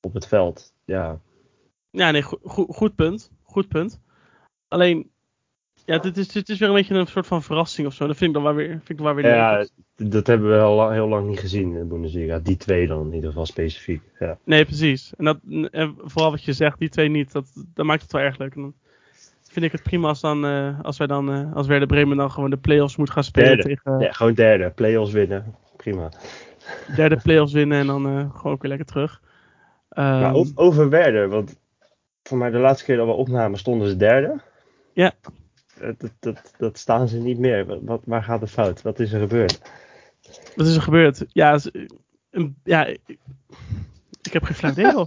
op 0.01 0.13
het 0.13 0.27
veld. 0.27 0.73
Ja, 0.85 1.19
Ja, 1.89 2.11
nee, 2.11 2.21
go- 2.21 2.39
go- 2.43 2.65
goed 2.69 2.95
punt. 2.95 3.31
Goed 3.43 3.67
punt. 3.67 4.01
Alleen. 4.67 5.09
Ja, 5.85 5.97
dit 5.97 6.17
is, 6.17 6.27
dit 6.27 6.49
is 6.49 6.59
weer 6.59 6.67
een 6.69 6.75
beetje 6.75 6.95
een 6.95 7.07
soort 7.07 7.27
van 7.27 7.43
verrassing 7.43 7.87
of 7.87 7.93
zo. 7.93 8.07
Dat 8.07 8.17
vind 8.17 8.29
ik 8.29 8.35
dan 8.35 8.43
wel 8.45 8.53
weer, 8.55 8.69
vind 8.69 8.89
ik 8.89 8.97
dan 8.97 9.05
wel 9.05 9.15
weer 9.15 9.23
leuk. 9.23 9.33
ja 9.33 9.65
dat 9.95 10.27
hebben 10.27 10.49
we 10.51 10.59
al 10.59 10.75
lang- 10.75 10.91
heel 10.93 11.07
lang 11.07 11.27
niet 11.27 11.39
gezien 11.39 11.71
in 11.73 11.79
de 11.79 11.85
Bundesliga. 11.85 12.39
Die 12.39 12.57
twee 12.57 12.87
dan 12.87 13.07
in 13.07 13.13
ieder 13.13 13.29
geval 13.29 13.45
specifiek. 13.45 14.01
Ja. 14.19 14.37
Nee, 14.43 14.65
precies. 14.65 15.13
En, 15.17 15.25
dat, 15.25 15.39
en 15.71 15.95
vooral 15.97 16.31
wat 16.31 16.43
je 16.43 16.53
zegt, 16.53 16.79
die 16.79 16.89
twee 16.89 17.09
niet. 17.09 17.31
Dat, 17.31 17.45
dat 17.73 17.85
maakt 17.85 18.01
het 18.01 18.11
wel 18.11 18.21
erg 18.21 18.37
leuk. 18.37 18.55
En 18.55 18.61
dan 18.61 18.73
vind 19.55 19.65
ik 19.65 19.71
het 19.71 19.83
prima 19.83 20.07
als, 20.07 20.21
dan, 20.21 20.45
eh, 20.45 20.79
als 20.81 20.97
wij 20.97 21.07
dan, 21.07 21.31
eh, 21.33 21.53
als 21.55 21.67
Werder 21.67 21.87
Bremen 21.87 22.17
dan 22.17 22.31
gewoon 22.31 22.49
de 22.49 22.57
play-offs 22.57 22.95
moet 22.95 23.09
gaan 23.09 23.23
spelen 23.23 23.47
Derde. 23.47 23.63
tegen 23.63 23.99
Ja, 23.99 24.11
gewoon 24.11 24.33
derde, 24.33 24.69
play-offs 24.69 25.11
winnen. 25.11 25.55
Prima. 25.77 26.09
derde 26.95 27.17
play-offs 27.23 27.53
winnen 27.53 27.79
en 27.79 27.87
dan 27.87 28.05
eh, 28.07 28.35
gewoon 28.35 28.53
ook 28.53 28.61
weer 28.61 28.69
lekker 28.69 28.87
terug. 28.87 29.21
Maar 29.89 30.33
o- 30.33 30.45
over 30.55 30.89
Werder, 30.89 31.29
want 31.29 31.59
voor 32.23 32.37
mij 32.37 32.49
de 32.49 32.57
laatste 32.57 32.85
keer 32.85 32.97
dat 32.97 33.05
we 33.05 33.11
opnamen 33.11 33.59
stonden 33.59 33.87
ze 33.89 33.95
derde. 33.95 34.39
Ja. 34.93 35.11
Dat, 35.79 36.11
dat, 36.19 36.53
dat 36.57 36.77
staan 36.77 37.07
ze 37.07 37.17
niet 37.17 37.39
meer. 37.39 37.65
Wat, 37.65 37.79
wat- 37.81 38.01
waar 38.05 38.23
gaat 38.23 38.41
het 38.41 38.49
fout? 38.49 38.81
Wat 38.81 38.99
is 38.99 39.11
er 39.11 39.19
gebeurd? 39.19 39.61
Wat 40.55 40.67
is 40.67 40.75
er 40.75 40.81
gebeurd? 40.81 41.25
Ja, 41.27 41.59
een- 42.31 42.55
ja 42.63 42.85
ik, 42.85 42.99
heb 44.33 44.43
geen 44.43 44.73
flauw. 44.73 45.05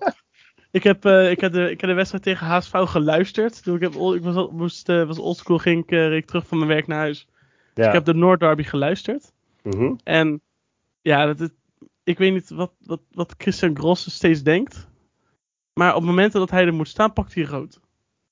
Ik 0.70 0.82
heb, 0.82 1.04
eh, 1.04 1.30
ik, 1.30 1.40
heb 1.40 1.52
de, 1.52 1.70
ik 1.70 1.80
heb 1.80 1.90
de 1.90 1.96
wedstrijd 1.96 2.22
tegen 2.24 2.46
HSV 2.46 2.70
geluisterd. 2.72 3.62
Toen 3.62 3.74
ik, 3.74 3.80
heb, 3.80 3.92
ik 3.94 4.22
was, 4.22 4.50
moest, 4.50 4.88
eh, 4.88 5.06
was 5.06 5.18
oldschool, 5.18 5.58
ging 5.58 5.82
ik, 5.82 5.90
eh, 5.90 6.16
ik 6.16 6.26
terug 6.26 6.46
van 6.46 6.58
mijn 6.58 6.70
werk 6.70 6.86
naar 6.86 6.98
huis. 6.98 7.28
Ja. 7.74 7.86
Ik 7.86 7.92
heb 7.92 8.04
de 8.04 8.14
Noord 8.14 8.40
Derby 8.40 8.62
geluisterd. 8.62 9.32
Mhm. 9.62 9.94
En 10.04 10.40
ja, 11.00 11.26
dat, 11.26 11.38
het- 11.38 11.54
ik 12.04 12.18
weet 12.18 12.32
niet 12.32 12.50
wat, 12.50 12.72
wat, 12.80 13.00
wat 13.10 13.34
Christian 13.38 13.76
Gross 13.78 14.14
steeds 14.14 14.42
denkt. 14.42 14.88
Maar 15.72 15.94
op 15.94 16.02
momenten 16.02 16.40
dat 16.40 16.50
hij 16.50 16.66
er 16.66 16.74
moet 16.74 16.88
staan, 16.88 17.12
pakt 17.12 17.34
hij 17.34 17.44
rood. 17.44 17.80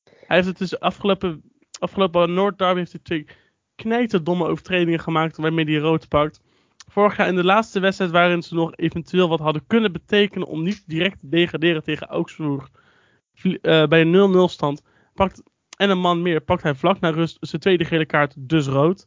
Hij 0.04 0.36
heeft 0.36 0.48
het 0.48 0.58
dus 0.58 0.80
afgelopen, 0.80 1.42
afgelopen 1.78 2.34
Noord 2.34 2.58
Derby 2.58 2.78
heeft 2.78 2.92
hij 2.92 3.00
twee 3.02 3.26
knijterdomme 3.74 4.46
overtredingen 4.46 5.00
gemaakt 5.00 5.36
waarmee 5.36 5.64
hij 5.64 5.76
rood 5.76 6.08
pakt. 6.08 6.40
Vorig 6.90 7.16
jaar 7.16 7.28
in 7.28 7.34
de 7.34 7.44
laatste 7.44 7.80
wedstrijd 7.80 8.10
waarin 8.10 8.42
ze 8.42 8.54
nog 8.54 8.76
eventueel 8.76 9.28
wat 9.28 9.40
hadden 9.40 9.66
kunnen 9.66 9.92
betekenen 9.92 10.46
om 10.48 10.62
niet 10.62 10.84
direct 10.86 11.20
te 11.20 11.28
degraderen 11.28 11.82
tegen 11.82 12.06
Augsburg. 12.06 12.70
eh, 13.42 13.86
bij 13.86 14.00
een 14.00 14.10
0-0 14.12 14.48
stand. 14.48 14.82
Pakt, 15.14 15.42
en 15.76 15.90
een 15.90 15.98
man 15.98 16.22
meer 16.22 16.40
pakt 16.40 16.62
hij 16.62 16.74
vlak 16.74 17.00
na 17.00 17.10
rust 17.10 17.36
zijn 17.40 17.60
tweede 17.60 17.84
gele 17.84 18.06
kaart, 18.06 18.34
dus 18.38 18.66
rood. 18.66 19.06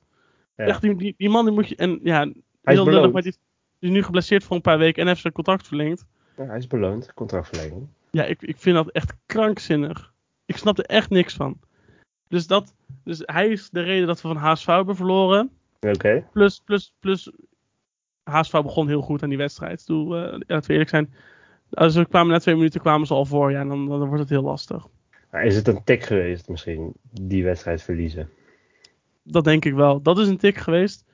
Ja. 0.56 0.66
Echt, 0.66 0.82
die, 0.82 0.96
die, 0.96 1.14
die 1.18 1.30
man 1.30 1.46
die 1.46 1.54
moet 1.54 1.70
je. 1.70 1.76
En 1.76 2.00
ja, 2.04 2.20
Hij 2.62 2.74
heel 2.74 2.86
lullig, 2.86 3.12
maar 3.12 3.22
die, 3.22 3.32
die 3.80 3.90
is 3.90 3.96
nu 3.96 4.04
geblesseerd 4.04 4.44
voor 4.44 4.56
een 4.56 4.62
paar 4.62 4.78
weken 4.78 5.02
en 5.02 5.08
heeft 5.08 5.22
zijn 5.22 5.34
contract 5.34 5.68
verlengd. 5.68 6.06
Ja, 6.38 6.46
hij 6.46 6.58
is 6.58 6.68
beloond, 6.68 7.14
contractverlenging. 7.14 7.88
Ja, 8.12 8.24
ik, 8.24 8.42
ik 8.42 8.58
vind 8.58 8.76
dat 8.76 8.90
echt 8.90 9.14
krankzinnig. 9.26 10.14
Ik 10.46 10.58
snap 10.58 10.78
er 10.78 10.86
echt 10.86 11.10
niks 11.10 11.34
van. 11.34 11.60
Dus, 12.28 12.48
dat, 12.48 12.76
dus 13.04 13.22
hij 13.26 13.48
is 13.48 13.70
de 13.70 13.82
reden 13.82 14.08
dat 14.08 14.22
we 14.22 14.28
van 14.28 14.38
HSV 14.38 14.66
hebben 14.66 14.96
verloren. 14.96 15.52
Oké. 15.80 16.28
Plus, 16.32 16.60
plus, 16.60 16.94
plus. 17.00 17.32
HSV 18.30 18.52
begon 18.52 18.88
heel 18.88 19.02
goed 19.02 19.24
aan 19.24 19.30
die 19.30 19.38
wedstrijd. 19.38 19.86
Toen, 19.86 20.06
eh, 20.06 20.32
laten 20.32 20.68
we 20.68 20.72
eerlijk 20.72 20.90
zijn. 20.90 21.14
Als 21.70 21.96
we 21.96 22.06
kwamen 22.06 22.32
na 22.32 22.40
twee 22.40 22.56
minuten 22.56 22.82
kwamen 22.82 23.08
ze 23.08 23.14
al 23.14 23.26
voor. 23.26 23.52
Ja, 23.52 23.64
dan, 23.66 23.88
dan 23.88 24.06
wordt 24.06 24.20
het 24.20 24.30
heel 24.30 24.44
lastig. 24.44 24.88
Maar 25.32 25.44
is 25.44 25.56
het 25.56 25.68
een 25.68 25.84
tik 25.84 26.04
geweest 26.04 26.50
misschien, 26.50 26.94
die 27.22 27.44
wedstrijd 27.44 27.82
verliezen? 27.82 28.30
Dat 29.24 29.44
denk 29.44 29.66
ik 29.66 29.74
wel. 29.74 30.02
Dat 30.02 30.20
is 30.20 30.28
een 30.28 30.38
tik 30.38 30.58
geweest. 30.58 31.06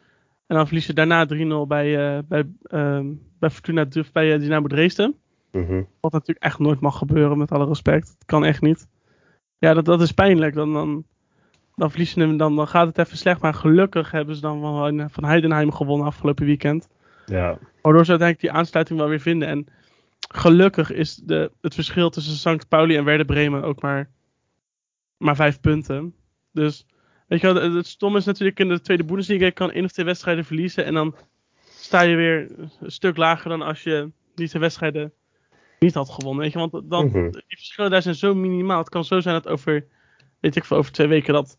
En 0.48 0.56
dan 0.56 0.66
verlies 0.66 0.86
je 0.86 0.94
daarna 0.94 1.26
3-0 1.26 1.68
bij, 1.68 2.18
eh, 2.18 2.24
bij, 2.28 2.44
ehm, 2.64 3.14
bij 3.40 3.50
Fortuna 3.50 3.86
Duf 3.86 4.12
bij 4.12 4.34
eh, 4.34 4.40
Dynamo 4.40 4.68
Dresden. 4.68 5.16
Mhm. 5.52 5.84
Wat 6.00 6.12
natuurlijk 6.12 6.46
echt 6.46 6.60
nooit 6.60 6.80
mag 6.80 6.98
gebeuren, 6.98 7.38
met 7.38 7.52
alle 7.52 7.66
respect. 7.66 8.08
Het 8.08 8.26
kan 8.26 8.46
echt 8.46 8.62
niet. 8.62 8.88
Ja, 9.58 9.74
dat, 9.74 9.86
dat 9.86 10.02
is 10.02 10.12
pijnlijk. 10.12 10.54
Dan, 10.54 10.74
dan, 10.74 11.06
dan 11.76 11.90
verlies 11.90 12.14
je 12.14 12.22
hem, 12.22 12.38
dan, 12.38 12.56
dan 12.56 12.68
gaat 12.68 12.88
het 12.88 12.98
even 12.98 13.18
slecht. 13.18 13.42
Maar 13.42 13.54
gelukkig 13.54 14.12
hebben 14.12 14.36
ze 14.36 14.42
dan 14.42 14.62
van, 14.62 15.10
van 15.10 15.26
Heidenheim 15.26 15.72
gewonnen 15.72 16.08
afgelopen 16.08 16.46
weekend. 16.46 16.88
Ja. 17.26 17.60
Waardoor 17.82 18.06
ze 18.06 18.10
uiteindelijk 18.12 18.40
die 18.40 18.52
aansluiting 18.52 19.00
wel 19.00 19.08
weer 19.08 19.20
vinden. 19.20 19.48
En 19.48 19.68
gelukkig 20.30 20.92
is 20.92 21.16
de, 21.16 21.52
het 21.62 21.74
verschil 21.74 22.10
tussen 22.10 22.36
St. 22.60 22.68
Pauli 22.68 22.96
en 22.98 23.04
Werder 23.04 23.26
Bremen 23.26 23.64
ook 23.64 23.82
maar, 23.82 24.10
maar 25.18 25.36
vijf 25.36 25.60
punten. 25.60 26.16
Dus, 26.52 26.86
weet 27.28 27.42
je 27.42 27.54
wel, 27.54 27.64
het, 27.64 27.74
het 27.74 27.88
stom 27.88 28.16
is 28.16 28.26
natuurlijk 28.26 28.60
in 28.60 28.68
de 28.70 28.82
tweede 28.82 29.04
Bundesliga. 29.04 29.46
Je 29.46 29.52
kan 29.52 29.72
één 29.72 29.84
of 29.84 29.92
twee 29.92 30.06
wedstrijden 30.06 30.46
verliezen. 30.46 30.86
En 30.86 30.94
dan 30.94 31.16
sta 31.70 32.02
je 32.02 32.16
weer 32.16 32.52
een 32.80 32.92
stuk 32.92 33.18
lager 33.18 33.50
dan 33.50 33.62
als 33.62 33.84
je 33.84 34.12
die 34.36 34.48
twee 34.48 34.62
wedstrijden 34.62 35.14
niet 35.80 35.94
had 35.94 36.10
gewonnen. 36.10 36.44
Weet 36.44 36.54
je, 36.54 36.60
want 36.60 36.90
dan, 36.90 37.06
Mhm. 37.06 37.32
die 37.32 37.44
verschillen 37.48 37.92
daar 37.92 38.02
zijn 38.02 38.16
zo 38.16 38.36
minimaal. 38.36 38.78
Het 38.78 38.90
kan 38.90 39.06
zo 39.06 39.20
zijn 39.20 39.36
dat 39.36 39.48
over, 39.48 39.86
weet 40.40 40.56
ik 40.56 40.66
veel, 40.66 40.78
over 40.78 40.92
twee 40.92 41.08
weken 41.08 41.34
dat, 41.34 41.58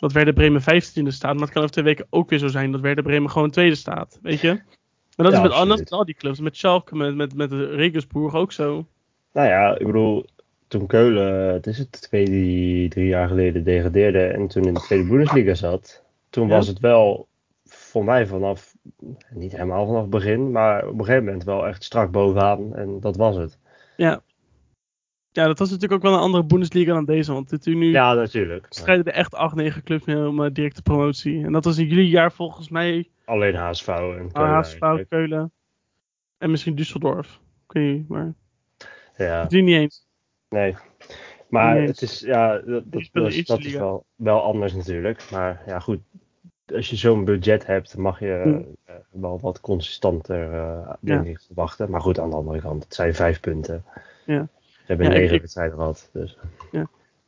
dat 0.00 0.12
Werder 0.12 0.34
Bremen 0.34 0.60
15e 0.62 1.06
staat. 1.06 1.32
Maar 1.32 1.42
het 1.42 1.50
kan 1.50 1.62
over 1.62 1.70
twee 1.72 1.84
weken 1.84 2.06
ook 2.10 2.30
weer 2.30 2.38
zo 2.38 2.48
zijn 2.48 2.72
dat 2.72 2.80
Werder 2.80 3.04
Bremen 3.04 3.30
gewoon 3.30 3.50
tweede 3.50 3.74
staat. 3.74 4.18
Weet 4.22 4.40
je? 4.40 4.48
En 4.48 5.24
dat 5.24 5.32
Ja, 5.32 5.44
is 5.44 5.64
met, 5.66 5.78
met 5.78 5.90
al 5.90 6.04
die 6.04 6.14
clubs. 6.14 6.40
Met 6.40 6.56
Schalke, 6.56 6.96
met, 6.96 7.14
met, 7.14 7.34
met 7.34 7.50
de 7.50 7.66
Regensburg 7.66 8.34
ook 8.34 8.52
zo. 8.52 8.86
Nou 9.32 9.48
ja, 9.48 9.78
ik 9.78 9.86
bedoel, 9.86 10.24
toen 10.68 10.86
Keulen, 10.86 11.52
het 11.52 11.66
is 11.66 11.78
het 11.78 11.92
twee, 12.02 12.24
drie, 12.24 12.88
drie 12.88 13.06
jaar 13.06 13.28
geleden 13.28 13.64
degradeerde 13.64 14.26
en 14.26 14.46
toen 14.48 14.64
in 14.66 14.74
de 14.74 14.80
tweede 14.80 15.08
Bundesliga 15.08 15.54
zat, 15.54 16.02
toen 16.30 16.48
Ja. 16.48 16.54
was 16.54 16.66
het 16.66 16.80
wel 16.80 17.26
voor 17.64 18.04
mij 18.04 18.26
vanaf, 18.26 18.74
niet 19.30 19.52
helemaal 19.52 19.86
vanaf 19.86 20.00
het 20.00 20.10
begin, 20.10 20.50
maar 20.50 20.86
op 20.86 20.98
een 20.98 21.04
gegeven 21.04 21.24
moment 21.24 21.44
wel 21.44 21.66
echt 21.66 21.84
strak 21.84 22.10
bovenaan 22.10 22.74
en 22.74 23.00
dat 23.00 23.16
was 23.16 23.36
het. 23.36 23.58
Ja. 23.96 24.20
Ja, 25.36 25.46
dat 25.46 25.58
was 25.58 25.70
natuurlijk 25.70 25.92
ook 26.04 26.10
wel 26.10 26.18
een 26.18 26.24
andere 26.24 26.44
Bundesliga 26.44 26.92
dan 26.92 27.04
deze. 27.04 27.32
Want 27.32 27.48
dit 27.50 27.66
nu 27.66 27.90
Ja, 27.90 28.14
natuurlijk. 28.14 28.66
strijden 28.68 29.04
er 29.04 29.12
echt 29.12 29.34
8, 29.34 29.54
9 29.54 29.82
clubs 29.82 30.04
mee 30.04 30.28
om 30.28 30.44
eh, 30.44 30.50
directe 30.52 30.82
promotie. 30.82 31.44
En 31.44 31.52
dat 31.52 31.64
was 31.64 31.78
in 31.78 31.86
jullie 31.86 32.08
jaar 32.08 32.32
volgens 32.32 32.68
mij 32.68 33.08
Alleen 33.24 33.54
HSV 33.54 33.88
en 33.88 34.32
Keulen. 34.32 34.54
HSV, 34.54 34.72
eigenlijk. 34.80 35.08
Keulen. 35.08 35.52
En 36.38 36.50
misschien 36.50 36.76
Düsseldorf. 36.78 37.28
Ik 37.66 37.72
weet 37.72 37.96
niet, 37.96 38.08
maar 38.08 38.34
Ja, 39.16 39.44
die 39.44 39.62
niet 39.62 39.76
eens. 39.76 40.06
nee. 40.48 40.76
Maar 41.48 41.76
het 41.82 42.02
is, 42.02 42.20
ja, 42.20 42.58
dat, 42.58 42.82
dat, 42.86 43.02
spelen 43.02 43.28
dat 43.28 43.32
is, 43.38 43.46
dat 43.46 43.62
wel, 43.62 44.04
wel 44.14 44.42
anders 44.42 44.72
natuurlijk. 44.74 45.30
Maar 45.30 45.62
ja, 45.66 45.78
goed. 45.78 46.00
Als 46.74 46.90
je 46.90 46.96
zo'n 46.96 47.24
budget 47.24 47.66
hebt, 47.66 47.96
mag 47.96 48.20
je 48.20 48.26
Ja. 48.86 48.92
eh, 48.94 49.00
wel 49.10 49.38
wat 49.40 49.60
consistanter, 49.60 50.52
eh 50.52 50.90
denk 51.00 51.26
Ja. 51.26 51.34
verwachten. 51.46 51.90
Maar 51.90 52.00
goed, 52.00 52.18
aan 52.18 52.30
de 52.30 52.36
andere 52.36 52.60
kant, 52.60 52.84
het 52.84 52.94
zijn 52.94 53.14
vijf 53.14 53.40
punten. 53.40 53.84
Ja. 54.24 54.48
Hebben 54.86 55.06
Ja, 55.06 55.12
negen 55.12 55.34
ik- 55.34 55.40
wedstrijden 55.40 55.76
gehad. 55.76 56.10
Dus. 56.12 56.36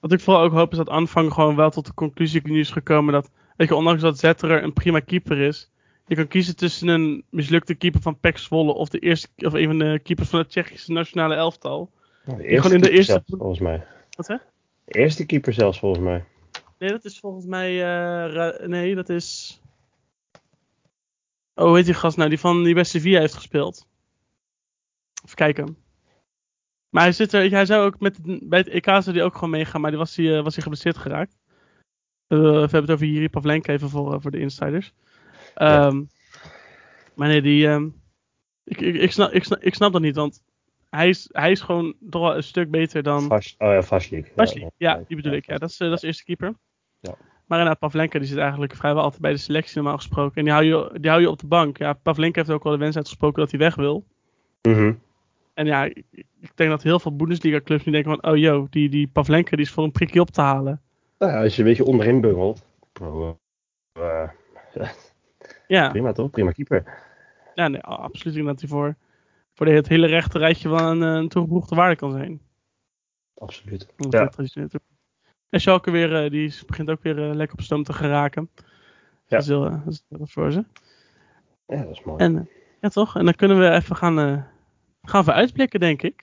Wat 0.01 0.13
ik 0.13 0.21
vooral 0.21 0.43
ook 0.43 0.53
hoop 0.53 0.71
is 0.71 0.77
dat 0.77 0.89
aanvang 0.89 1.33
gewoon 1.33 1.57
wel 1.57 1.71
tot 1.71 1.87
de 1.87 1.95
conclusie 1.95 2.41
nu 2.45 2.61
is 2.61 2.71
gekomen 2.71 3.13
dat, 3.13 3.31
weet 3.57 3.69
je, 3.69 3.75
ondanks 3.75 4.03
dat 4.03 4.19
Zetterer 4.19 4.63
een 4.63 4.73
prima 4.73 5.01
keeper 5.01 5.39
is, 5.39 5.71
je 6.07 6.15
kan 6.15 6.29
kiezen 6.29 6.57
tussen 6.57 6.89
een 6.89 7.25
mislukte 7.31 7.75
keeper 7.75 8.01
van 8.01 8.19
PEC 8.19 8.39
Zwolle 8.39 8.73
of, 8.73 8.89
de 8.89 8.99
eerste, 8.99 9.29
of 9.37 9.53
een 9.53 9.67
van 9.67 9.79
de 9.79 10.01
keepers 10.03 10.29
van 10.29 10.39
het 10.39 10.49
Tsjechische 10.49 10.93
nationale 10.93 11.35
elftal. 11.35 11.91
Nou, 12.25 12.39
de 12.39 12.45
gewoon 12.45 12.53
eerste 12.55 12.75
in 12.75 12.81
de 12.81 12.91
eerste- 12.91 13.13
zelfs, 13.13 13.25
volgens 13.37 13.59
mij. 13.61 13.87
Wat 14.17 14.27
zeg? 14.27 14.41
De 14.85 14.99
eerste 14.99 15.27
keeper 15.27 15.53
zelfs, 15.53 15.79
volgens 15.79 16.05
mij. 16.05 16.25
Nee, 16.79 16.91
dat 16.91 17.05
is 17.05 17.19
volgens 17.19 17.47
mij, 17.47 17.85
eh, 17.85 18.67
nee, 18.69 18.95
dat 18.95 19.09
is, 19.09 19.61
oh, 21.55 21.65
hoe 21.67 21.77
heet 21.77 21.85
die 21.85 21.95
gast 21.95 22.17
nou, 22.17 22.29
die 22.29 22.41
van 22.41 22.63
die 22.65 22.75
bij 22.75 22.85
Sevilla 22.85 23.21
heeft 23.21 23.35
gespeeld. 23.35 23.87
Even 25.25 25.37
kijken. 25.37 25.77
Maar 26.89 27.03
hij 27.03 27.12
zit 27.12 27.32
er, 27.32 27.51
hij 27.51 27.66
zou 27.66 27.86
ook 27.86 28.01
met, 28.01 28.18
bij 28.49 28.59
het 28.59 28.68
EK 28.68 28.84
zou 28.84 29.12
die 29.12 29.22
ook 29.22 29.34
gewoon 29.34 29.51
meegaan, 29.51 29.80
maar 29.80 29.91
die 29.91 29.99
was 29.99 30.16
hij, 30.16 30.36
eh, 30.36 30.43
was 30.43 30.55
hij 30.55 30.62
geblesseerd 30.62 30.97
geraakt. 30.97 31.36
Eh, 32.26 32.39
we 32.39 32.59
hebben 32.59 32.80
het 32.80 32.91
over 32.91 33.07
Jiri 33.07 33.28
Pavlenka 33.28 33.72
even 33.72 33.89
voor, 33.89 34.14
eh, 34.14 34.20
voor 34.20 34.30
de 34.30 34.39
insiders. 34.39 34.93
Ja. 35.55 35.86
Ehm, 35.86 36.03
Maar 37.14 37.28
nee, 37.28 37.43
die, 37.43 37.68
ehm, 37.68 37.89
ik, 38.64 38.80
ik, 38.80 38.95
ik, 38.95 39.12
snap, 39.12 39.32
ik, 39.32 39.45
snap, 39.45 39.62
ik 39.62 39.74
snap 39.74 39.93
dat 39.93 40.03
niet, 40.03 40.16
want 40.16 40.43
hij 40.91 41.09
is, 41.09 41.28
hij 41.32 41.51
is 41.51 41.61
gewoon 41.61 41.95
toch 42.11 42.22
wel 42.22 42.36
een 42.36 42.43
stuk 42.43 42.70
beter 42.70 43.03
dan... 43.03 43.32
Oh 43.32 43.39
ja, 43.59 43.82
Vaslik. 43.82 44.32
Vasily, 44.36 44.70
ja, 44.76 45.03
die 45.07 45.16
bedoel 45.16 45.32
ik. 45.32 45.47
Ja, 45.47 45.59
dat 45.59 45.70
is, 45.70 45.76
dat 45.76 45.93
is 45.93 46.01
de 46.01 46.07
eerste 46.07 46.24
keeper. 46.24 46.55
Ja. 47.01 47.14
Maar 47.47 47.59
inderdaad, 47.59 47.78
Pavlenka 47.78 48.18
die 48.18 48.28
zit 48.28 48.39
eigenlijk 48.39 48.76
vrijwel 48.76 49.03
altijd 49.03 49.22
bij 49.22 49.32
de 49.32 49.39
selectie 49.39 49.76
normaal 49.76 49.97
gesproken. 49.97 50.36
En 50.36 50.45
die 50.45 50.53
hou 50.53 50.64
je, 50.64 50.99
die 51.01 51.11
hou 51.11 51.22
je 51.22 51.30
op 51.30 51.39
de 51.39 51.47
bank. 51.47 51.78
Ja, 51.78 51.93
Pavlenka 51.93 52.41
heeft 52.41 52.53
ook 52.53 52.62
wel 52.62 52.72
de 52.72 52.78
wens 52.78 52.97
uitgesproken 52.97 53.41
dat 53.41 53.51
hij 53.51 53.61
weg 53.61 53.74
wil. 53.74 54.05
Mhm. 54.62 54.93
En 55.59 55.67
ja, 55.67 55.85
ik, 55.85 56.51
denk 56.55 56.71
dat 56.71 56.83
heel 56.83 57.01
veel 57.01 57.17
Bundesliga 57.17 57.61
clubs 57.61 57.85
nu 57.85 57.93
denken 57.93 58.11
van... 58.11 58.31
Oh 58.31 58.37
yo, 58.37 58.67
die, 58.71 58.89
die 58.89 59.09
Pavlenka 59.09 59.57
die 59.57 59.65
is 59.65 59.71
voor 59.71 59.85
een 59.85 59.93
prikje 59.93 60.21
op 60.21 60.31
te 60.31 60.41
halen. 60.41 60.83
Nou 61.19 61.33
ja, 61.33 61.43
als 61.43 61.57
je 61.57 61.63
een 61.63 61.69
beetje 61.69 61.85
onderin 61.85 62.21
bungelt. 62.21 62.67
eh, 63.93 64.29
Ja, 65.67 65.91
prima 65.91 66.13
toch? 66.13 66.31
Prima 66.31 66.53
keeper. 66.53 66.85
ja 67.55 67.69
nee, 67.69 67.81
absoluut. 67.81 68.27
Ik 68.27 68.35
denk 68.35 68.47
dat 68.47 68.61
hij 68.61 68.69
voor, 68.69 68.97
voor 69.55 69.67
de, 69.67 69.73
het 69.73 69.89
hele 69.89 70.07
rechte 70.07 70.39
rijtje 70.39 70.69
wel 70.69 70.91
een, 70.91 71.03
eh, 71.03 71.15
een 71.15 71.29
toegevoegde 71.29 71.75
waarde 71.75 71.97
kan 71.97 72.13
zijn. 72.13 72.41
Absoluut. 73.35 73.87
Dat 73.97 74.13
Ja. 74.13 74.71
En 75.49 75.61
Schalke 75.61 75.91
weer, 75.91 76.25
eh, 76.25 76.31
die 76.31 76.55
begint 76.67 76.91
ook 76.91 77.03
weer 77.03 77.15
lekker 77.15 77.57
op 77.59 77.65
stoom 77.65 77.83
te 77.83 77.93
geraken. 77.93 78.51
Ja. 78.55 78.63
Dat 79.27 79.41
is 79.41 79.49
heel, 79.49 79.61
dat 79.61 79.93
is 79.93 80.05
heel 80.09 80.19
wat 80.19 80.31
voor 80.31 80.53
ze. 80.53 80.65
Ja, 81.67 81.83
dat 81.83 81.91
is 81.91 82.03
mooi. 82.03 82.25
En, 82.25 82.49
ja 82.81 82.89
toch? 82.89 83.17
En 83.17 83.25
dan 83.25 83.35
kunnen 83.35 83.59
we 83.59 83.71
even 83.71 83.97
gaan, 83.97 84.47
gaan 85.09 85.25
we 85.25 85.33
uitblikken, 85.33 85.81
denk 85.81 86.03
ik. 86.03 86.23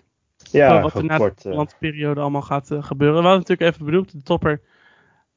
ja, 0.52 0.82
wat 0.82 0.94
er 0.94 1.06
na 1.06 1.18
kort. 1.18 1.42
de 1.44 1.50
eh, 1.50 1.56
landperiode 1.56 2.22
allemaal 2.22 2.42
gaat 2.42 2.72
eh, 2.72 2.84
gebeuren. 2.84 3.18
We 3.22 3.28
hadden 3.28 3.40
natuurlijk 3.48 3.72
even 3.74 3.86
benoemd, 3.86 4.12
de 4.12 4.22
topper 4.24 4.62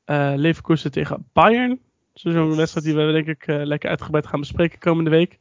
eh 0.05 0.33
Leverkusen 0.37 0.93
tegen 0.93 1.27
Bayern. 1.33 1.81
Zo- 2.15 2.31
Zo'n 2.31 2.57
wedstrijd 2.57 2.87
die 2.87 2.95
we 2.97 3.13
denk 3.13 3.27
ik 3.27 3.47
lekker 3.47 3.91
uitgebreid 3.91 4.27
gaan 4.27 4.41
bespreken 4.41 4.79
komende 4.79 5.11
week. 5.11 5.39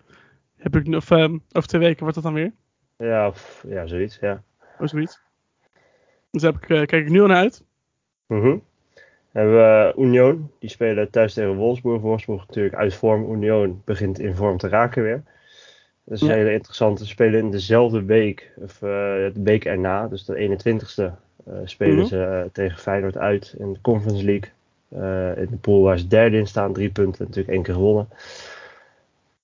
Heb 0.57 0.75
ik, 0.75 0.95
of, 0.95 1.11
ehm, 1.11 1.37
over 1.51 1.69
twee 1.69 1.81
weken 1.81 1.99
wordt 1.99 2.15
dat 2.15 2.23
dan 2.23 2.33
weer. 2.33 2.53
ja, 2.97 3.27
of- 3.27 3.65
ja, 3.67 3.87
zoiets. 3.87 4.17
Ja. 4.21 4.43
Of 4.79 4.89
zoiets. 4.89 5.21
Dus 6.31 6.41
daar 6.41 6.51
heb 6.51 6.61
ik, 6.61 6.67
kijk 6.87 6.91
ik 7.05 7.09
nu 7.09 7.21
al 7.21 7.27
naar 7.27 7.37
uit. 7.37 7.63
Mhm. 8.27 8.57
Hebben 9.31 9.53
we 9.55 9.93
Union, 9.97 10.51
die 10.59 10.69
spelen 10.69 11.09
thuis 11.11 11.33
tegen 11.33 11.55
Wolfsburg. 11.55 12.01
Wolfsburg 12.01 12.47
natuurlijk 12.47 12.75
uit 12.75 12.95
vorm. 12.95 13.31
Union 13.33 13.81
begint 13.85 14.19
in 14.19 14.35
vorm 14.35 14.57
te 14.57 14.67
raken 14.67 15.03
weer. 15.03 15.23
Dat 16.07 16.21
is 16.21 16.27
Ja. 16.27 16.31
een 16.33 16.37
hele 16.37 16.53
interessante. 16.53 17.03
Ze 17.03 17.09
spelen 17.09 17.39
in 17.39 17.51
dezelfde 17.51 18.03
week, 18.03 18.51
of 18.55 18.73
eh, 18.73 18.89
de 18.89 19.31
week 19.43 19.65
erna, 19.65 20.07
dus 20.07 20.25
de 20.25 20.35
21ste, 20.35 21.11
eh, 21.45 21.53
spelen 21.65 21.95
Mhm. 21.97 22.05
ze 22.05 22.23
eh, 22.23 22.49
tegen 22.51 22.77
Feyenoord 22.79 23.17
uit 23.17 23.55
in 23.57 23.73
de 23.73 23.81
Conference 23.81 24.23
League. 24.25 24.49
In 25.43 25.47
de 25.51 25.57
pool 25.61 25.81
waar 25.81 25.97
ze 25.99 26.07
derde 26.07 26.37
in 26.37 26.47
staan, 26.47 26.73
drie 26.73 26.89
punten, 26.89 27.25
natuurlijk 27.25 27.53
één 27.53 27.63
keer 27.63 27.73
gewonnen. 27.73 28.07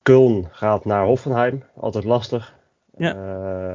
Köln 0.01 0.49
gaat 0.51 0.85
naar 0.85 1.05
Hoffenheim, 1.05 1.63
altijd 1.75 2.03
lastig. 2.03 2.53
Ja. 2.97 3.15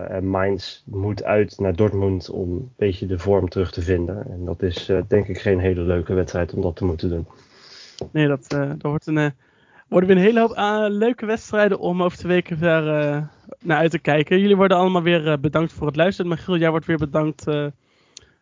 En 0.08 0.26
Mainz 0.26 0.82
moet 0.84 1.24
uit 1.24 1.58
naar 1.58 1.76
Dortmund 1.76 2.30
om 2.30 2.50
een 2.52 2.72
beetje 2.76 3.06
de 3.06 3.18
vorm 3.18 3.48
terug 3.48 3.70
te 3.72 3.82
vinden. 3.82 4.26
En 4.30 4.44
dat 4.44 4.62
is 4.62 4.92
denk 5.08 5.28
ik 5.28 5.38
geen 5.40 5.58
hele 5.58 5.80
leuke 5.80 6.14
wedstrijd 6.14 6.54
om 6.54 6.62
dat 6.62 6.76
te 6.76 6.84
moeten 6.84 7.08
doen. 7.08 7.26
Nee, 8.10 8.26
dat, 8.28 8.46
dat 8.48 8.82
wordt 8.82 9.06
een, 9.06 9.32
worden 9.88 10.08
weer 10.08 10.18
een 10.18 10.22
hele 10.22 10.40
hoop 10.40 10.52
eh, 10.52 10.84
leuke 10.88 11.26
wedstrijden 11.26 11.78
om 11.78 12.02
over 12.02 12.18
twee 12.18 12.32
weken 12.32 12.56
eh, 12.56 13.22
naar 13.60 13.78
uit 13.78 13.90
te 13.90 13.98
kijken. 13.98 14.40
Jullie 14.40 14.56
worden 14.56 14.76
allemaal 14.76 15.02
weer 15.02 15.28
eh, 15.28 15.38
bedankt 15.38 15.72
voor 15.72 15.86
het 15.86 15.96
luisteren. 15.96 16.30
Michiel, 16.30 16.56
jij 16.56 16.70
wordt 16.70 16.86
weer 16.86 16.96
bedankt 16.96 17.44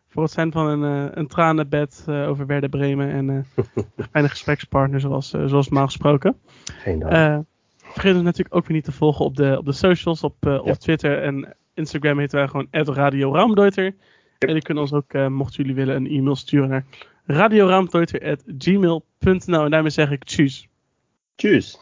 voor 0.09 0.23
het 0.23 0.31
zijn 0.31 0.51
van 0.51 0.67
een, 0.67 0.81
een 1.19 1.27
tranenbed 1.27 2.05
over 2.07 2.45
Werder 2.45 2.69
Bremen. 2.69 3.11
En 3.11 3.27
een 3.27 3.45
fijne 4.11 4.29
gesprekspartner 4.29 4.99
zoals, 4.99 5.29
zoals 5.29 5.65
normaal 5.65 5.85
gesproken. 5.85 6.37
Geen 6.63 6.99
dank. 6.99 7.45
Vergeet 7.77 8.15
ons 8.15 8.23
natuurlijk 8.23 8.55
ook 8.55 8.65
weer 8.65 8.75
niet 8.75 8.85
te 8.85 8.91
volgen 8.91 9.25
op 9.25 9.35
de, 9.35 9.57
op 9.57 9.65
de 9.65 9.71
socials. 9.71 10.23
Op, 10.23 10.45
op. 10.45 10.73
Twitter 10.73 11.23
en 11.23 11.55
Instagram 11.73 12.19
heten 12.19 12.37
wij 12.37 12.47
gewoon 12.47 12.67
Radio 12.95 13.33
Raamdeuter. 13.33 13.85
En 14.37 14.47
jullie 14.47 14.61
kunnen 14.61 14.83
ons 14.83 14.93
ook, 14.93 15.13
mochten 15.29 15.63
jullie 15.63 15.75
willen, 15.75 15.95
een 15.95 16.07
e-mail 16.07 16.35
sturen 16.35 16.69
naar 16.69 16.85
radioraamdeuter.gmail.nl. 17.25 19.63
En 19.63 19.71
daarmee 19.71 19.89
zeg 19.89 20.11
ik 20.11 20.23
tjus. 20.23 20.69
Tjus. 21.37 21.77